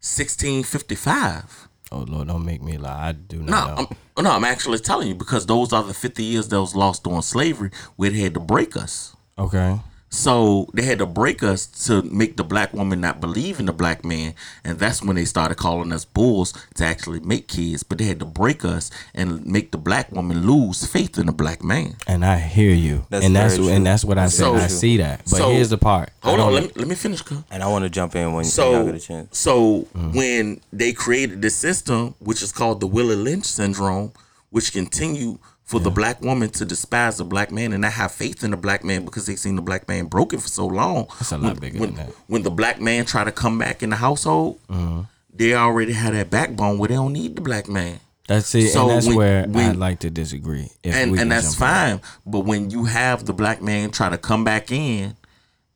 [0.00, 1.68] 1655.
[1.90, 3.08] Oh Lord, don't make me lie.
[3.08, 3.86] I do No, not know.
[4.16, 7.04] I'm, no, I'm actually telling you because those are the 50 years that was lost
[7.04, 9.14] during slavery where they had to break us.
[9.38, 9.78] okay.
[10.12, 13.72] So they had to break us to make the black woman not believe in the
[13.72, 17.82] black man, and that's when they started calling us bulls to actually make kids.
[17.82, 21.32] But they had to break us and make the black woman lose faith in the
[21.32, 21.96] black man.
[22.06, 23.06] And I hear you.
[23.08, 23.70] That's and that's true.
[23.70, 24.44] and that's what I said.
[24.44, 25.20] So- I see that.
[25.20, 26.10] But so- here's the part.
[26.22, 27.22] Hold on, let me let me finish.
[27.22, 27.38] Cuz.
[27.50, 29.38] And I want to jump in when y'all So, get a chance.
[29.38, 30.14] so mm.
[30.14, 34.12] when they created this system, which is called the Willie Lynch syndrome,
[34.50, 35.38] which continue
[35.72, 38.56] for the black woman to despise the black man and not have faith in the
[38.58, 41.06] black man because they seen the black man broken for so long.
[41.18, 42.14] That's a lot when, bigger when, than that.
[42.26, 45.00] When the black man try to come back in the household, Mm-hmm.
[45.34, 48.00] they already have that backbone where they don't need the black man.
[48.28, 48.68] That's it.
[48.68, 50.68] So and that's when- where when- I'd like to disagree.
[50.82, 52.02] If and we and that's fine.
[52.26, 55.16] But when you have the black man try to come back in,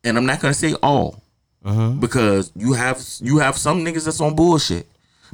[0.04, 1.22] and I'm not gonna say all,
[1.64, 1.90] Uh-huh.
[1.92, 4.86] because you have you have some niggas that's on bullshit.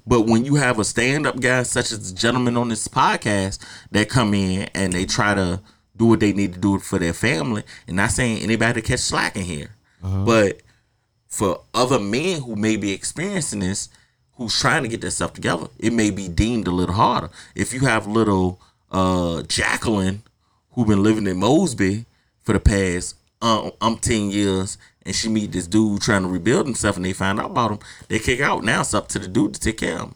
[0.07, 3.59] But when you have a stand up guy such as the gentleman on this podcast
[3.91, 5.61] that come in and they try to
[5.97, 9.01] do what they need to do for their family, and not saying anybody to catch
[9.01, 9.71] slack in here,
[10.03, 10.25] Uh-huh.
[10.25, 10.61] but
[11.29, 13.89] for other men who may be experiencing this,
[14.37, 17.31] who's trying to get their stuff together, it may be deemed a little harder.
[17.55, 20.23] If you have little uh, Jacqueline
[20.73, 22.07] who been living in Mosby
[22.43, 26.97] for the past um, umpteen years, and she meet this dude trying to rebuild himself,
[26.97, 27.79] and they find out about him,
[28.09, 28.65] they kick out.
[28.65, 30.15] Now it's up to the dude to take care of him.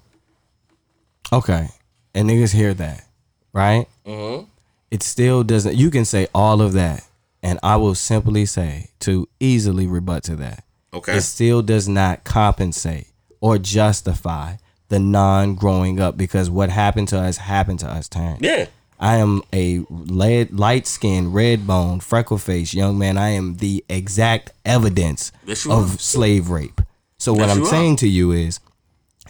[1.32, 1.68] Okay.
[2.14, 3.06] And niggas hear that,
[3.52, 3.86] right?
[4.06, 4.44] Mm-hmm.
[4.90, 5.76] It still doesn't.
[5.76, 7.06] You can say all of that,
[7.42, 10.64] and I will simply say to easily rebut to that.
[10.94, 11.16] Okay.
[11.16, 13.08] It still does not compensate
[13.40, 14.56] or justify
[14.88, 18.40] the non growing up because what happened to us happened to us, Terrence.
[18.40, 18.66] Yeah.
[18.98, 23.18] I am a lead, light skinned, red bone, freckle faced young man.
[23.18, 25.98] I am the exact evidence Yes, of are.
[25.98, 26.80] slave rape.
[27.18, 27.70] So what I'm you are.
[27.70, 28.60] saying to you is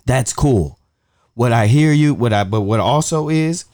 [0.04, 0.78] that's cool.
[1.34, 3.64] What I hear you, what I but what also is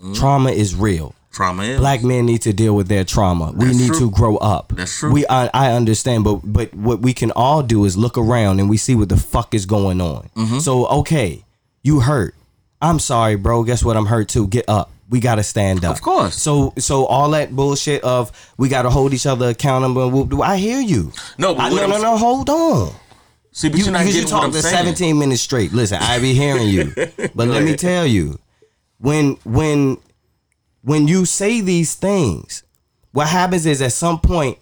[0.00, 0.14] Mm-hmm.
[0.14, 1.14] trauma is real.
[1.30, 1.78] Trauma is.
[1.78, 3.52] Black men need to deal with their trauma.
[3.56, 4.00] We need true.
[4.00, 4.72] to grow up.
[4.74, 5.12] That's true.
[5.12, 8.68] We I, I understand, but but what we can all do is look around and
[8.68, 10.28] we see what the fuck is going on.
[10.36, 10.58] Mm-hmm.
[10.58, 11.44] So okay,
[11.84, 12.34] you hurt.
[12.82, 13.62] I'm sorry, bro.
[13.62, 13.96] Guess what?
[13.96, 14.48] I'm hurt too.
[14.48, 14.90] Get up.
[15.12, 15.94] We gotta stand up.
[15.94, 16.34] Of course.
[16.34, 20.10] So so all that bullshit of we gotta hold each other accountable.
[20.10, 21.12] whoop, do I hear you.
[21.38, 22.16] No, but I, no, no, no.
[22.16, 22.94] Hold on.
[23.52, 24.84] See, but You, you, are not because you getting what I'm talked to saying.
[24.96, 25.72] 17 minutes straight.
[25.74, 26.92] Listen, I be hearing you.
[27.34, 28.38] But let me tell you,
[28.98, 29.98] when when
[30.82, 32.62] when you say these things,
[33.12, 34.56] what happens is at some point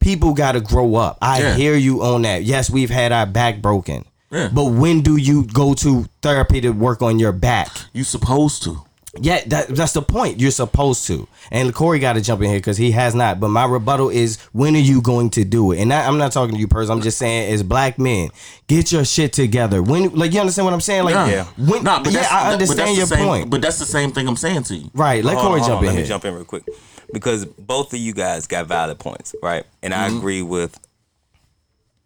[0.00, 1.16] people got to grow up.
[1.22, 1.54] I Yeah.
[1.54, 2.44] hear you on that.
[2.44, 4.04] Yes, we've had our back broken.
[4.30, 4.50] Yeah.
[4.52, 7.68] But when do you go to therapy to work on your back?
[7.94, 8.82] You supposed to.
[9.20, 10.40] Yeah, that, that's the point.
[10.40, 11.28] You're supposed to.
[11.52, 13.38] And Corey got to jump in here because he has not.
[13.38, 15.80] But my rebuttal is, when are you going to do it?
[15.80, 16.92] And I, I'm not talking to you, person.
[16.92, 18.30] I'm just saying, as black men,
[18.66, 19.82] get your shit together.
[19.82, 21.04] When, like, you understand what I'm saying?
[21.04, 21.44] Like, Yeah.
[21.56, 23.50] When, Nah, but yeah, that's- I understand your the same, point.
[23.50, 24.90] But that's the same thing I'm saying to you.
[24.94, 25.22] right.
[25.24, 26.02] Let Hold Corey hold jump on, in Let here.
[26.04, 26.64] me jump in real quick
[27.12, 29.64] because both of you guys got valid points, right?
[29.82, 30.14] And Mm-hmm.
[30.14, 30.78] I agree with,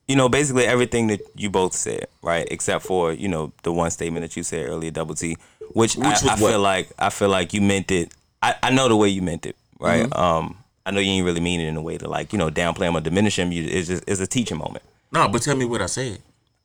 [0.09, 2.47] you know, basically everything that you both said, right?
[2.51, 5.37] Except for you know the one statement that you said earlier, double T,
[5.79, 8.13] which, Which I, I feel like I feel like you meant it.
[8.43, 10.07] I, I know the way you meant it, right?
[10.07, 10.21] Mm-hmm.
[10.21, 12.51] Um, I know you ain't really mean it in a way to like you know
[12.51, 13.53] downplay him or diminish him.
[13.53, 14.83] You, it's just it's a teaching moment.
[15.13, 16.21] No, but tell me what I said.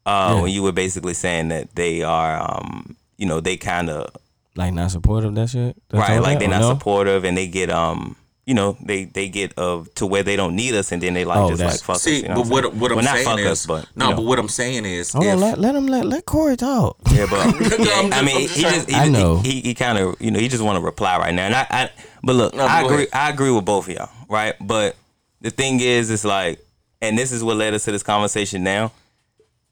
[0.06, 4.10] Uh, when you were basically saying that they are, um, you know, they kind of
[4.56, 5.78] Like, not supportive of that shit?
[5.90, 6.74] That's right, like that, they're not no?
[6.74, 8.16] supportive and they get um
[8.46, 11.24] you know they they get of to where they don't need us and then they
[11.26, 12.22] like Oh, just like fuck See, us.
[12.24, 12.80] You know but what I'm saying?
[12.82, 14.16] what I'm well, not saying fuck is us, but no, know.
[14.18, 16.98] but what I'm saying is Hold if, let, let him let, let Corey talk.
[17.12, 19.38] yeah, but I'm yeah, I mean, I'm he just just he, I know.
[19.38, 21.66] he, he kind of you know he just want to reply right now, and I,
[21.70, 21.90] I
[22.24, 23.10] but look, No, I agree, ahead.
[23.14, 24.56] I agree with both of y'all, right?
[24.60, 24.96] But
[25.42, 26.60] the thing is, it's like,
[27.02, 28.92] and this is what led us to this conversation now.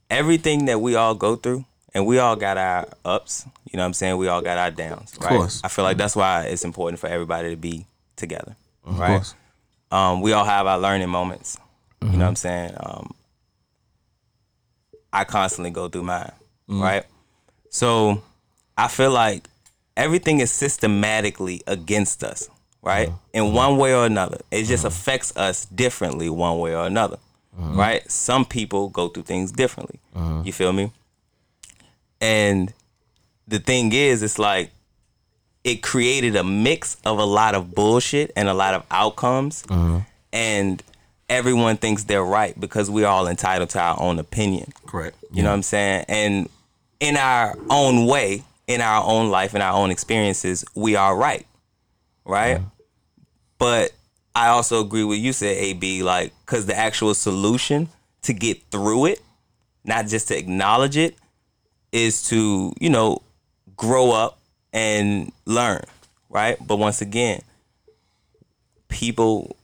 [0.10, 3.46] Everything that we all go through, and we all got our ups.
[3.72, 4.18] You know what I'm saying?
[4.18, 5.30] We all got our downs, right?
[5.30, 5.62] course.
[5.64, 7.86] I feel like that's why it's important for everybody to be
[8.18, 9.16] together, right?
[9.16, 9.36] course.
[9.92, 11.58] Um, we all have our learning moments.
[12.02, 12.22] You know mm-hmm.
[12.22, 12.74] what I'm saying?
[12.80, 13.14] Um,
[15.14, 16.32] I constantly go through mine,
[16.70, 16.82] mm.
[16.82, 17.06] right?
[17.70, 18.24] So
[18.78, 19.48] I feel like
[19.98, 22.50] everything is systematically against us,
[22.82, 23.10] right?
[23.34, 23.56] In mm-hmm.
[23.56, 24.40] one way or another.
[24.50, 24.88] It just mm-hmm.
[24.88, 27.18] affects us differently one way or another,
[27.58, 28.10] right?
[28.10, 30.00] Some people go through things differently.
[30.46, 30.92] You feel me?
[32.22, 32.74] And
[33.48, 34.72] the thing is, it's like
[35.64, 39.64] it created a mix of a lot of bullshit and a lot of outcomes.
[39.70, 40.00] Uh-huh.
[40.34, 40.82] And
[41.30, 44.72] everyone thinks they're right because we're all entitled to our own opinion.
[44.86, 45.18] correct.
[45.32, 46.06] You know what I'm saying?
[46.08, 46.50] And
[47.00, 51.46] in our own way, in our own life, in our own experiences, we are right.
[52.26, 52.58] Right?
[52.58, 52.66] Uh-huh.
[53.58, 53.92] But
[54.36, 57.90] I also agree with you said, AB, like, because the actual solution
[58.24, 59.22] to get through it,
[59.84, 61.16] not just to acknowledge it,
[61.92, 63.22] is to, you know,
[63.76, 64.40] grow up
[64.74, 65.84] and learn,
[66.30, 66.58] right?
[66.66, 67.42] But once again,
[68.88, 69.56] people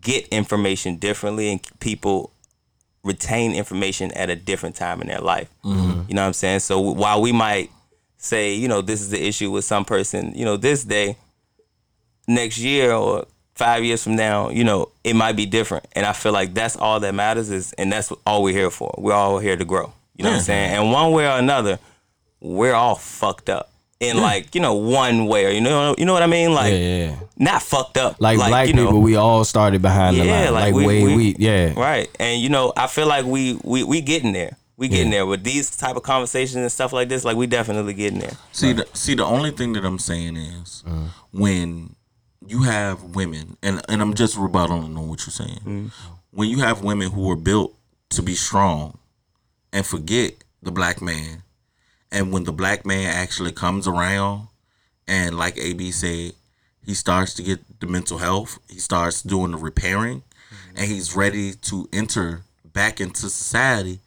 [0.00, 2.32] get information differently and people
[3.04, 5.48] retain information at a different time in their life.
[5.64, 6.08] Mm-hmm.
[6.08, 6.60] You know what I'm saying?
[6.60, 7.70] So while we might
[8.18, 11.16] say, you know, this is the issue with some person, you know, this day,
[12.28, 15.86] next year or five years from now, you know, it might be different.
[15.92, 18.94] And I feel like that's all that matters is, and that's all we're here for.
[18.96, 19.92] We're all here to grow.
[20.16, 20.72] You know what I'm saying?
[20.72, 21.80] And one way or another,
[22.40, 23.71] we're all fucked up
[24.02, 26.52] in like, you know, one way or, you know, you know what I mean?
[26.52, 27.16] Like, Yeah, yeah.
[27.38, 28.16] not fucked up.
[28.18, 30.52] Like, black you know, people, we all started behind the line.
[30.52, 31.72] like Like, we- way we- we, yeah.
[31.78, 32.08] Right.
[32.18, 34.56] And you know, I feel like we we we getting there.
[34.76, 35.18] We getting Yeah.
[35.18, 37.24] there with these type of conversations and stuff like this.
[37.24, 38.36] Like we definitely getting there.
[38.50, 41.08] See, the, see, the only thing that I'm saying is uh-huh.
[41.32, 41.94] when
[42.44, 45.60] you have women, and and I'm just rebuttaling on what you're saying.
[45.60, 45.86] Mm-hmm.
[46.32, 47.74] When you have women who are built
[48.10, 48.98] to be strong,
[49.72, 51.42] and forget the black man,
[52.12, 54.48] and when the black man actually comes around,
[55.08, 56.32] and like AB said,
[56.84, 60.22] he starts to get the mental health, he starts doing the repairing,
[60.76, 64.00] and he's ready to enter back into society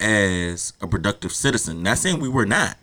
[0.00, 1.82] as a productive citizen.
[1.82, 2.76] Not saying we were not,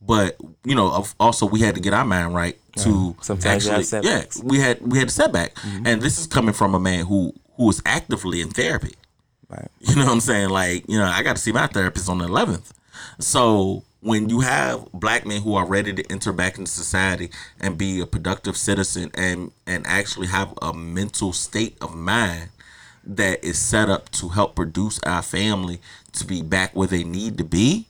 [0.00, 4.24] but you know, also we had to get our mind right to Sometimes actually, yeah,
[4.42, 7.68] we had we had a setback, and this is coming from a man who who
[7.68, 8.94] is actively in therapy.
[9.48, 9.68] Right.
[9.80, 10.48] You know what I'm saying?
[10.48, 12.72] Like, you know, I got to see my therapist on the 11th.
[13.18, 17.30] So when you have black men who are ready to enter back into society
[17.60, 22.50] and be a productive citizen and and actually have a mental state of mind
[23.04, 25.80] that is set up to help produce our family
[26.12, 27.86] to be back where they need to be,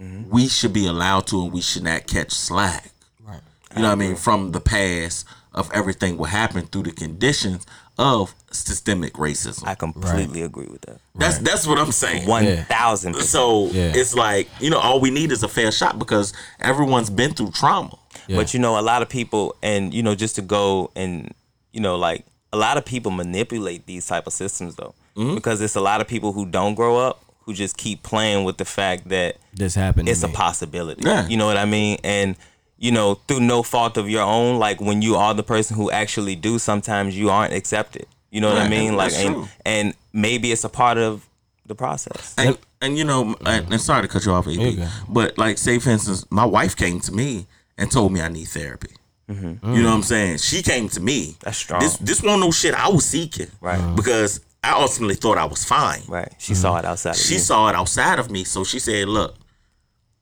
[0.00, 0.30] mm-hmm.
[0.30, 2.90] we should be allowed to and we should not catch slack.
[3.20, 3.40] Right.
[3.74, 4.16] You know what I mean?
[4.16, 7.64] From the past of everything what happened through the conditions
[7.98, 9.66] of systemic racism.
[9.66, 10.98] I completely agree with that.
[11.14, 12.26] That's that's what I'm saying.
[12.26, 12.64] One Yeah.
[12.64, 13.14] thousand.
[13.22, 13.92] So Yeah.
[13.94, 17.50] it's like you know all we need is a fair shot because everyone's been through
[17.52, 17.96] trauma.
[18.26, 18.36] Yeah.
[18.36, 21.32] But you know, a lot of people, and you know, just to go and
[21.72, 25.34] you know, like a lot of people manipulate these type of systems though, Mm-hmm.
[25.36, 28.56] because it's a lot of people who don't grow up who just keep playing with
[28.56, 30.06] the fact that This happened.
[30.06, 31.02] to it's a possibility.
[31.04, 31.28] Yeah.
[31.28, 31.98] You know what I mean?
[32.02, 32.36] And
[32.78, 35.90] you know, through no fault of your own, like when you are the person who
[35.90, 38.06] actually do, sometimes you aren't accepted.
[38.30, 38.96] You know what I mean?
[38.96, 41.28] Like, and and maybe it's a part of
[41.66, 42.34] the process.
[42.36, 44.88] And, and you know, and, and sorry to cut you off, you AB, go.
[45.08, 47.46] but like say for instance, my wife came to me
[47.78, 48.90] and told me I need therapy.
[49.30, 49.72] Mm-hmm.
[49.72, 50.38] You know what I'm saying?
[50.38, 51.36] She came to me.
[51.40, 51.80] That's strong.
[51.80, 53.78] This this wasn't no shit I was seeking, Right.
[53.80, 53.96] Mhm.
[53.96, 56.02] Because I ultimately thought I was fine.
[56.08, 56.32] Right?
[56.38, 57.10] She saw it outside.
[57.10, 57.40] Of She you.
[57.40, 59.36] saw it outside of me, so she said, "Look,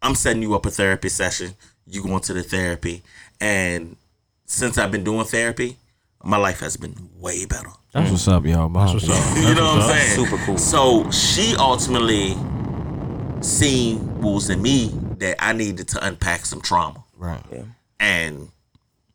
[0.02, 1.54] I'm setting you up a therapy session.
[1.92, 3.02] You going to the therapy,
[3.40, 3.96] and
[4.46, 5.76] since I've been doing therapy,
[6.24, 7.68] my life has been way better.
[7.92, 8.68] That's what's up, y'all.
[8.70, 9.36] That's what's up.
[9.36, 10.24] You know what I'm saying?
[10.26, 10.56] Super cool.
[10.56, 12.34] So she ultimately
[13.42, 14.88] seen what was in me
[15.18, 17.42] that I needed to unpack some trauma, Right.
[18.00, 18.48] and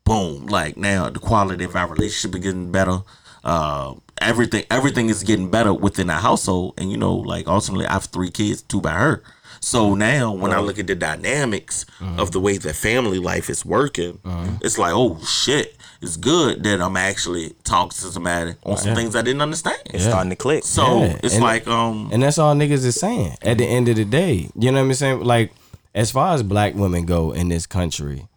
[0.04, 3.00] boom, like now the quality of our relationship is getting better.
[3.44, 7.94] Uh, everything everything is getting better within our household, and you know, like ultimately, I
[7.94, 9.24] have three kids, two by her.
[9.60, 10.64] So now, when I uh-huh.
[10.64, 12.22] look at the dynamics uh-huh.
[12.22, 14.58] of the way that family life is working, uh-huh.
[14.62, 19.16] it's like, oh shit, it's good that I'm actually talking to somebody on some things
[19.16, 19.82] I didn't understand.
[19.86, 20.64] It's starting to click.
[20.64, 23.90] So Yeah, it's and- like, um, And that's all niggas is saying at the end
[23.90, 24.50] of the day.
[24.56, 25.24] You know what I'm saying?
[25.24, 25.52] Like,
[25.96, 28.28] as far as black women go in this country,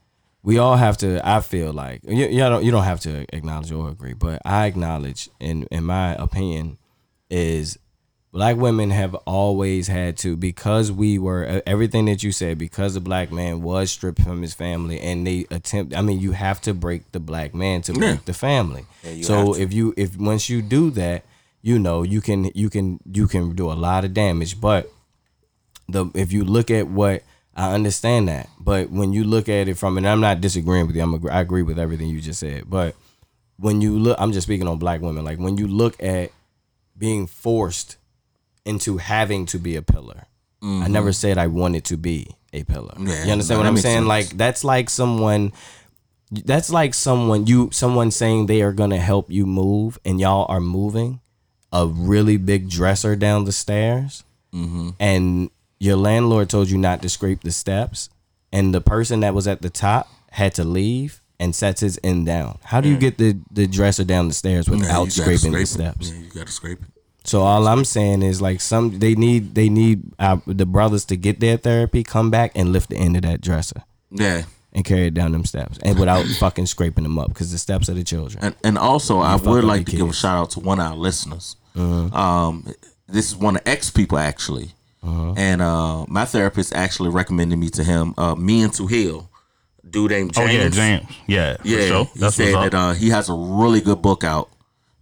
[0.43, 1.21] we all have to.
[1.27, 4.67] I feel like you, you don't you don't have to acknowledge or agree, but I
[4.67, 6.79] acknowledge, in in my opinion,
[7.29, 7.79] is
[8.33, 13.01] black women have always had to because we were everything that you said because the
[13.01, 15.95] black man was stripped from his family and they attempt.
[15.97, 18.21] I mean, you have to break the black man to break Yeah.
[18.25, 18.85] the family.
[19.05, 21.25] you so if you if once you do that,
[21.63, 24.61] you know you can you can you can do a lot of damage.
[24.61, 24.91] But
[25.89, 27.23] the if you look at what
[27.57, 30.95] I understand that, but when you look at it from and I'm not disagreeing with
[30.97, 32.71] you, I'm I agree with everything you just said.
[32.71, 32.95] But
[33.59, 35.25] when you look, I'm just speaking on black women.
[35.25, 36.31] Like when you look at
[36.97, 37.97] being forced
[38.65, 40.27] into having to be a pillar.
[40.63, 40.93] I mm-hmm.
[40.93, 42.95] never said I wanted to be a pillar.
[42.99, 43.99] Yeah, you understand no, what I'm saying?
[43.99, 44.07] sense.
[44.07, 45.53] Like that's like someone
[46.31, 50.61] that's like someone you someone saying they are gonna help you move and y'all are
[50.61, 51.21] moving
[51.73, 54.91] a really big dresser down the stairs mm-hmm.
[54.99, 58.11] and your landlord told you not to scrape the steps
[58.53, 62.27] and the person that was at the top had to leave and sets his end
[62.27, 62.59] down.
[62.65, 63.01] How do you mm.
[63.01, 65.95] get the, the dresser down the stairs without gotta scraping the scrape it.
[65.95, 66.11] steps?
[66.11, 67.00] Yeah, you got to scrape it.
[67.31, 71.17] So all I'm saying is like some they need they need uh, the brothers to
[71.17, 73.85] get their therapy, come back and lift the end of that dresser.
[74.11, 74.43] Yeah,
[74.73, 77.89] and carry it down them steps, and without fucking scraping them up, because the steps
[77.89, 78.43] are the children.
[78.43, 80.87] And, and also, I would like your to give a shout out to one of
[80.91, 81.55] our listeners.
[81.77, 82.67] Um,
[83.07, 84.73] this is one of X people actually,
[85.05, 88.13] and uh, my therapist actually recommended me to him.
[88.19, 89.31] Uh, me and to Hill,
[89.89, 90.49] dude named James.
[90.49, 90.77] Oh James.
[90.77, 91.17] yeah, James.
[91.29, 92.05] Yeah, for Yeah, sure.
[92.07, 94.51] he That's said that uh, he has a really good book out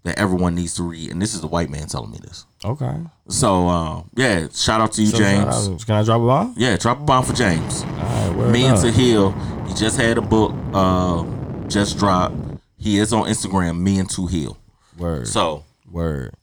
[0.08, 2.44] that everyone needs to read, and this is a white man telling me this.
[2.64, 2.96] Okay,
[3.28, 5.68] So uh, yeah, shout out to you, So, James.
[5.68, 6.54] out- Can I drop a bomb?
[6.56, 7.82] Yeah, drop a bomb for James.
[7.82, 8.94] All right, word Me and up.
[8.94, 9.30] Hill,
[9.68, 11.24] he just had a book uh,
[11.68, 12.34] just dropped.
[12.76, 14.56] He is on Instagram, me and Two Hill.
[14.98, 15.28] Word.
[15.28, 16.34] So Word.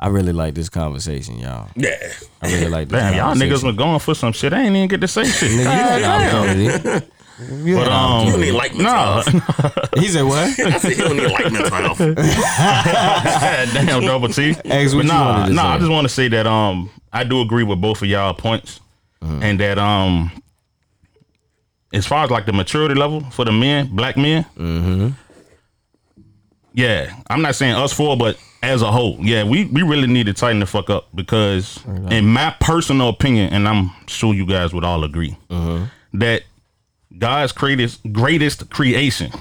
[0.00, 1.68] I really like this conversation, y'all.
[1.74, 1.96] yeah,
[2.40, 4.52] I really like this Damn, y'all niggas been going for some shit.
[4.52, 5.50] I ain't even get to say shit.
[5.50, 7.04] Nigga, you had
[7.38, 7.70] the opportunity.
[7.70, 9.88] You But um, he don't need like mental nah, health.
[9.98, 10.38] He said what?
[10.58, 11.98] I said he don't need like mental health.
[13.72, 14.54] damn double T.
[14.64, 15.74] Eggs, what but you nah, wanted to nah.
[15.74, 18.80] I just want to say that um, I do agree with both of y'all points,
[19.22, 19.38] Uh-huh.
[19.42, 20.30] and that um,
[21.92, 25.08] as far as like the maturity level for the men, black men, Mm-hmm.
[26.74, 30.26] yeah, I'm not saying us four, but as a whole, yeah, we we really need
[30.26, 31.78] to tighten the fuck up because,
[32.10, 35.86] in my personal opinion, and I'm sure you guys would all agree, Uh-huh.
[36.14, 36.42] that
[37.16, 39.32] God's greatest greatest creation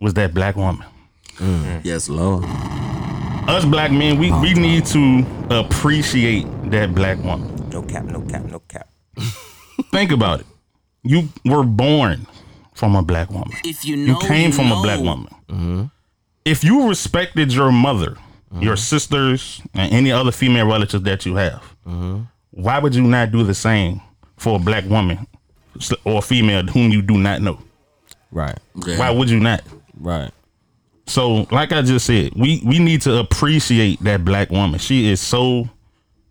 [0.00, 0.86] was that black woman.
[1.36, 1.84] Mm.
[1.84, 2.44] yes, Lord.
[3.46, 7.68] Us black men, we, we need to appreciate that black woman.
[7.70, 8.88] No cap, no cap, no cap.
[9.90, 10.46] Think about it.
[11.02, 12.26] You were born
[12.74, 13.50] from a black woman.
[13.64, 15.10] If you know, You know, came from a black know.
[15.10, 15.34] woman.
[15.48, 15.84] Mm-hmm.
[16.44, 18.16] If you respected your mother,
[18.60, 18.76] your mm-hmm.
[18.76, 22.20] sisters, and any other female relatives that you have, mm-hmm.
[22.50, 24.00] why would you not do the same
[24.36, 25.26] for a black woman
[26.04, 27.58] or a female whom you do not know?
[28.30, 28.58] Right.
[28.86, 28.98] Yeah.
[28.98, 29.62] Why would you not?
[29.98, 30.30] Right.
[31.06, 34.78] So, like I just said, we we need to appreciate that black woman.
[34.80, 35.68] She is so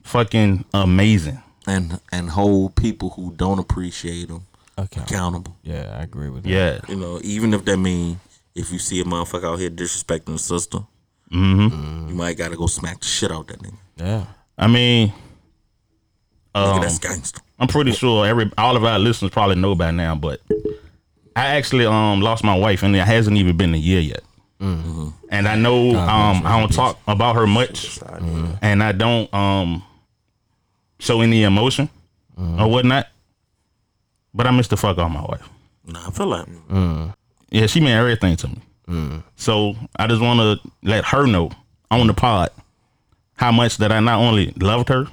[0.04, 1.42] fucking amazing.
[1.68, 4.46] and and hold people who don't appreciate them
[4.78, 5.02] Okay.
[5.02, 5.56] accountable.
[5.64, 6.50] Yeah, I agree with that.
[6.50, 6.80] Yeah.
[6.90, 8.20] You know, even if that mean
[8.56, 10.80] if you see a motherfucker out here disrespecting a sister,
[11.32, 12.10] Mm-hmm.
[12.10, 13.78] you might gotta go smack the shit out that nigga.
[13.98, 14.26] Yeah.
[14.58, 15.14] I mean,
[16.56, 17.42] Nigga, um, that's gangster.
[17.60, 20.42] I'm pretty sure every all of our listeners probably know by now, but
[21.36, 24.22] I actually um lost my wife, and it hasn't even been a year yet.
[25.30, 28.00] And I know um I don't talk about her much,
[28.62, 29.84] and I don't um
[31.00, 31.90] show any emotion
[32.38, 33.08] or whatnot.
[34.34, 35.48] But I miss the fuck out of my wife.
[35.86, 36.48] Nah, I feel like
[37.52, 39.22] Yeah, she meant everything to me.
[39.36, 41.52] So I just want to let her know
[41.92, 42.50] on the pod
[43.36, 45.06] how much that I not only loved her,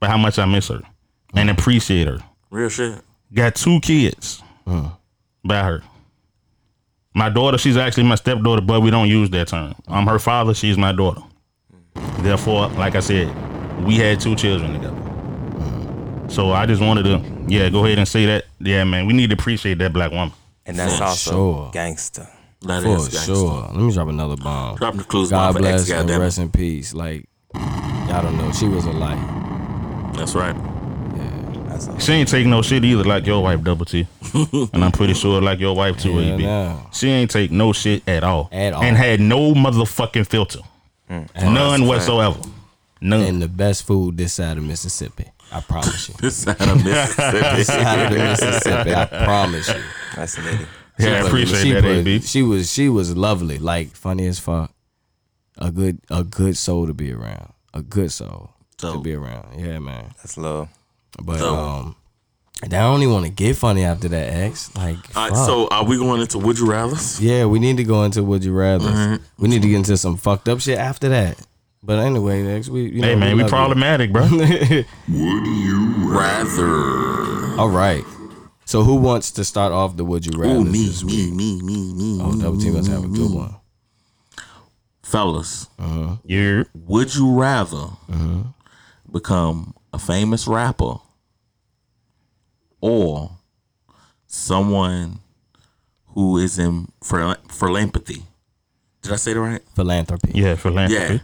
[0.00, 0.80] but how much I miss her
[1.36, 2.18] and appreciate her.
[2.50, 3.00] real shit.
[3.32, 4.86] Got two kids hmm.
[5.44, 5.82] by her.
[7.14, 9.74] My daughter, she's actually my stepdaughter, but we don't use that term.
[9.86, 11.22] I'm her father, she's my daughter.
[12.18, 13.28] Therefore, like I said,
[13.84, 14.96] we had two children together.
[14.96, 16.28] Hmm.
[16.28, 18.46] So I just wanted to, yeah, go ahead and say that.
[18.60, 20.32] Yeah, man, we need to appreciate that black woman.
[20.66, 21.70] And that's For also sure.
[21.72, 22.28] gangster.
[22.62, 23.34] That For is gangster.
[23.34, 23.62] sure.
[23.72, 24.76] Let me drop another bomb.
[24.76, 25.30] Drop the clues.
[25.30, 26.94] God bomb for X, bless and goddamn rest in peace.
[26.94, 28.50] Like, y'all don't know.
[28.52, 30.12] She was a light.
[30.16, 30.56] That's right.
[31.74, 31.98] That's all.
[31.98, 34.06] She ain't take no shit either, like your wife, Double T.
[34.72, 36.42] and I'm pretty sure like your wife too, Yeah, AB.
[36.44, 36.86] no.
[36.92, 38.48] She ain't take no shit at all.
[38.52, 38.82] At all.
[38.82, 40.60] And had no motherfucking filter.
[41.10, 41.28] Mm.
[41.52, 42.38] None whatsoever.
[43.00, 43.20] None.
[43.22, 45.26] And the best food this side of Mississippi.
[45.52, 46.14] I promise you.
[46.20, 47.38] This side of Mississippi.
[47.56, 48.94] This side of the Mississippi.
[48.94, 49.82] I promise you.
[50.16, 50.66] That's the lady.
[50.98, 52.20] yeah, I She appreciate put- that, AB.
[52.20, 54.70] She was she was lovely, like funny as fuck.
[55.58, 57.52] A good a good soul to be around.
[57.74, 59.58] A good soul to be around.
[59.60, 60.12] Yeah, man.
[60.18, 60.68] That's love.
[61.22, 61.58] But Dope.
[61.58, 61.96] um,
[62.62, 64.74] I don't even want to get funny after that X.
[64.74, 65.46] Like, All right, fuck.
[65.46, 67.20] so are we going into Would You Rather's?
[67.20, 68.88] yeah, we need to go into Would You Rather.
[68.88, 69.24] Mm-hmm.
[69.38, 71.38] We need to get into some fucked up shit after that.
[71.82, 73.56] But anyway, X, we you know, Hey man, we love you.
[73.56, 74.22] problematic, bro.
[74.30, 77.60] Would you Rather.
[77.60, 78.02] All right.
[78.64, 80.54] So who wants to start off the Would You Rather?
[80.54, 82.18] Ooh, me, me, me, me, me.
[82.22, 83.56] Oh, double team must have a good one.
[85.02, 86.16] Fellas, uh-huh.
[86.24, 87.76] You're would you rather
[88.10, 88.44] uh-huh.
[89.12, 90.96] become a famous rapper
[92.84, 93.30] or
[94.26, 95.20] someone
[96.08, 98.22] who is in phil- philanthropy?
[99.02, 99.62] Did I say that right?
[99.74, 100.32] Philanthropy.
[100.34, 101.14] yeah, philanthropy.
[101.14, 101.18] Yeah.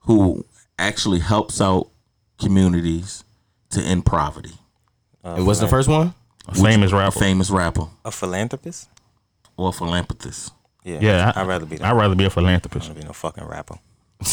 [0.00, 0.44] Who
[0.78, 1.88] actually helps out
[2.38, 3.24] communities
[3.70, 4.54] to end poverty.
[5.24, 6.14] and what's the first one?
[6.48, 7.18] A famous A rapper.
[7.20, 8.88] famous rapper A philanthropist?
[9.56, 10.52] or a philanthropist.
[10.84, 10.98] Yeah.
[11.00, 11.86] Yeah, I- I'd rather be that.
[11.86, 12.88] I'd rather be a philanthropist.
[12.88, 13.78] I'd be no fucking rapper.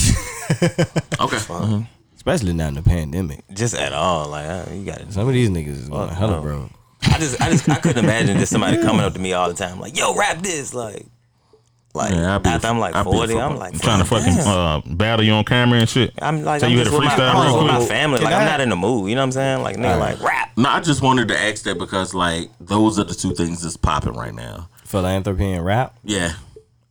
[1.20, 1.38] Okay.
[1.38, 1.88] Mhm.
[2.28, 3.44] Especially now in the pandemic.
[3.54, 4.30] Just at all.
[4.30, 5.14] Like uh, you got it.
[5.14, 6.42] Some of these niggas is going Fuck hella no.
[6.42, 6.70] bro.
[7.04, 9.54] I just, I just, I couldn't imagine just somebody coming up to me all the
[9.54, 11.06] time, like, "Yo, rap this," like,
[11.94, 13.80] like Yeah, I'd be a- after I'm like I'd be a forty, I'm football- like
[13.82, 16.12] Trying to fucking uh, battle you on camera and shit.
[16.22, 17.88] I'm like, So I'm you just had a with my, freestyle real with my quick?
[17.90, 18.20] family.
[18.20, 19.10] Like, I- I'm not in the mood.
[19.10, 19.62] You know what I'm saying?
[19.64, 20.52] Like, nigga, like rap.
[20.58, 23.78] No, I just wanted to ask that because like those are the two things that's
[23.78, 24.70] popping right now.
[24.84, 25.98] Philanthropy and rap.
[26.04, 26.34] Yeah.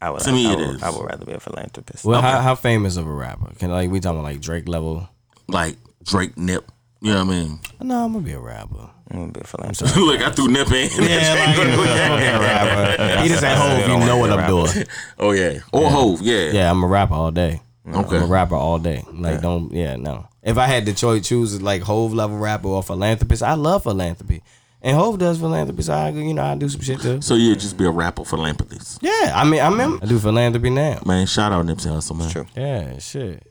[0.00, 0.82] I would, To me, I, it would, is.
[0.82, 2.04] I would rather be a philanthropist.
[2.04, 3.52] Well, how, how famous of a rapper?
[3.58, 5.08] Can like we talking like Drake level?
[5.48, 6.70] Like Drake Nip.
[7.00, 7.60] You know what I mean?
[7.82, 8.90] No, I'm gonna be a rapper.
[9.10, 9.96] I'm gonna be a philanthropist.
[9.96, 10.90] Look, I threw Nip in.
[11.02, 13.22] Yeah, yeah, rapper.
[13.22, 14.86] He just said, "Hove, you know what I'm doing."
[15.18, 15.60] oh yeah.
[15.72, 16.50] Or Hove, yeah.
[16.50, 17.60] Yeah, I'm a rapper all day.
[17.88, 18.16] Okay.
[18.16, 19.04] I'm a rapper all day.
[19.12, 20.26] Like, don't, yeah, no.
[20.42, 24.42] If I had to choice, choose like Hove level rapper or philanthropist, I love philanthropy.
[24.82, 27.20] And Hove does philanthropy, so I, you know, I do some shit too.
[27.20, 28.98] So you just be a rapper philanthropist.
[29.02, 31.00] Yeah, I mean, I mean, I do philanthropy now.
[31.04, 32.30] Man, shout out Nipsey Hussle, man.
[32.30, 32.46] True.
[32.54, 33.42] Yeah, shit.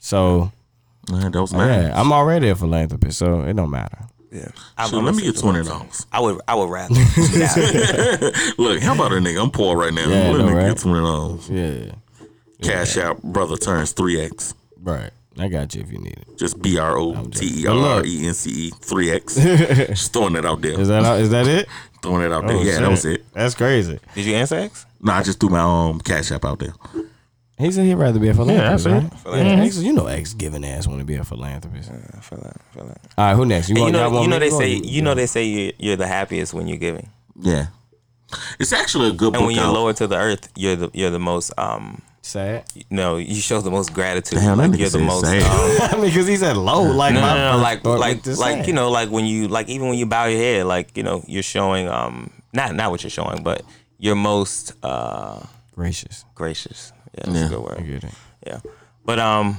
[0.00, 0.52] So,
[1.10, 1.84] Man, that was nice.
[1.84, 3.98] yeah, I'm already a philanthropist, so it don't matter.
[4.30, 4.48] Yeah.
[4.76, 5.78] I'm, So I'm let me get twenty twenty one.
[5.80, 6.06] dollars.
[6.12, 6.40] I would.
[6.48, 6.94] I would rather.
[8.58, 9.42] Look, how about a nigga?
[9.42, 10.08] I'm poor right now.
[10.08, 10.68] Yeah, let know, me right?
[10.68, 11.48] get twenty dollars.
[11.50, 11.92] Yeah,
[12.62, 14.54] Cash out, brother turns three X.
[14.82, 15.10] right.
[15.36, 16.38] I got you if you need it.
[16.38, 19.34] Just B R O T E R E N C E three X.
[19.34, 20.80] Just throwing it out there.
[20.80, 21.66] Is that is that it?
[22.02, 22.56] Throwing it out there.
[22.56, 22.80] Oh, yeah, shit.
[22.82, 23.24] that was it.
[23.32, 23.98] That's crazy.
[24.14, 24.84] Did you answer X?
[25.00, 26.74] No, I just threw my um cash app out there.
[27.56, 28.84] He said he'd rather be a philanthropist.
[28.84, 29.20] that's right?
[29.22, 29.58] Philanthropist.
[29.58, 31.88] Yeah, X- you know, ex giving ass want to be a philanthropist.
[31.90, 32.56] I feel that.
[32.56, 33.00] I feel that.
[33.16, 33.68] All right, who next?
[33.68, 35.96] You, want- y'all know, want you know they say you know they say you're, you're
[35.96, 37.08] the happiest when you're giving,
[37.40, 37.66] Yeah.
[38.58, 39.74] It's actually a good and book when you're out.
[39.74, 42.02] lower to the earth, you're the you're the most um.
[42.22, 42.64] sad.
[42.90, 44.40] No, you show the most gratitude.
[44.40, 45.24] Damn, that like nigga you're the most.
[45.24, 45.42] sad.
[45.42, 48.26] Um, I mean, because he said low, like no, my no, no, first like like
[48.38, 48.66] like say.
[48.66, 51.22] you know like when you like even when you bow your head like you know
[51.28, 53.62] you're showing um not not what you're showing but
[53.98, 55.38] you're most uh
[55.76, 56.24] gracious.
[56.34, 57.46] gracious yeah that's Yeah.
[57.46, 58.14] a good I word get it.
[58.46, 58.60] yeah
[59.04, 59.56] but um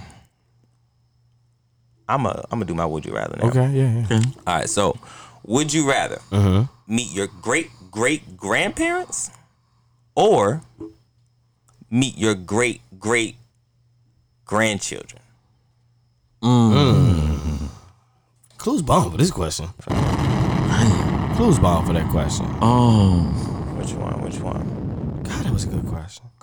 [2.07, 4.21] I'm a I'm gonna do my would you rather now Okay, yeah, yeah.
[4.45, 4.97] all right so
[5.43, 6.65] would you rather Uh-huh.
[6.87, 9.31] meet your great great grandparents
[10.15, 10.61] or
[11.89, 13.35] meet your great great
[14.45, 15.21] grandchildren
[18.57, 19.67] Clues bomb for this question.
[21.35, 22.45] Clues bomb for that question.
[22.61, 23.19] Oh,
[23.77, 25.94] which one which one God, that was a good question.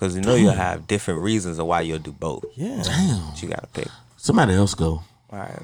[0.03, 2.83] Because you know you'll have different reasons of why you'll do both Yeah.
[3.31, 5.03] but you gotta pick somebody else go.
[5.31, 5.63] All right.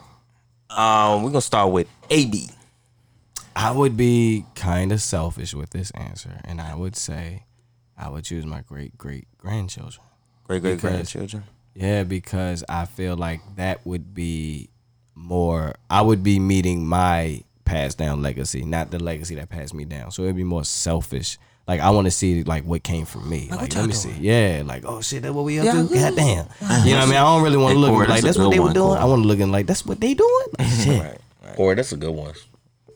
[0.70, 2.48] Um, we're gonna start with AB.
[3.56, 7.42] I would be kind of selfish with this answer, and I would say
[7.96, 10.04] I would choose my great great grandchildren.
[10.44, 11.42] Great great grandchildren.
[11.74, 14.68] Yeah, because I feel like that would be
[15.16, 15.74] more.
[15.90, 20.12] I would be meeting my passed down legacy, not the legacy that passed me down.
[20.12, 21.38] So it'd be more selfish.
[21.68, 23.48] Like I want to see like what came from me.
[23.50, 24.12] Like, let me see.
[24.18, 25.94] Yeah, like oh shit, that's what we up to.
[25.94, 26.46] God damn.
[26.86, 27.14] You know what I mean?
[27.16, 28.88] I don't really want to look Corey, like that's that's what good they were doing.
[28.88, 29.00] Corey.
[29.00, 30.46] I want to look in like that's what they doing.
[30.58, 31.00] Like, shit.
[31.02, 31.18] Right.
[31.44, 31.54] Right.
[31.58, 32.32] Or that's a good one.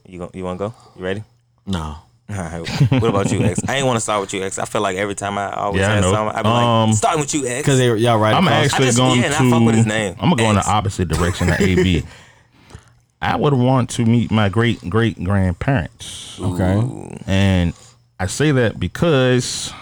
[0.07, 0.75] You go, you wanna go?
[0.97, 1.23] You ready?
[1.67, 1.97] No.
[2.31, 2.67] All right.
[2.93, 3.61] What about you, X?
[3.69, 4.59] I ain't want to start with you, X.
[4.59, 6.13] I feel like every time I always Yeah, I have know.
[6.13, 7.59] something, I be Um, starting with you, X.
[7.63, 8.35] Because they y'all right.
[8.35, 9.51] I'm across- actually just- going yeah, and I to.
[9.51, 10.15] fuck with his name.
[10.19, 12.05] I'm gonna go in the opposite direction of AB.
[13.21, 17.19] I would want to meet my great great grandparents, Okay.
[17.27, 17.75] and
[18.23, 19.73] I say that because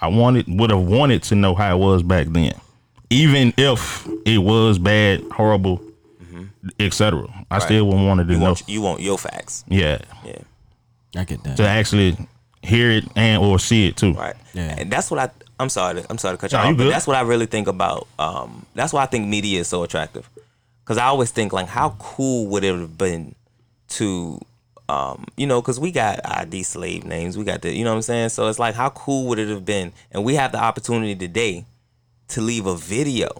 [0.00, 2.52] I wanted would have wanted to know how it was back then,
[3.10, 5.80] even if it was bad, horrible,
[6.78, 7.26] etc.
[7.50, 8.44] I still would wanted to you know.
[8.46, 9.64] want you want your facts.
[9.68, 10.38] Yeah, Yeah.
[11.16, 11.56] I get that.
[11.58, 12.16] to actually
[12.62, 14.12] hear it and or see it too.
[14.12, 14.36] Right.
[14.54, 14.76] Yeah.
[14.78, 15.30] And that's what I.
[15.60, 16.00] I'm sorry.
[16.02, 16.92] To, I'm sorry to cut you Nah, off, you but good.
[16.92, 18.06] that's what I really think about.
[18.18, 20.28] Um, that's why I think media is so attractive,
[20.84, 23.34] because I always think like, how cool would it have been
[23.90, 24.40] to,
[24.92, 27.96] um, you know, because we got ID slave names, we got the, you know what
[27.96, 28.28] I'm saying.
[28.28, 31.64] So it's like, how cool would it have been, and we have the opportunity today
[32.28, 33.30] to leave a video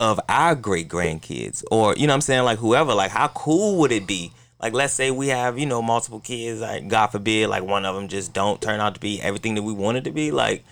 [0.00, 2.44] of our great grandkids or you know what I'm saying?
[2.44, 4.32] Like whoever like how cool would it be?
[4.60, 7.94] Like let's say we have you know multiple kids like god forbid like one of
[7.94, 10.64] them just don't turn out to be everything that we wanted to be like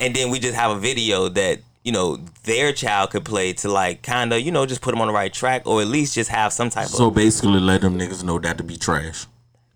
[0.00, 3.68] and then we just have a video that you know their child could play to
[3.82, 6.14] like kind of you know just put them on the right track or at least
[6.14, 8.76] just have some type So of So basically, let them niggas know that to be
[8.76, 9.26] trash.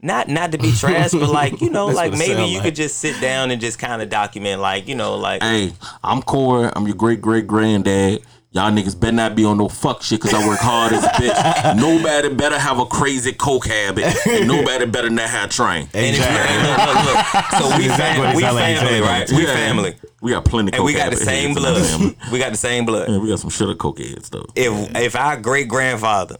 [0.03, 2.65] not not to be trash but like you know like maybe you like.
[2.65, 5.73] could just sit down and just kind of document like you know like Hey,
[6.05, 6.71] I'm Corey.
[6.77, 8.21] I'm your great great granddad.
[8.55, 11.09] Y'all niggas better not be on no fuck shit because I work hard as a
[11.09, 11.77] bitch.
[11.77, 14.15] Nobody better have a crazy coke habit.
[14.27, 15.89] And nobody better not have train.
[15.95, 17.45] and if you, hey, look, look, look.
[17.59, 19.55] so we, exactly fam- we sound like family right we Yeah.
[19.55, 22.11] family We got plenty of and we got the same heads in our family.
[22.15, 22.17] blood.
[22.33, 23.09] we got the same blood.
[23.09, 24.45] Yeah, we got some shit of coke heads though.
[24.55, 26.37] If if our great grandfather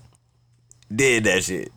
[0.95, 1.73] did that shit,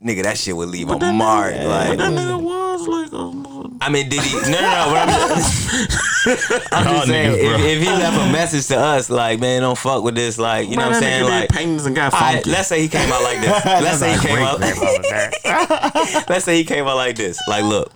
[0.00, 1.54] nigga, that shit would leave a mark.
[1.56, 3.42] But Like, that nigga was like, um,
[3.82, 4.34] I mean, did he?
[4.34, 4.68] No, no, no.
[4.94, 5.02] I'm,
[6.72, 9.76] I'm just saying, niggas, if, if he left a message to us, like, man, don't
[9.76, 11.48] fuck with this, like, you know what I'm saying, like.
[11.50, 12.50] paintings and got all right, funky.
[12.50, 13.64] let's say he came out like this.
[13.64, 14.60] Let's say he came out.
[16.28, 17.40] let's say he came out like this.
[17.48, 17.92] Like, look,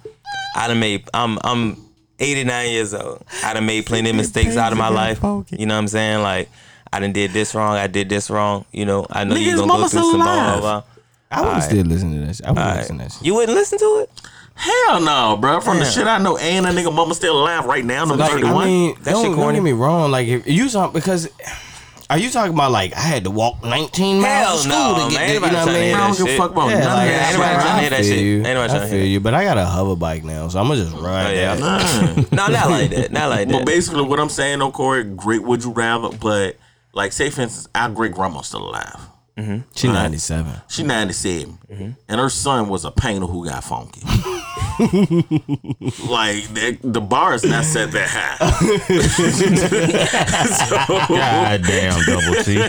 [0.57, 1.09] I done made.
[1.15, 1.77] I'm I'm
[2.19, 3.25] 89 years old.
[3.45, 5.23] I done made plenty of mistakes out of my life.
[5.23, 6.23] You know what I'm saying?
[6.23, 6.49] Like,
[6.93, 7.77] I done did this wrong.
[7.77, 8.65] I did this wrong.
[8.73, 10.83] You know, I know you're gonna go mama through some blah blah blah.
[11.31, 11.63] I would Alright.
[11.65, 12.47] still listen to that shit.
[12.47, 13.09] I would All listen to right.
[13.11, 13.27] that shit.
[13.27, 14.11] You wouldn't listen to it?
[14.57, 15.61] Hell no, bro.
[15.61, 18.03] From the shit I know, and a nigga mama still alive right now.
[18.03, 18.57] I'm Like, 31.
[18.57, 20.11] I mean, That don't, shit don't get me wrong.
[20.11, 21.29] Like, if you talk because.
[22.09, 24.95] Are you talking about like I had to walk 19 miles Hell to school no,
[24.95, 25.11] to man.
[25.11, 25.95] get Ain't the, you know nobody what I to mean?
[25.95, 27.29] I don't give a fuck about yeah, none like, of that.
[27.29, 28.21] Anybody trying to hear that shit.
[28.21, 28.35] you.
[28.37, 30.61] Ain't nobody trying I to hear you, but I got a hover bike now, so
[30.61, 31.55] I'm gonna just oh, ride Oh, yeah.
[31.57, 32.31] that.
[32.31, 33.11] No, not like that.
[33.11, 33.53] Not like that.
[33.55, 36.57] But basically, what I'm saying, though, Corey, great would you rather, but
[36.93, 39.01] like, say for instance, our great grandma's still alive.
[39.39, 39.69] Mm-hmm.
[39.75, 40.53] She 97.
[40.67, 41.91] She 97, mm-hmm.
[42.09, 44.01] and her son was a painter who got funky.
[46.09, 48.39] like the, the bar is not set that high.
[51.09, 52.63] God damn, double T.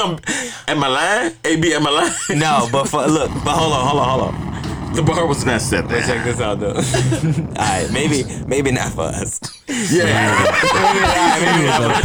[0.00, 0.18] am,
[0.66, 1.32] am I lying?
[1.44, 2.14] AB, am I lying?
[2.38, 4.55] No, but for, look, but hold on, hold on, hold on.
[4.94, 6.68] The bar was not set that Let's check this out though.
[6.74, 9.40] All right, maybe maybe not for us.
[9.68, 10.06] Yeah.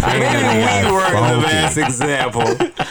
[0.08, 2.42] Maybe we were the best example,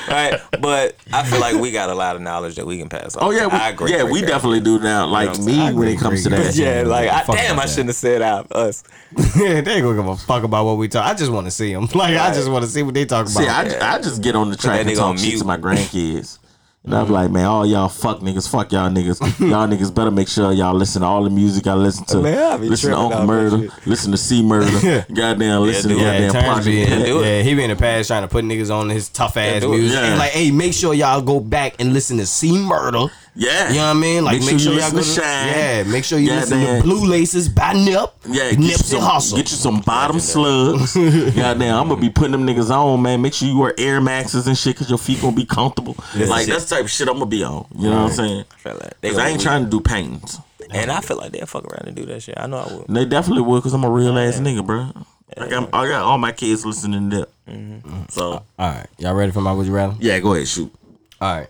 [0.09, 0.41] right?
[0.61, 3.25] But I feel like we got a lot of knowledge that we can pass on.
[3.25, 3.93] Oh yeah, we, I agree.
[3.93, 5.07] yeah, we definitely do now.
[5.07, 5.77] Like know me, saying?
[5.77, 8.83] when it comes to that, Yeah, like I, damn, I shouldn't have said out us.
[9.37, 11.05] yeah, they ain't gonna give a fuck about what we talk.
[11.07, 11.89] I just want to see them.
[12.01, 13.43] Like I just want to see what they talk about.
[13.43, 16.39] See, I, I just get on the track and talk shit to my grandkids.
[16.83, 17.13] And I'm mm-hmm.
[17.13, 19.21] like, man, all y'all fuck niggas, fuck y'all niggas.
[19.51, 22.23] y'all niggas better make sure y'all listen to all the music I listen to.
[22.23, 26.03] Man, I listen to Uncle out Murda, listen to C Murder, goddamn, listen to dude.
[26.03, 27.07] yeah, goddamn Terrence Project in, Pat.
[27.07, 27.27] do it.
[27.27, 29.69] yeah, he be in the past trying to put niggas on his tough ass do
[29.69, 29.99] music.
[29.99, 30.07] Yeah.
[30.07, 33.13] And like, hey, make sure y'all go back and listen to C Murder.
[33.35, 33.69] Yeah.
[33.69, 34.25] You know what I mean?
[34.25, 35.47] Like, make, sure, you y'all listen go to Shyne.
[35.49, 38.11] Yeah, make sure you listen to Blue Laces by Nip.
[38.27, 39.37] Yeah, get you, Nipsey some, Hussle.
[39.37, 40.95] get you some bottom slugs.
[41.37, 43.23] Goddamn, I'm gonna be putting them niggas on, man.
[43.23, 45.97] Make sure you wear Air Maxes and shit, cause your feet gonna be comfortable.
[46.15, 46.51] like shit.
[46.51, 47.67] that's the type of shit I'm gonna be on.
[47.77, 48.45] You know what I'm saying?
[48.51, 50.39] I feel like Cause I ain't trying to do paintings.
[50.71, 52.35] and I feel like they'll fuck around and do that shit.
[52.37, 52.87] I know I would.
[52.89, 54.93] They definitely would, cause I'm a real ass nigga, bro.
[55.37, 57.29] I got, I got all my kids listening to that.
[57.49, 58.03] Mm-hmm.
[58.09, 59.95] So All right, y'all ready for my would you rather?
[60.01, 60.73] yeah, go ahead, shoot.
[61.21, 61.49] All right.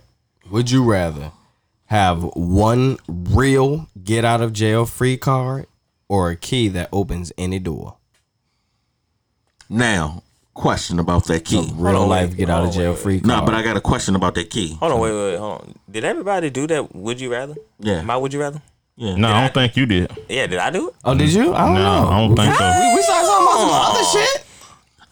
[0.51, 1.31] Would you rather
[1.91, 5.67] have one real get out of jail free card
[6.09, 7.97] or a key that opens any door?
[9.69, 10.23] Now,
[10.55, 11.71] question about that key.
[11.75, 13.27] Real on, life wait, get out of jail wait, free card.
[13.29, 14.77] No, but I got a question about that key.
[14.81, 15.75] Hold on, wait, wait, wait, hold on.
[15.91, 16.95] Did everybody do that?
[16.95, 17.55] Would you rather?
[17.81, 18.03] Yeah.
[18.03, 18.63] My would you rather?
[18.97, 19.17] Yeah.
[19.17, 20.13] No, I don't think you did.
[20.29, 20.95] Yeah, did I do it?
[21.05, 21.55] Oh, did you?
[21.55, 22.09] I don't No, know.
[22.09, 22.65] I don't think so.
[22.81, 24.40] We, we started talking about some other shit.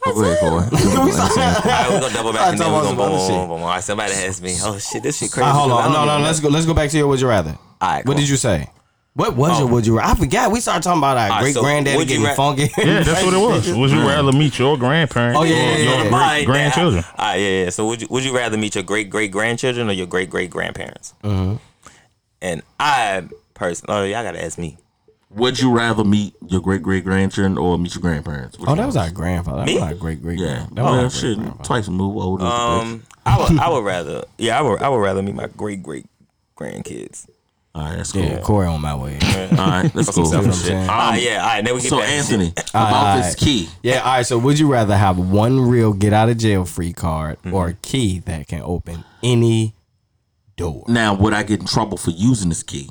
[0.09, 1.05] Oh, go ahead, Corey.
[1.05, 3.15] we started, All right, we're gonna double back and then we're gonna boom, some boom,
[3.15, 3.63] other boom, boom.
[3.63, 4.57] All right, somebody has me.
[4.63, 5.49] Oh shit, this shit crazy.
[5.49, 5.85] Ah, hold on.
[5.85, 6.49] don't No, no, let's go.
[6.49, 7.57] Let's go back to your would you rather.
[7.81, 8.21] All right, What cool.
[8.21, 8.69] did you say?
[9.15, 10.13] What was your would you rather?
[10.13, 10.53] I forgot.
[10.53, 12.71] We started talking about our right, great so granddaddy getting ra- funky.
[12.79, 13.69] Yeah, that's what it was.
[13.77, 16.03] Would you rather meet your grandparents Oh, yeah, or yeah, your yeah.
[16.03, 17.05] great All right, grandchildren?
[17.19, 17.71] All right, yeah, yeah.
[17.71, 20.51] So would you would you rather meet your great great grandchildren or your great great
[20.51, 21.15] grandparents?
[21.25, 21.57] Mm-hmm.
[22.43, 23.25] And I
[23.55, 24.77] personally, oh, y'all gotta ask me.
[25.31, 28.59] Would you rather meet your great great grandchildren or meet your grandparents?
[28.59, 29.59] Which Oh, that was our grandfather.
[29.59, 29.75] That Me?
[29.75, 30.47] was our great great Yeah.
[30.67, 30.77] grand.
[30.77, 31.23] That Oh, was well, our shit.
[31.37, 31.65] great-grandfather.
[31.65, 32.45] Twice move older.
[32.47, 35.83] Um, I would I would rather yeah I would I would rather meet my great
[35.83, 36.07] great
[36.57, 37.27] grandkids.
[37.75, 38.23] all right, that's cool.
[38.23, 39.19] Yeah, Corey on my way.
[39.53, 40.25] All right, that's cool.
[40.27, 40.73] selfish shit.
[40.73, 41.65] Um, Ah, yeah, all right.
[41.65, 42.71] Then we get so back to Anthony, shit.
[42.71, 43.69] about All this key.
[43.83, 44.27] Yeah, all right.
[44.27, 47.75] So, would you rather have one real get out of jail free card or a
[47.75, 49.75] key that can open any
[50.57, 50.85] door?
[50.89, 52.91] Now, would I get in trouble for using this key?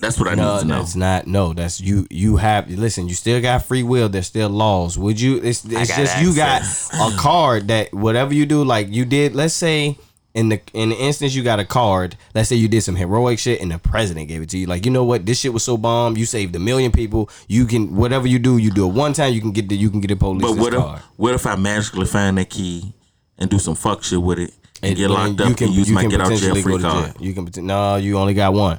[0.00, 0.78] That's what I No, need to know.
[0.78, 1.26] that's not.
[1.26, 2.06] No, that's you.
[2.10, 3.08] You have listen.
[3.08, 4.08] You still got free will.
[4.08, 4.96] There's still laws.
[4.98, 5.38] Would you?
[5.38, 6.62] It's, it's just you got
[6.94, 9.34] a card that whatever you do, like you did.
[9.34, 9.98] Let's say
[10.34, 12.16] in the in the instance you got a card.
[12.34, 14.66] Let's say you did some heroic shit and the president gave it to you.
[14.66, 15.26] Like you know what?
[15.26, 16.16] This shit was so bomb.
[16.16, 17.28] You saved a million people.
[17.48, 19.32] You can whatever you do, you do it one time.
[19.32, 21.00] You can get the you can get the police But what if, card.
[21.16, 22.92] what if I magically find that key
[23.36, 25.76] and do some fuck shit with it and, get then locked up you can, and
[25.76, 27.14] use my get out of jail free card?
[27.18, 28.78] You can no, you only got one.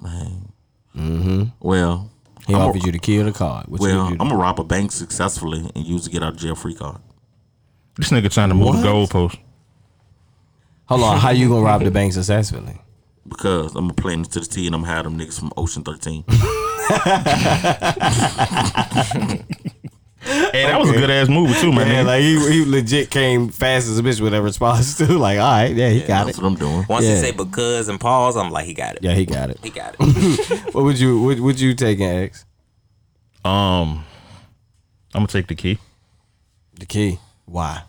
[0.00, 1.44] Mm-hmm.
[1.60, 2.10] Well,
[2.46, 3.66] He I'm a- offered you the key or the card.
[3.68, 6.38] What well, you I'm gonna rob a bank successfully and use to get out of
[6.38, 6.98] jail free card.
[7.96, 9.38] This nigga trying to move the goalpost.
[10.86, 12.80] Hold on, how you gonna rob the bank successfully?
[13.28, 15.82] Because I'm gonna play into the T and I'm gonna have them niggas from Ocean
[15.84, 16.24] 13.
[20.28, 21.88] Hey, that was a good ass movie too, man.
[21.88, 25.18] Yeah, like he, he legit came fast as a bitch with a response too.
[25.18, 26.42] Like, all right, yeah, he got That's it.
[26.42, 26.84] what I'm doing.
[26.88, 27.14] Once Yeah.
[27.16, 29.02] he say because and pause, I'm like he got it.
[29.02, 29.58] Yeah, he got it.
[29.62, 30.74] He got it.
[30.74, 32.44] What would you what would you take in X?
[33.44, 34.04] um,
[35.14, 35.78] I'm gonna take the key
[36.78, 37.18] The key.
[37.46, 37.82] Why?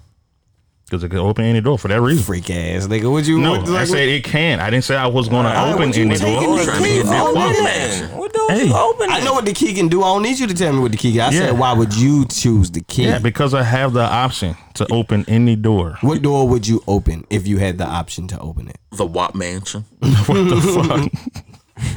[0.90, 2.24] Because it could open any door for that reason.
[2.24, 3.12] Freak ass nigga.
[3.12, 3.40] Would you?
[3.40, 4.60] No, what, I like, said it can.
[4.60, 6.58] I didn't say I was gonna Alright, open any taking door.
[6.58, 7.66] the Trying to key get that for, walk nigga?
[7.66, 8.18] action.
[8.18, 8.66] What doors Hey.
[8.68, 9.10] is open?
[9.12, 10.02] I know what the key can do.
[10.02, 11.22] I don't need you to tell me what the key can.
[11.22, 11.40] I Yeah.
[11.48, 13.04] said, why would you choose the key?
[13.06, 15.98] Yeah, because I have the option to open any door.
[16.02, 18.78] what door would you open if you had the option to open it?
[18.92, 19.86] The Watt Mansion.
[20.00, 21.94] what the fuck?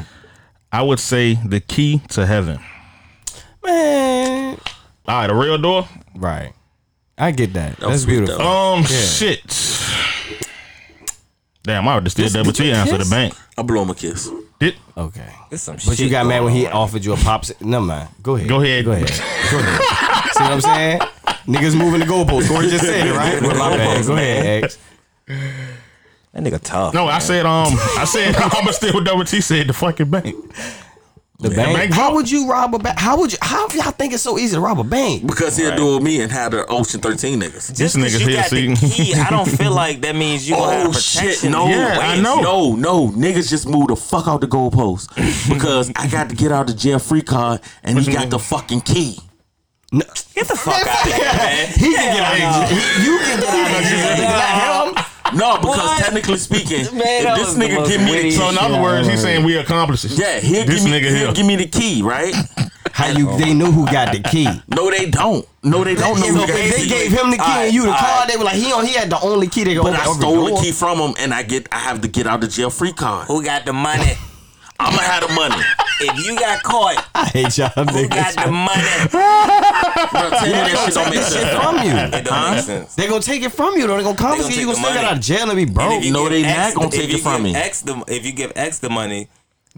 [0.70, 2.58] I would say the key to heaven.
[3.64, 4.58] Man,
[5.06, 5.88] All right, a real door.
[6.16, 6.52] right.
[7.18, 7.78] I get that.
[7.80, 8.38] was That's sweet, beautiful.
[8.38, 8.74] though.
[8.74, 9.42] Um, shit.
[11.64, 13.34] Damn, I would have still double did you T answer the bank.
[13.56, 14.28] I blow him a kiss.
[14.58, 15.28] Did, Okay.
[15.48, 16.72] There's some But you got mad going when he on.
[16.72, 17.44] offered you a pop.
[17.60, 18.08] Never mind.
[18.22, 18.48] Go ahead.
[18.48, 18.84] Go ahead.
[18.84, 19.08] Go ahead.
[19.50, 19.80] Go ahead.
[20.32, 21.00] See what I'm saying?
[21.46, 22.48] Niggas moving the goalposts.
[22.48, 23.34] Corey just said it, right?
[23.42, 24.06] Moving the My bad.
[24.06, 24.64] Go ahead.
[24.64, 24.78] X.
[25.26, 26.94] That nigga tough.
[26.94, 30.34] no, I said um, I said I'ma still double T said the fucking bank.
[31.42, 31.76] The bank.
[31.76, 32.98] bank How would you rob a bank?
[32.98, 33.38] How would you?
[33.42, 35.26] How y'all think it's so easy to rob a bank?
[35.26, 37.74] Because he'll do it me and have the Ocean 13 niggas.
[37.76, 39.04] Just This 'cause nigga you here, got the see?
[39.04, 41.44] key, I don't feel like that means you gonna Oh have shit!
[41.50, 42.40] No, Yeah, I know.
[42.40, 45.08] No, no, niggas just moved the fuck out the goalpost
[45.52, 48.82] because I got to get out the jail free card and he got the fucking
[48.82, 49.18] key.
[49.94, 50.06] No.
[50.34, 51.66] Get the fuck out of here, man.
[51.68, 52.32] He can get out
[52.64, 52.78] of jail.
[53.04, 54.71] You can get out of jail.
[55.34, 55.62] Not him.
[55.64, 55.98] No, because What?
[56.02, 59.20] technically speaking, Man, if this nigga give me the key, So in other words, he's
[59.20, 60.18] saying we accomplices.
[60.18, 61.32] yeah, he'll this give me nigga he'll here.
[61.32, 62.34] give me the key, right?
[62.92, 63.38] How you?
[63.38, 64.48] They knew who got the key.
[64.68, 65.46] No, they don't.
[65.62, 66.26] No, they don't know.
[66.26, 66.88] So who if got the they key.
[66.90, 68.84] gave him the key and you the card, they were like, he on.
[68.84, 70.50] He had the only key they could But I stole door.
[70.50, 72.92] the key from him, and I get I have to get out of jail free
[72.92, 73.28] card.
[73.28, 74.12] Who got the money?
[74.82, 75.56] I'ma have the money.
[76.00, 78.82] If you got caught, I hate y'all who got the money?
[79.12, 81.62] Bro, tell me that shit don't make Shit sense.
[81.62, 81.92] from you.
[82.18, 82.94] It don't make sense.
[82.96, 83.96] They gonna take it from you though.
[83.98, 84.66] They gonna confiscate take you.
[84.66, 85.06] Gonna the still money.
[85.06, 85.92] out of jail and be And broke.
[86.00, 87.54] if you No, give they X not gonna take if it you from give me.
[87.54, 89.28] X the, if you give X the money,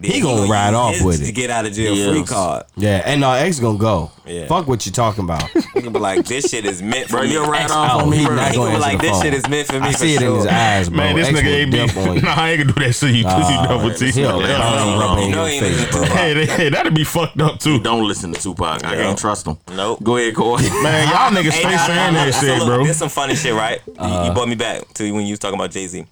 [0.02, 1.26] He gonna ride off with it.
[1.26, 2.10] to get out of jail Yes.
[2.10, 2.64] free card.
[2.76, 4.10] Yeah, and no, X gonna go.
[4.26, 4.46] Yeah.
[4.48, 5.48] Fuck what you talking about.
[5.74, 7.32] He gonna be like, this shit is meant for Bro, me.
[7.32, 8.02] you'll ride X off out.
[8.02, 8.36] on me, He bro.
[8.36, 9.22] gonna Not gonna be answer like, the this phone.
[9.22, 10.36] shit is meant for me I for see it in sure.
[10.36, 10.96] his eyes, bro.
[10.98, 11.76] Man, this X nigga will ain't be.
[11.86, 12.22] dip on you.
[12.22, 13.14] Nah, I ain't gonna do that shit.
[13.14, 14.10] You Nah, double T.
[14.12, 16.04] he'll let no, rub no, in no, your he face, ain't bro.
[16.04, 17.80] Hey, hey, that'd be fucked up too.
[17.80, 18.84] Don't listen to Tupac.
[18.84, 19.58] I can't trust him.
[19.74, 20.02] Nope.
[20.02, 20.62] Go ahead, Corey.
[20.82, 22.84] Man, y'all niggas stay nah, saying nah, that so shit, look, bro.
[22.84, 23.80] There's some funny shit, right?
[23.86, 24.34] You- you uh-huh.
[24.34, 26.04] brought me back to when you was talking about Jay Z.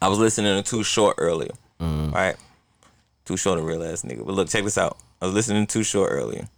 [0.00, 1.50] I was listening to Too Short earlier,
[1.80, 2.36] right?
[3.28, 4.24] Too Short a real ass nigga.
[4.24, 4.96] But look, check this out.
[5.20, 6.48] I was listening to Too Short earlier.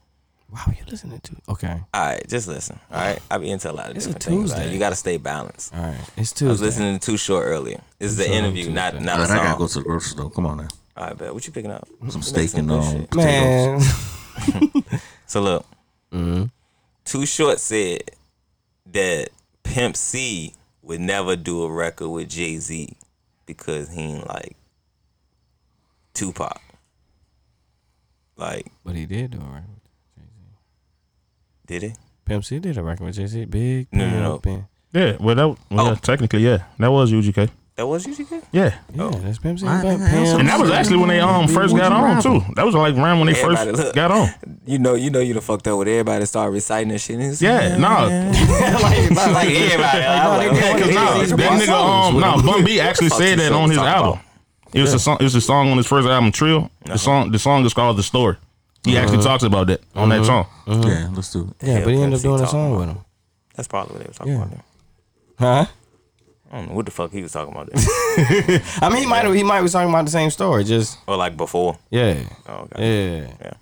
[0.52, 1.36] Wow, you listening to?
[1.48, 2.78] Okay, All right, just listen.
[2.92, 4.52] All right, I be into a lot of It's a different things.
[4.52, 4.68] right?
[4.70, 5.74] You got to stay balanced.
[5.74, 5.98] all right.
[6.16, 7.80] It's too, I was listening to Too Short earlier.
[7.98, 8.72] This is the interview, Tuesday.
[8.74, 10.30] not not All a right, I gotta go to the grocery store.
[10.30, 10.68] Come on now.
[10.96, 11.34] All right, bet.
[11.34, 11.88] What you picking up?
[12.08, 13.84] Some steak and good um, potatoes.
[14.54, 14.70] Man,
[15.26, 15.66] So look,
[16.12, 16.44] Mm-hmm.
[17.04, 18.02] Too Short said
[18.92, 19.28] that
[19.62, 22.96] Pimp C would never do a record with Jay Z
[23.46, 24.56] because he ain't like
[26.14, 26.60] Tupac.
[28.36, 29.64] Like, but he did do a record.
[31.66, 31.92] did he?
[32.24, 33.44] Pimp C did a record with Jay Z.
[33.46, 34.38] Big No, no, no.
[34.38, 34.66] Pimpin'.
[34.92, 35.94] Yeah, well, that, well, yeah, Oh.
[35.96, 37.48] technically, yeah, that was UGK.
[37.76, 38.42] That was UGK?
[38.52, 39.66] Yeah, Yeah, that's Pimp C.
[39.66, 42.42] I- Pimp, and that was actually when they um first got on too.
[42.56, 43.94] That was like around when they Everybody first look.
[43.94, 44.28] got on.
[44.66, 47.16] You know, you know, you done fucked up with everybody started reciting that shit.
[47.16, 50.02] And it's- Yeah, nah, like, like everybody.
[50.02, 52.14] I was like, Yeah, cause okay, nah, these that are nigga, songs.
[52.14, 54.20] um, nah, Bun B actually said that on his album.
[54.70, 54.78] About?
[54.78, 55.16] It was a song.
[55.20, 56.70] It was a song on his first album, Trill.
[56.84, 56.98] The uh-huh.
[56.98, 58.36] song, the song is called "The Story."
[58.84, 59.28] He actually uh-huh.
[59.28, 60.44] talks about that on that uh-huh.
[60.66, 60.82] song.
[60.88, 61.66] Yeah, let's do it.
[61.66, 62.98] yeah, hell but he ended up doing a song with him.
[63.54, 64.38] That's probably what they were talking Yeah.
[64.38, 64.50] about.
[64.50, 64.62] There.
[65.38, 65.66] Huh?
[66.52, 67.70] I don't know what the fuck he was talking about.
[67.70, 68.62] There.
[68.82, 69.34] I mean, he might have.
[69.34, 70.64] He might be talking about the same story.
[70.64, 71.78] Just or like before.
[71.90, 73.18] yeah, Oh, okay.
[73.18, 73.32] yeah.
[73.40, 73.52] Yeah.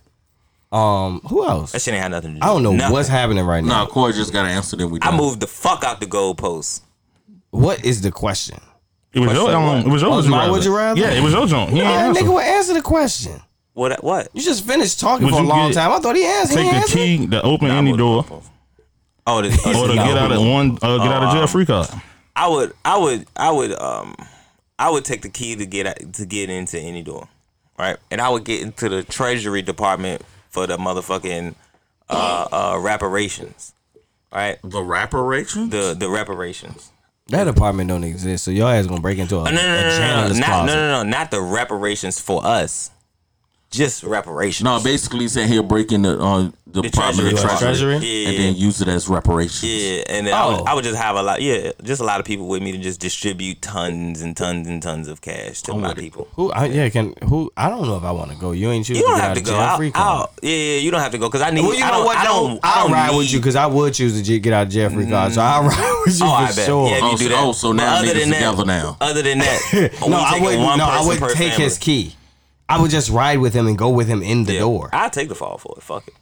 [0.70, 1.72] Um, who else?
[1.72, 2.92] That shit ain't had nothing to do I don't know nothing.
[2.92, 3.84] what's happening right now.
[3.84, 3.86] Nah.
[3.86, 6.82] Corey just got to answer that we I moved the fuck out the goalposts.
[7.50, 8.60] What is the question?
[9.18, 9.86] It was your, Question um, what?
[9.86, 10.52] it was your Oh, would it's you my rather.
[10.52, 11.00] would you rather?
[11.00, 11.70] Yeah, it was your joint.
[11.70, 12.22] He ain't answer.
[12.22, 13.40] nigga, would answer the question.
[13.74, 14.02] What?
[14.02, 14.28] What?
[14.32, 15.92] You just finished talking Would for a you long get- time.
[15.92, 16.54] I thought he answered.
[16.56, 16.96] Take he the answered.
[16.96, 18.24] key to open any door,
[19.26, 21.46] Oh, this, oh, or to this- get out of one, uh, get out of jail
[21.46, 21.88] free card.
[22.34, 24.14] I would, I would, I would, um,
[24.78, 27.28] I would take the key to get out, to get into any door,
[27.78, 27.96] right?
[28.10, 31.54] And I would get into the Treasury Department for the motherfucking
[32.08, 33.74] uh, uh, reparations,
[34.32, 34.58] right?
[34.62, 35.70] the reparations.
[35.70, 36.90] The the reparations.
[37.28, 39.82] That apartment don't exist, so your ass gonna break into a, No, no, no, a
[39.82, 42.90] no, no, no, not, no, no, no, not the reparations for us.
[43.70, 44.64] Just reparations.
[44.64, 47.58] no, basically he said he'll break in the uh, the Department of Treasury.
[47.58, 48.08] Treasury, Treasury?
[48.08, 48.28] Yeah.
[48.30, 49.64] and then use it as reparations.
[49.64, 50.56] Yeah, and then I, Oh.
[50.58, 52.72] would, I would just have a lot, yeah, just a lot of people with me
[52.72, 56.28] to just distribute tons and tons and tons of cash to my people.
[56.36, 56.50] Who?
[56.50, 57.50] I, yeah, can who?
[57.58, 58.52] I don't know if I want to go.
[58.52, 59.54] You ain't choose You to don't have out to go.
[59.56, 60.06] I'll, free card.
[60.20, 61.60] I'll, yeah, yeah, you don't have to go because I need.
[61.60, 62.16] Well, you I know don't, what?
[62.16, 62.60] I don't.
[62.62, 65.08] I don't ride with you because I would choose to get out of jail free
[65.10, 65.32] card.
[65.34, 66.66] So I'll ride with you Oh, for I bet.
[66.66, 66.88] sure.
[66.88, 67.44] Yeah, if Oh, you do so- that.
[67.44, 68.96] oh, so But now other niggas than that- together now.
[69.00, 69.60] Other than that,
[70.08, 70.62] no, I wouldn't.
[70.78, 72.14] No, I would per take his key.
[72.68, 74.60] I would just ride with him and go with him in the Yeah.
[74.60, 74.90] door.
[74.92, 75.82] I'll take the fall for it.
[75.82, 76.14] Fuck it.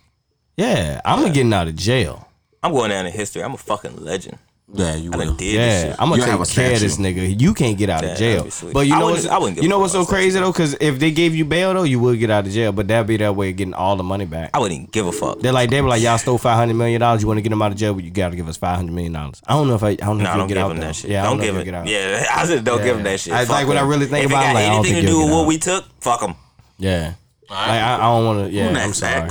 [0.57, 2.29] Yeah, I'm getting out of jail.
[2.63, 3.43] I'm going down in history.
[3.43, 4.39] I'm a fucking legend.
[4.75, 5.35] Yeah, you I done will.
[5.35, 5.91] did this Yeah, shit.
[6.01, 7.41] I'm gonna You'll take care of this nigga.
[7.41, 8.49] You can't get out Yeah, of jail.
[8.73, 10.51] But you I know wouldn't- what's I wouldn't you know what's so crazy though?
[10.51, 12.73] Because if they gave you bail though, you would get out of jail.
[12.73, 14.51] But that'd be that way of getting all the money back.
[14.55, 15.39] I wouldn't even give a fuck.
[15.39, 17.23] They're like they were like y'all stole five hundred million dollars.
[17.23, 18.75] You want to get them out of jail, but you got to give us five
[18.75, 19.41] hundred million dollars.
[19.47, 20.71] I don't know if I, I don't know Nah, if you'll don't get give out
[20.73, 21.11] him that shit.
[21.13, 21.79] Yeah, don't know if give you'll it.
[21.79, 21.87] out.
[21.87, 22.85] Yeah, I said don't Yeah.
[22.85, 23.33] give them that shit.
[23.35, 25.19] I- like, what I really think if about it, it got like, anything to do
[25.23, 26.35] with what we took, fuck them.
[26.79, 27.13] Yeah,
[27.49, 28.53] I, I don't want to.
[28.53, 29.31] Yeah, I'm next, sorry.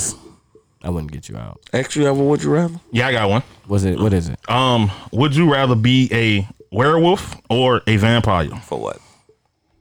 [0.86, 0.88] X?
[0.88, 1.60] I wouldn't get you out.
[1.74, 2.80] X, you ever would you rather?
[2.92, 3.44] Yeah, I got one.
[3.68, 4.00] Was it?
[4.00, 4.40] What is it?
[4.50, 8.50] Um, would you rather be a werewolf or a vampire?
[8.64, 8.98] For what?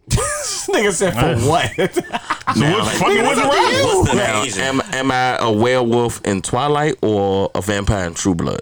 [0.08, 1.70] This nigga said for what?
[2.54, 3.80] So what fucking was it right?
[3.84, 8.34] What's the Now, am, am I a werewolf in Twilight or a vampire in True
[8.34, 8.60] Blood?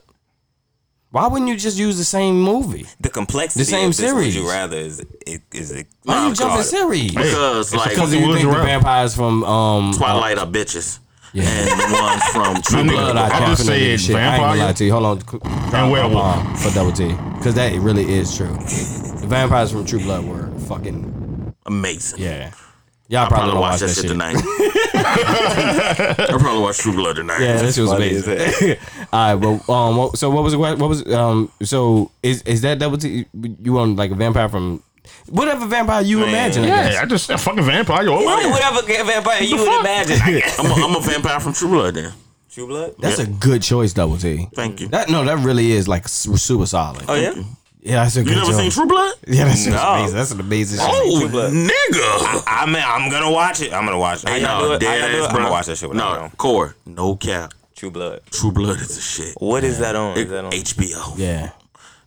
[1.10, 2.86] Why wouldn't you just use the same movie?
[3.00, 4.34] The complexity The same of this series.
[4.36, 5.88] Would you rather is is, is it?
[6.04, 7.14] Why you jumping because- series?
[7.14, 8.66] Because like Because It you think the around.
[8.66, 11.00] vampires from um Twilight are bitches,
[11.34, 11.44] Yeah.
[11.44, 13.12] and the ones from True Blood.
[13.12, 14.16] Blood, I am just definitely said shit.
[14.16, 14.92] I ain't gonna lie to you.
[14.92, 15.04] Hold
[15.42, 15.74] on.
[15.74, 16.36] and werewolf.
[16.36, 18.48] Um, for double T, because that really is true.
[18.48, 22.20] The vampires from True Blood were fucking Amazing.
[22.20, 22.52] yeah.
[23.08, 24.10] Y'all I probably, probably watch watch that, that shit shit.
[24.10, 24.36] tonight.
[24.94, 27.40] I probably watch True Blood tonight.
[27.40, 28.76] Yeah, that shit was amazing.
[29.12, 32.78] All right, well, um, so what was the what was um, so is is that
[32.78, 33.26] double T?
[33.62, 34.82] You want like a vampire from
[35.28, 36.64] whatever vampire you imagine?
[36.64, 36.92] I.
[36.92, 38.08] Yeah, I just said fucking vampire.
[38.08, 40.18] Oh, What- Whatever vampire you would imagine.
[40.22, 40.58] I guess.
[40.58, 41.94] I'm a, I'm a vampire from True Blood.
[41.94, 42.12] Then
[42.50, 42.94] True Blood.
[42.98, 44.48] That's a good choice, double T.
[44.54, 44.88] thank you.
[44.88, 47.04] That no, that really is like su- super solid.
[47.08, 47.34] Oh yeah.
[47.84, 48.56] Yeah, that's a You good never choice.
[48.58, 49.14] seen True Blood?
[49.26, 49.76] Yeah, that's No.
[49.94, 50.16] amazing.
[50.16, 50.88] That's an amazing shit.
[50.88, 51.52] Oh, True Blood.
[51.52, 52.42] nigga.
[52.46, 53.72] I mean, I'm gonna watch it.
[53.72, 54.28] I'm gonna watch it.
[54.28, 54.82] How Hey, y'all do no, it?
[54.84, 55.28] How dead y'all do it?
[55.30, 56.30] I'm gonna watch that shit when No, know.
[56.36, 57.54] core, no cap.
[57.74, 58.20] True Blood.
[58.30, 59.34] True Blood is a shit.
[59.38, 60.16] What is that on?
[60.16, 60.52] Is that on?
[60.52, 61.14] HBO.
[61.18, 61.50] Yeah,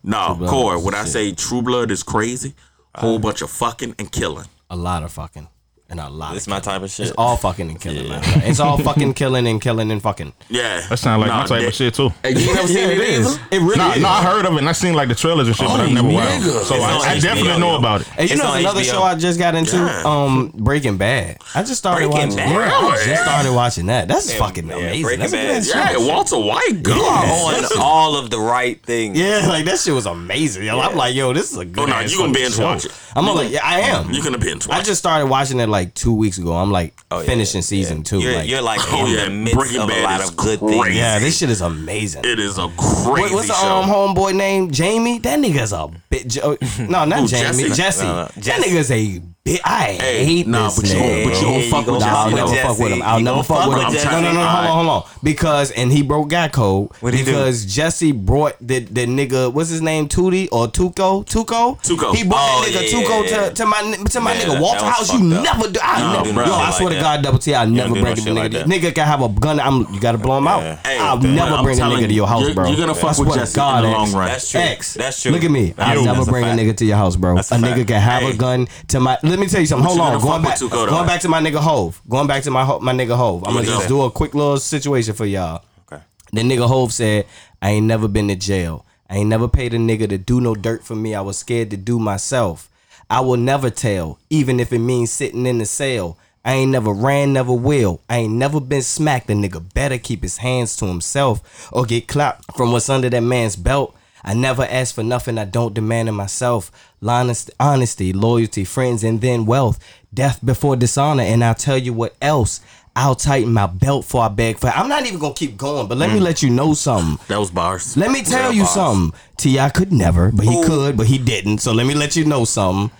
[0.02, 0.76] No, core.
[0.76, 1.12] is When I shit.
[1.12, 2.54] say True Blood is crazy,
[2.96, 4.46] whole bunch of fucking and killing.
[4.70, 5.48] a lot of fucking
[5.88, 6.34] and a lot.
[6.34, 7.06] This of my type of shit.
[7.08, 8.08] It's all fucking and killing.
[8.08, 8.20] man.
[8.42, 10.32] It's all fucking killing and killing and fucking.
[10.48, 12.10] Yeah, That sounds like Nah, my type that- of shit too.
[12.22, 13.40] Hey, you ain't never seen it, either?
[13.52, 14.02] It really Nah, is.
[14.02, 15.84] no, I heard of it and I seen like the trailers and shit, but I
[15.84, 16.28] Oh, never watched.
[16.42, 16.60] nigga.
[16.60, 16.64] it.
[16.64, 17.78] So It's I, on I definitely HBO, know yo.
[17.78, 18.06] about it.
[18.08, 18.90] Hey, you It's know on another HBO.
[18.90, 19.76] show I just got into?
[19.76, 20.02] Yeah.
[20.04, 21.38] Um, Breaking Bad.
[21.54, 22.36] I just started Breaking watching.
[22.36, 22.50] Bad?
[22.50, 23.06] Yeah, I Really?
[23.06, 24.08] just started watching that.
[24.08, 25.02] That's Yeah, fucking yeah, amazing.
[25.02, 25.62] Breaking That's a Bad.
[25.62, 26.00] good show.
[26.02, 26.82] Yeah, Walter White.
[26.82, 26.96] Good.
[26.98, 29.16] on all of the right things.
[29.16, 30.64] Yeah, like that shit was amazing.
[30.64, 31.84] Yo, I'm like, yo, this is a good.
[31.84, 32.64] Oh, no, ass you gonna fucking binge show.
[32.64, 32.92] watch it.
[33.14, 34.10] I'm like, yeah, I am.
[34.10, 34.78] You're gonna binge watch.
[34.78, 36.52] I just started watching it like two weeks ago.
[36.54, 38.20] I'm like Oh, yeah, finishing yeah, season two.
[38.20, 40.58] You're like, you're like Oh, in yeah, the midst Breaking of a lot of good
[40.58, 40.82] crazy.
[40.82, 40.96] things.
[40.96, 42.24] yeah, this shit is amazing.
[42.24, 44.70] It is a crazy Wait, what's the um, homeboy name?
[44.70, 45.18] Jamie?
[45.20, 46.38] That nigga's a bitch.
[46.42, 47.64] Oh, No, not Who, Jamie.
[47.68, 47.74] Jesse?
[47.74, 48.04] Jesse.
[48.06, 49.60] No, no, That nigga's a bitch.
[49.64, 51.24] I Hey, hate nah, this but you nigga.
[51.24, 53.02] but you Hey, fuck you with I'll never fuck with him.
[53.02, 53.92] I'll You never fuck fuck with him.
[53.92, 54.06] Jesse.
[54.08, 54.46] No, no, no.
[54.46, 55.10] Hold on, hold on.
[55.22, 57.10] Because and he broke guy code do?
[57.10, 59.52] because Jesse brought the the nigga.
[59.52, 60.08] What's his name?
[60.08, 61.24] Tootie or Tuco?
[61.26, 61.80] Tuco.
[61.82, 62.14] Tuco.
[62.14, 64.84] He brought Oh, that nigga yeah, Tuco yeah, to, to my to my nigga Walter
[64.84, 65.12] House.
[65.12, 65.42] You up.
[65.42, 65.80] never do.
[65.82, 66.44] I No, never, bro.
[66.46, 67.00] yo, I Like swear to.
[67.00, 67.54] God, double T.
[67.54, 68.64] I never bring a like nigga.
[68.64, 69.60] Nigga can have a gun.
[69.60, 69.86] I'm.
[69.92, 70.78] You gotta blow him out.
[70.84, 72.66] I'll never bring a nigga to your house, bro.
[72.68, 74.28] you're gonna fuck with Jesse God, in the long run.
[74.28, 74.60] That's true.
[74.60, 74.94] X.
[74.94, 75.32] That's true.
[75.32, 75.74] Look at me.
[75.78, 77.36] I'll never bring a nigga to your house, bro.
[77.38, 79.18] A nigga can have a gun to my.
[79.36, 79.84] Let me tell you something.
[79.84, 80.20] Hold you on.
[80.22, 80.58] Going back.
[80.58, 82.00] Going back to my nigga Hove.
[82.08, 83.44] Going back to my my nigga Hove.
[83.46, 85.62] I'm gonna just do a quick little situation for y'all.
[85.92, 86.02] Okay.
[86.32, 87.26] The nigga Hove said,
[87.60, 88.86] I ain't never been to jail.
[89.10, 91.14] I ain't never paid a nigga to do no dirt for me.
[91.14, 92.70] I was scared to do myself.
[93.10, 96.16] I will never tell, even if it means sitting in the cell.
[96.42, 98.00] I ain't never ran, never will.
[98.08, 99.28] I ain't never been smacked.
[99.28, 103.20] A nigga better keep his hands to himself or get clapped from what's under that
[103.20, 103.95] man's belt.
[104.26, 106.72] I never ask for nothing I don't demand of myself.
[107.00, 109.78] Honest, honesty, loyalty, friends, and then wealth.
[110.12, 111.22] Death before dishonor.
[111.22, 112.60] And I'll tell you what else.
[112.96, 114.68] I'll tighten my belt for I beg for.
[114.68, 116.22] I'm not even gonna keep going, but let me mm.
[116.22, 117.24] let you know something.
[117.28, 117.96] That was bars.
[117.96, 118.74] Let me tell you bars.
[118.74, 119.20] something.
[119.36, 121.58] T.I could never, but he could, but he didn't.
[121.58, 122.90] So let me let you know something.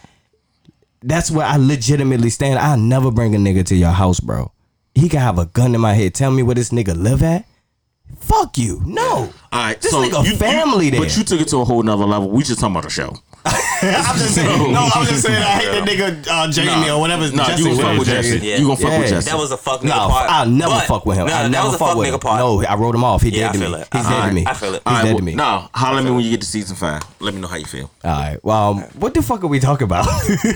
[1.03, 2.59] That's where I legitimately stand.
[2.59, 4.53] I'll never bring a nigga to your house, bro.
[4.95, 6.15] He can have a gun in my head.
[6.15, 7.47] Tell me where this nigga live at.
[8.19, 8.83] Fuck you.
[8.85, 9.05] No.
[9.53, 11.01] All right, This so nigga you, family you, there.
[11.01, 12.29] But you took it to a whole nother level.
[12.31, 13.15] We just talking about the show.
[13.47, 14.73] I'm just saying.
[14.73, 15.41] No, I'm just saying.
[15.41, 15.89] I hate that
[16.25, 17.31] nigga uh, Jamie or whatever.
[17.31, 18.31] Nah, Jesse, you gonna fuck with Jesse.
[18.33, 18.47] Jesse.
[18.47, 18.57] Yeah.
[18.57, 18.99] You gonna fuck Yeah.
[18.99, 19.31] with Jesse.
[19.31, 20.31] That was a fuck nigga No, part.
[20.31, 21.27] I'll never But- fuck with him.
[21.29, 22.21] Nah, I'll that never was a fuck fuck with nigga him.
[22.21, 22.39] part.
[22.41, 23.23] No, I wrote him off.
[23.23, 23.77] He Yeah, dead to me.
[23.77, 23.89] it.
[23.93, 24.45] He's All dead to me.
[24.47, 24.73] I feel it.
[24.75, 25.35] He's All right, dead well, to me.
[25.37, 27.03] Nah, holler at me when you get to season five.
[27.21, 27.89] Let me know how you feel.
[28.05, 28.39] All right.
[28.45, 30.07] Well, um, what the fuck are we talking about?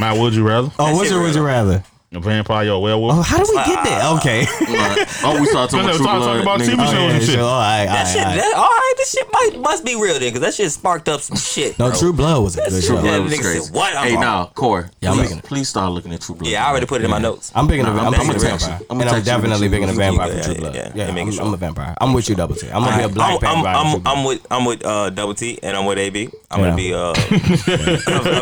[0.00, 0.70] My would you rather?
[0.78, 1.84] oh, what's your would you rather?
[2.12, 3.18] A vampire or a werewolf?
[3.18, 4.02] Oh, how do we get there?
[4.16, 4.40] Okay.
[4.66, 5.06] Right.
[5.22, 6.42] Oh, we started talking No, no, about True talk- talk Blood.
[6.42, 6.58] about.
[6.58, 6.78] TV shows.
[6.80, 7.34] Oh, yeah, and shit.
[7.36, 7.42] sure.
[7.44, 8.36] All right, all That right, shit, all right.
[8.36, 11.20] that, all right, this shit might must be real then, because that shit sparked up
[11.20, 11.78] some shit.
[11.78, 11.98] No, bro.
[12.00, 12.92] True Blood was a good True show.
[12.94, 13.04] Blood.
[13.04, 13.60] That Yeah, was crazy.
[13.60, 13.94] said, what?
[13.94, 14.20] I'm Hey, wrong.
[14.22, 14.86] now, Corey.
[15.00, 15.44] Yeah, I'm please, making it.
[15.44, 16.50] please start looking at True Blood.
[16.50, 17.52] Yeah, I already put it in my notes.
[17.54, 18.48] I'm picking a, Nah, I'm I'm a gonna text you.
[18.48, 20.42] vampire, I'm and I'm text you what definitely you- picking a vampire for.
[20.46, 20.74] True Blood.
[20.74, 21.22] yeah, Yeah, yeah.
[21.22, 21.94] I'm, I'm a vampire.
[22.00, 22.66] I'm with you, Double T.
[22.72, 23.76] I'm gonna be a black vampire.
[23.76, 24.10] I'm, in True I'm, Blood.
[24.18, 26.28] I'm with I'm with uh, Double T and I'm with AB.
[26.50, 27.14] I'm gonna be uh, a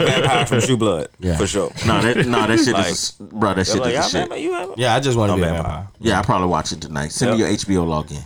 [0.09, 1.37] vampire from True Blood Yeah.
[1.37, 1.71] for sure.
[1.87, 4.13] Nah, that, nah, that shit Like- is, bro, that shit Like, is the shit.
[4.21, 4.75] vampire, you vampire?
[4.79, 5.63] yeah, I just want to be a vampire.
[5.73, 5.89] vampire.
[6.01, 7.13] Yeah, I probably watch it tonight.
[7.13, 8.23] Send me your HBO login.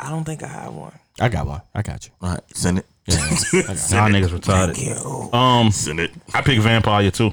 [0.00, 0.92] I don't think I have one.
[1.20, 1.60] I got one.
[1.74, 2.12] I got you.
[2.22, 2.86] All right, send it.
[3.06, 5.34] Y'all niggas retarded.
[5.34, 6.12] Um, Send it.
[6.32, 7.32] I pick vampire too.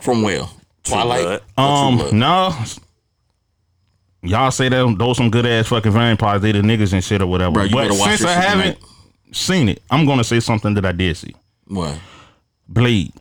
[0.00, 0.42] From where?
[0.84, 1.40] Twilight.
[1.58, 2.54] Um, no.
[4.22, 7.26] Y'all say that those some good ass fucking vampires, they the niggas and shit or
[7.26, 7.52] whatever.
[7.52, 8.78] Bro, but since I haven't
[9.32, 11.34] seen it, I'm gonna say something that I did see.
[11.66, 11.98] What?
[12.68, 13.12] Blade.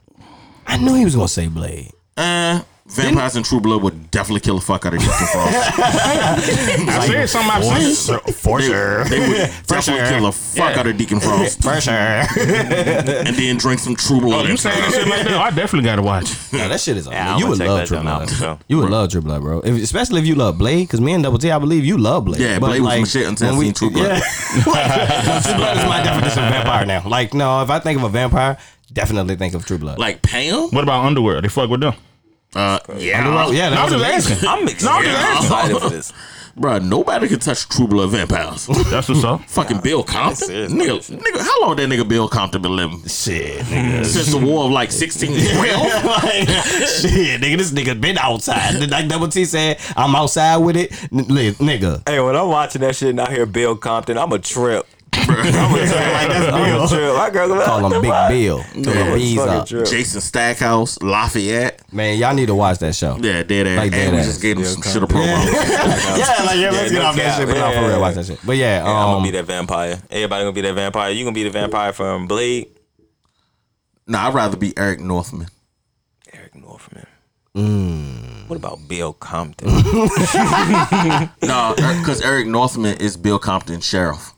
[0.67, 1.91] I knew he was gonna say Blade.
[2.17, 5.80] Uh, Vampires and True Blood would definitely kill the fuck out of Deacon Frost.
[5.80, 8.20] I said something I've seen.
[8.34, 9.03] For sure.
[9.06, 9.38] they would
[9.68, 10.80] definitely kill the fuck Yeah.
[10.80, 11.94] out of Deacon Frost For sure.
[11.94, 14.45] and then drink some True Blood.
[14.45, 15.34] Oh, you saying that shit like that?
[15.38, 16.32] I definitely gotta watch.
[16.52, 17.14] No, that shit is on.
[17.14, 18.64] Yeah, I'm you gonna would love that True joint out Blood.
[18.68, 19.60] You would love True Blood, bro.
[19.61, 22.26] If, especially if you love Blade, because me and Double T, I believe you love
[22.26, 22.41] Blade.
[22.41, 24.07] Yeah, But, Blade was my shit until I when seen True Blood.
[24.18, 24.20] Yeah.
[24.64, 24.64] True
[25.56, 27.07] Blood is my definition of vampire now.
[27.07, 28.57] Like, no, if I think of a vampire,
[28.91, 29.99] definitely think of True Blood.
[29.99, 30.70] like Pam?
[30.72, 31.44] What about Underworld?
[31.44, 31.94] They fuck with them.
[32.55, 33.19] Uh, yeah.
[33.19, 34.34] Underworld, yeah, No, that I'm was just amazing.
[34.34, 34.49] asking.
[34.49, 35.07] I'm excited.
[35.07, 35.76] No, I'm just I'm asking.
[35.76, 36.13] excited for this.
[36.57, 38.65] Bruh, nobody can touch True Blood vampires.
[38.89, 39.41] That's what's up.
[39.45, 40.47] Fucking Bill Compton.
[40.71, 41.19] Nigga, nigga.
[41.21, 43.01] nigga, how long that nigga Bill Compton been living?
[43.07, 44.03] Shit, nigga.
[44.05, 46.03] Since the war of like 1612?
[46.05, 46.47] like,
[46.89, 48.89] shit, nigga, this nigga been outside.
[48.89, 52.05] Like Double T said, I'm outside with it, N- nigga.
[52.09, 54.85] Hey, when I'm watching that shit and I hear Bill Compton, I'm a trip.
[55.28, 57.16] like I'm a trip.
[57.16, 58.64] My girl gonna Call like, him Big Bill.
[58.84, 59.68] Till Yeah, the bees up.
[59.68, 61.82] Jason Stackhouse, Lafayette.
[61.94, 63.18] Man, y'all need to watch that show.
[63.22, 63.78] Yeah, dead ass.
[63.78, 64.26] Like and dead we ass.
[64.26, 65.26] just gave him Bill some shit of promo.
[65.28, 67.48] yeah, like yeah, let's Yeah, get off that shit.
[67.48, 68.40] But Yeah, for real, watch that shit.
[68.46, 70.02] But yeah, Yeah, I'm um, gonna be that vampire.
[70.10, 71.12] Everybody gonna be that vampire.
[71.12, 72.68] You gonna be the vampire from Blade.
[74.08, 75.48] Nah, I'd rather be Eric Northman.
[76.34, 77.06] Eric Northman.
[77.56, 78.48] Mm.
[78.50, 79.68] What about Bill Compton?
[81.44, 84.34] No, because Eric Northman is Bill Compton's sheriff.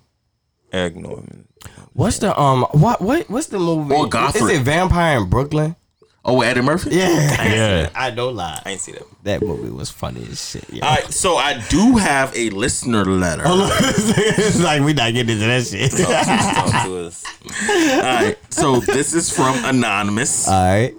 [0.71, 1.47] Eric Northman.
[1.93, 3.93] what's the um what what what's the movie?
[3.93, 4.43] Or Gotham.
[4.49, 5.75] Is it Vampire in Brooklyn?
[6.23, 6.91] Oh, Eddie Murphy?
[6.95, 7.89] Yeah, Yeah.
[7.95, 8.61] I don't lie.
[8.63, 9.03] I ain't see that.
[9.23, 10.65] That movie was funny as shit.
[10.69, 10.85] Yeah.
[10.85, 13.41] All right, so I do have a listener letter.
[13.47, 15.91] It's like we not getting into that shit.
[15.91, 17.23] Talk to us.
[17.67, 20.47] right, so this is from Anonymous.
[20.47, 20.93] All right.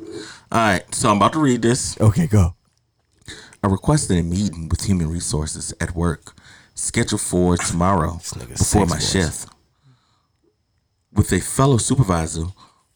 [0.50, 1.98] All right, so I'm about to read this.
[2.00, 2.54] Okay, go.
[3.62, 6.36] I requested a meeting with human resources at work,
[6.74, 8.18] scheduled for tomorrow
[8.48, 9.12] before my voice.
[9.12, 9.46] shift,
[11.12, 12.44] with a fellow supervisor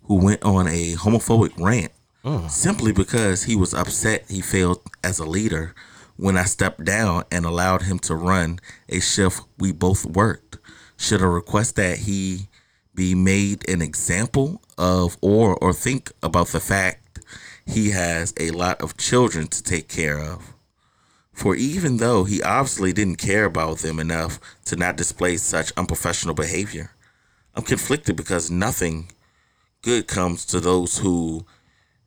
[0.05, 1.93] who went on a homophobic rant
[2.25, 2.51] mm.
[2.51, 5.75] simply because he was upset he failed as a leader
[6.17, 10.59] when I stepped down and allowed him to run a shift we both worked.
[10.97, 12.49] Should I request that he
[12.95, 17.21] be made an example of or or think about the fact
[17.67, 20.55] he has a lot of children to take care of?
[21.33, 26.35] For even though he obviously didn't care about them enough to not display such unprofessional
[26.35, 26.93] behavior,
[27.57, 29.11] I'm conflicted because nothing
[29.83, 31.47] good comes to those who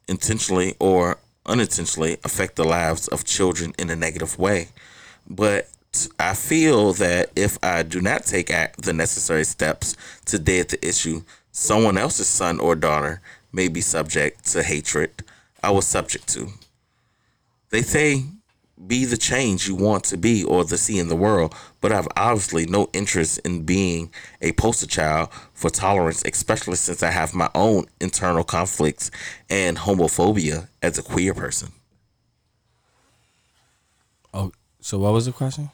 [0.08, 4.70] intentionally or unintentionally affect the lives of children in a negative way.
[5.28, 5.68] But
[6.20, 9.96] I feel that if I do not take the necessary steps
[10.26, 13.22] to dead the issue, someone else's son or daughter
[13.52, 15.24] may be subject to hatred
[15.62, 16.50] I was subject to.
[17.70, 18.24] They say
[18.88, 22.08] be the change you want to be or the see in the world, but I've
[22.16, 24.12] obviously no interest in being
[24.42, 29.12] a poster child for tolerance, especially since I have my own internal conflicts
[29.50, 31.72] and homophobia as a queer person.
[34.34, 35.70] Oh, so what was the question?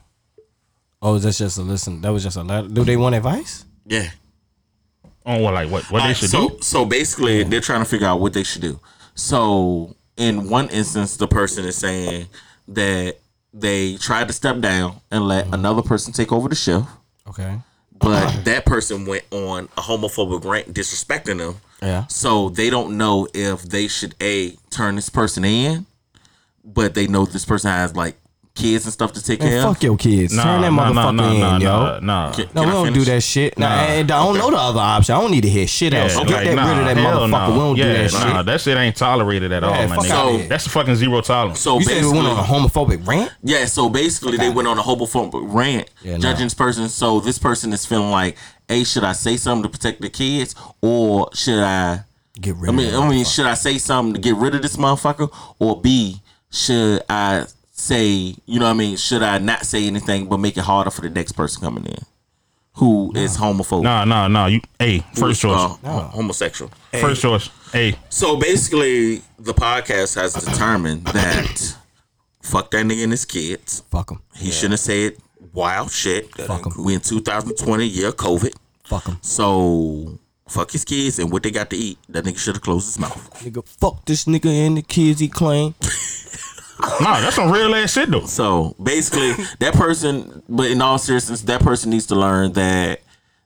[1.01, 2.01] Oh, that's just a listen.
[2.01, 2.67] That was just a letter.
[2.67, 3.65] Do they want advice?
[3.85, 4.09] Yeah.
[5.25, 6.57] Oh, On what like what what they Alright, should so, do?
[6.61, 8.79] So basically, they're trying to figure out what they should do.
[9.13, 12.27] So in one instance, the person is saying
[12.67, 13.17] that
[13.53, 15.27] they tried to step down and Mm-hmm.
[15.27, 16.87] let another person take over the shift,
[17.27, 17.59] Okay.
[17.97, 21.55] but that person went on a homophobic rant disrespecting them.
[21.81, 22.07] Yeah.
[22.07, 25.85] So they don't know if they should a turn this person in,
[26.63, 28.17] but they know this person has like
[28.55, 29.83] kids and stuff to take Man, care fuck of.
[29.83, 30.33] your kids.
[30.35, 31.69] Turn that motherfucker in, yo.
[31.69, 32.31] nah, nah.
[32.33, 33.59] Can- No, can we don't do that shit.
[33.59, 33.81] Nah, Nah.
[33.81, 35.13] and I don't know the other option.
[35.13, 36.15] I don't need to hear shit else.
[36.15, 37.29] Yeah, Get that nah, rid of that motherfucker.
[37.29, 37.49] nah.
[37.51, 38.19] We don't yeah, do that shit.
[38.21, 40.11] nah, that shit ain't tolerated at all, Yeah, my nigga.
[40.37, 40.47] outta.
[40.47, 41.59] That's fucking zero tolerance.
[41.59, 43.31] So You said we basically, went on a homophobic rant?
[43.43, 46.87] Yeah, so basically they went on a homophobic rant judging this person.
[46.89, 48.37] So this person is feeling like,
[48.69, 52.01] hey, should I say something to protect the kids, or should I?
[52.39, 54.61] Get rid I mean, that I mean, should I say something to get rid of
[54.61, 55.29] this motherfucker,
[55.59, 56.21] or B,
[56.51, 57.45] should I
[57.85, 60.91] say, you know, what I mean, should I not say anything but make it harder
[60.91, 62.03] for the next person coming in,
[62.73, 64.47] who is homophobic, Nah, nah, nah.
[64.47, 65.55] You hey, who first choice.
[65.55, 66.71] uh, ho- homosexual?
[66.99, 67.49] First choice.
[67.71, 71.75] Hey, So basically, the podcast has determined that
[72.41, 73.81] fuck that nigga and his kids.
[73.91, 74.21] Fuck him.
[74.35, 75.13] He shouldn't have said
[75.53, 76.29] wild shit.
[76.35, 76.83] Fuck 'em.
[76.83, 78.53] We in 2020, year COVID.
[78.85, 79.17] Fuck him.
[79.21, 81.97] So fuck his kids and what they got to eat.
[82.09, 83.29] That nigga should have closed his mouth.
[83.43, 85.73] Nigga, fuck this nigga and the kids he claim.
[86.79, 88.25] nah, that's some real ass shit though.
[88.25, 93.01] So basically, that person, but in all seriousness, that person needs to learn that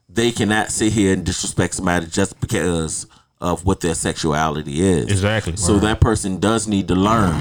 [0.08, 3.06] they cannot sit here and disrespect somebody just because
[3.40, 5.10] of what their sexuality is.
[5.10, 5.56] Exactly.
[5.56, 7.34] So that person does need to learn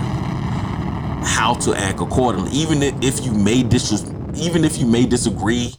[1.23, 2.51] how to act accordingly.
[2.51, 4.05] Even if- you may dis-
[4.35, 5.73] even if you may disagree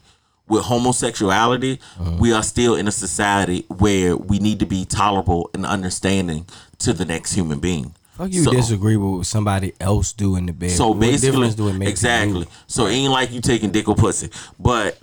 [0.49, 2.16] with homosexuality, uh-huh.
[2.19, 6.45] we are still in a society where we need to be tolerable and understanding
[6.78, 7.95] to the next human being.
[8.20, 10.72] Fuck you So- disagree with what somebody else do in the bed.
[10.72, 12.47] So What basically, difference do it make exactly.
[12.66, 14.28] So it ain't like you taking dick or pussy,
[14.59, 14.98] but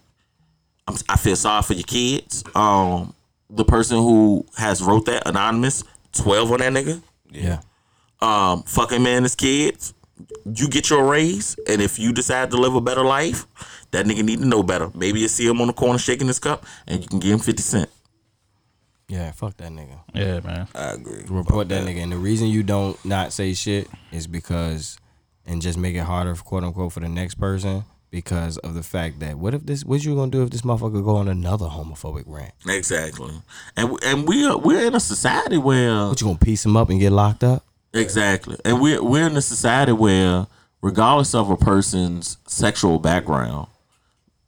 [0.87, 2.43] I'm, I feel sorry for your kids.
[2.53, 3.15] Um,
[3.49, 7.01] the person who has wrote that anonymous, twelve on that nigga.
[7.31, 7.61] Yeah.
[8.21, 9.95] Um, fucking man, his kids.
[10.45, 13.45] You get your raise, and if you decide to live a better life,
[13.91, 14.91] that nigga need to know better.
[14.93, 17.39] Maybe you see him on the corner shaking his cup, and you can give him
[17.39, 17.89] fifty cent.
[19.09, 19.99] Yeah, fuck that nigga.
[20.13, 20.67] Yeah, man.
[20.75, 21.23] I agree.
[21.29, 22.03] Report that nigga.
[22.03, 24.97] And the reason you don't not say shit is because
[25.45, 29.19] and just make it harder quote unquote for the next person because of the fact
[29.19, 32.23] that what if this what you gonna do if this motherfucker go on another homophobic
[32.27, 32.53] rant?
[32.67, 33.31] Exactly,
[33.77, 36.75] and we- and we are we're in a society where What you gonna piece him
[36.75, 37.63] up and get locked up?
[37.93, 38.57] Exactly.
[38.65, 40.47] And we're we're in a society where
[40.81, 43.67] regardless of a person's sexual background,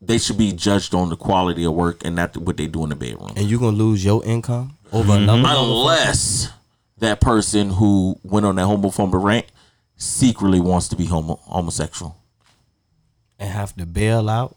[0.02, 2.90] they should be judged on the quality of work and not what they do in
[2.90, 3.34] the bedroom.
[3.36, 6.50] And you're gonna lose your income over another Unless
[7.00, 9.46] that person who went on that homophobic rant
[9.98, 12.16] secretly wants to be homo- homosexual.
[13.38, 14.56] and have to bail out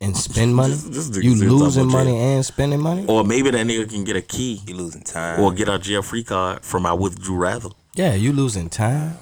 [0.00, 0.74] and spend money.
[0.74, 2.20] this nigga you said losing money jail.
[2.36, 3.06] and spending money.
[3.06, 5.40] Or maybe that nigga can get a key You losing time.
[5.40, 7.70] or get a jail free card from I withdrew rather.
[7.94, 9.16] Yeah, you losing time.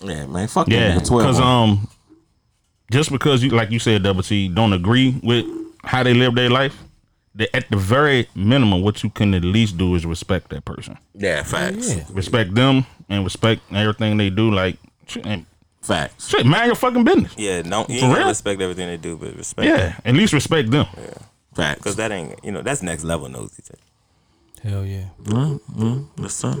[0.00, 0.48] Yeah, man.
[0.48, 1.08] Fuck Yeah, that nigga.
[1.08, 1.88] 12 because um,
[2.90, 5.46] just because you like you said, Double T, don't agree with
[5.84, 6.76] how they live their life.
[7.36, 10.96] The, at the very minimum, what you can at least do is respect that person,
[11.14, 11.96] Yeah, facts.
[11.96, 12.04] Yeah.
[12.10, 14.50] respect them, and respect everything they do.
[14.52, 14.78] Like,
[15.24, 15.44] and-
[15.82, 16.28] Facts.
[16.30, 17.34] shit mind your fucking business.
[17.36, 19.66] yeah, don't you For ain't respect everything they do, but respect.
[19.68, 20.86] Yeah, at least respect them.
[20.96, 21.14] Yeah
[21.54, 21.78] facts.
[21.78, 23.62] Because that ain't you know that's next level nosy.
[23.66, 23.78] shit.
[24.62, 25.04] Hell yeah.
[25.26, 26.04] Hmm.
[26.18, 26.54] Yes, sir.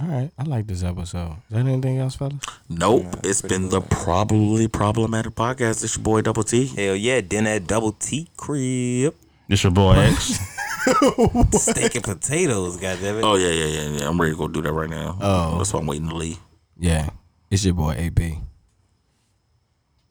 [0.00, 1.32] All right, I like this episode.
[1.32, 2.34] Is there anything else, fellas?
[2.68, 3.06] Nope.
[3.22, 5.84] it's been the probably Problematik podcast.
[5.84, 6.66] It's your boy Double T.
[6.66, 9.14] Hell yeah, dinner at Double T crib,
[9.48, 10.40] It's your boy X.
[11.62, 12.76] steak and potatoes.
[12.76, 13.24] Goddamn it.
[13.24, 14.08] Oh yeah, yeah, yeah, yeah.
[14.08, 15.16] I'm ready to go do that right now.
[15.20, 15.58] Oh.
[15.58, 16.38] that's why I'm waiting to leave.
[16.76, 17.10] Yeah,
[17.50, 18.40] it's your boy AB.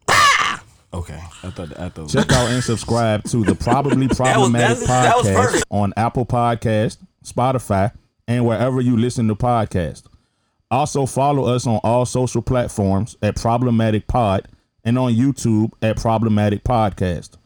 [0.08, 0.64] Ah!
[0.94, 2.10] Okay, I thought I thought.
[2.10, 5.66] Check out and subscribe to the Probably Problematik that's- that was Podcast perfect.
[5.70, 7.92] on Apple Podcast, Spotify,
[8.28, 10.04] and wherever you listen to podcasts.
[10.72, 14.48] Also follow us on all social platforms at Problematik Pod
[14.84, 17.38] and on YouTube at Problematik Podcast.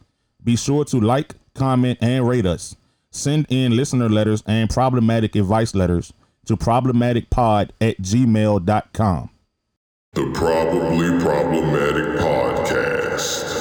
[0.42, 2.74] Be sure to like, comment, and rate us.
[3.10, 6.12] Send in listener letters and problematic advice letters
[6.46, 9.30] to problematicpod at gmail.com.
[10.14, 13.57] The Probably Problematik Podcast.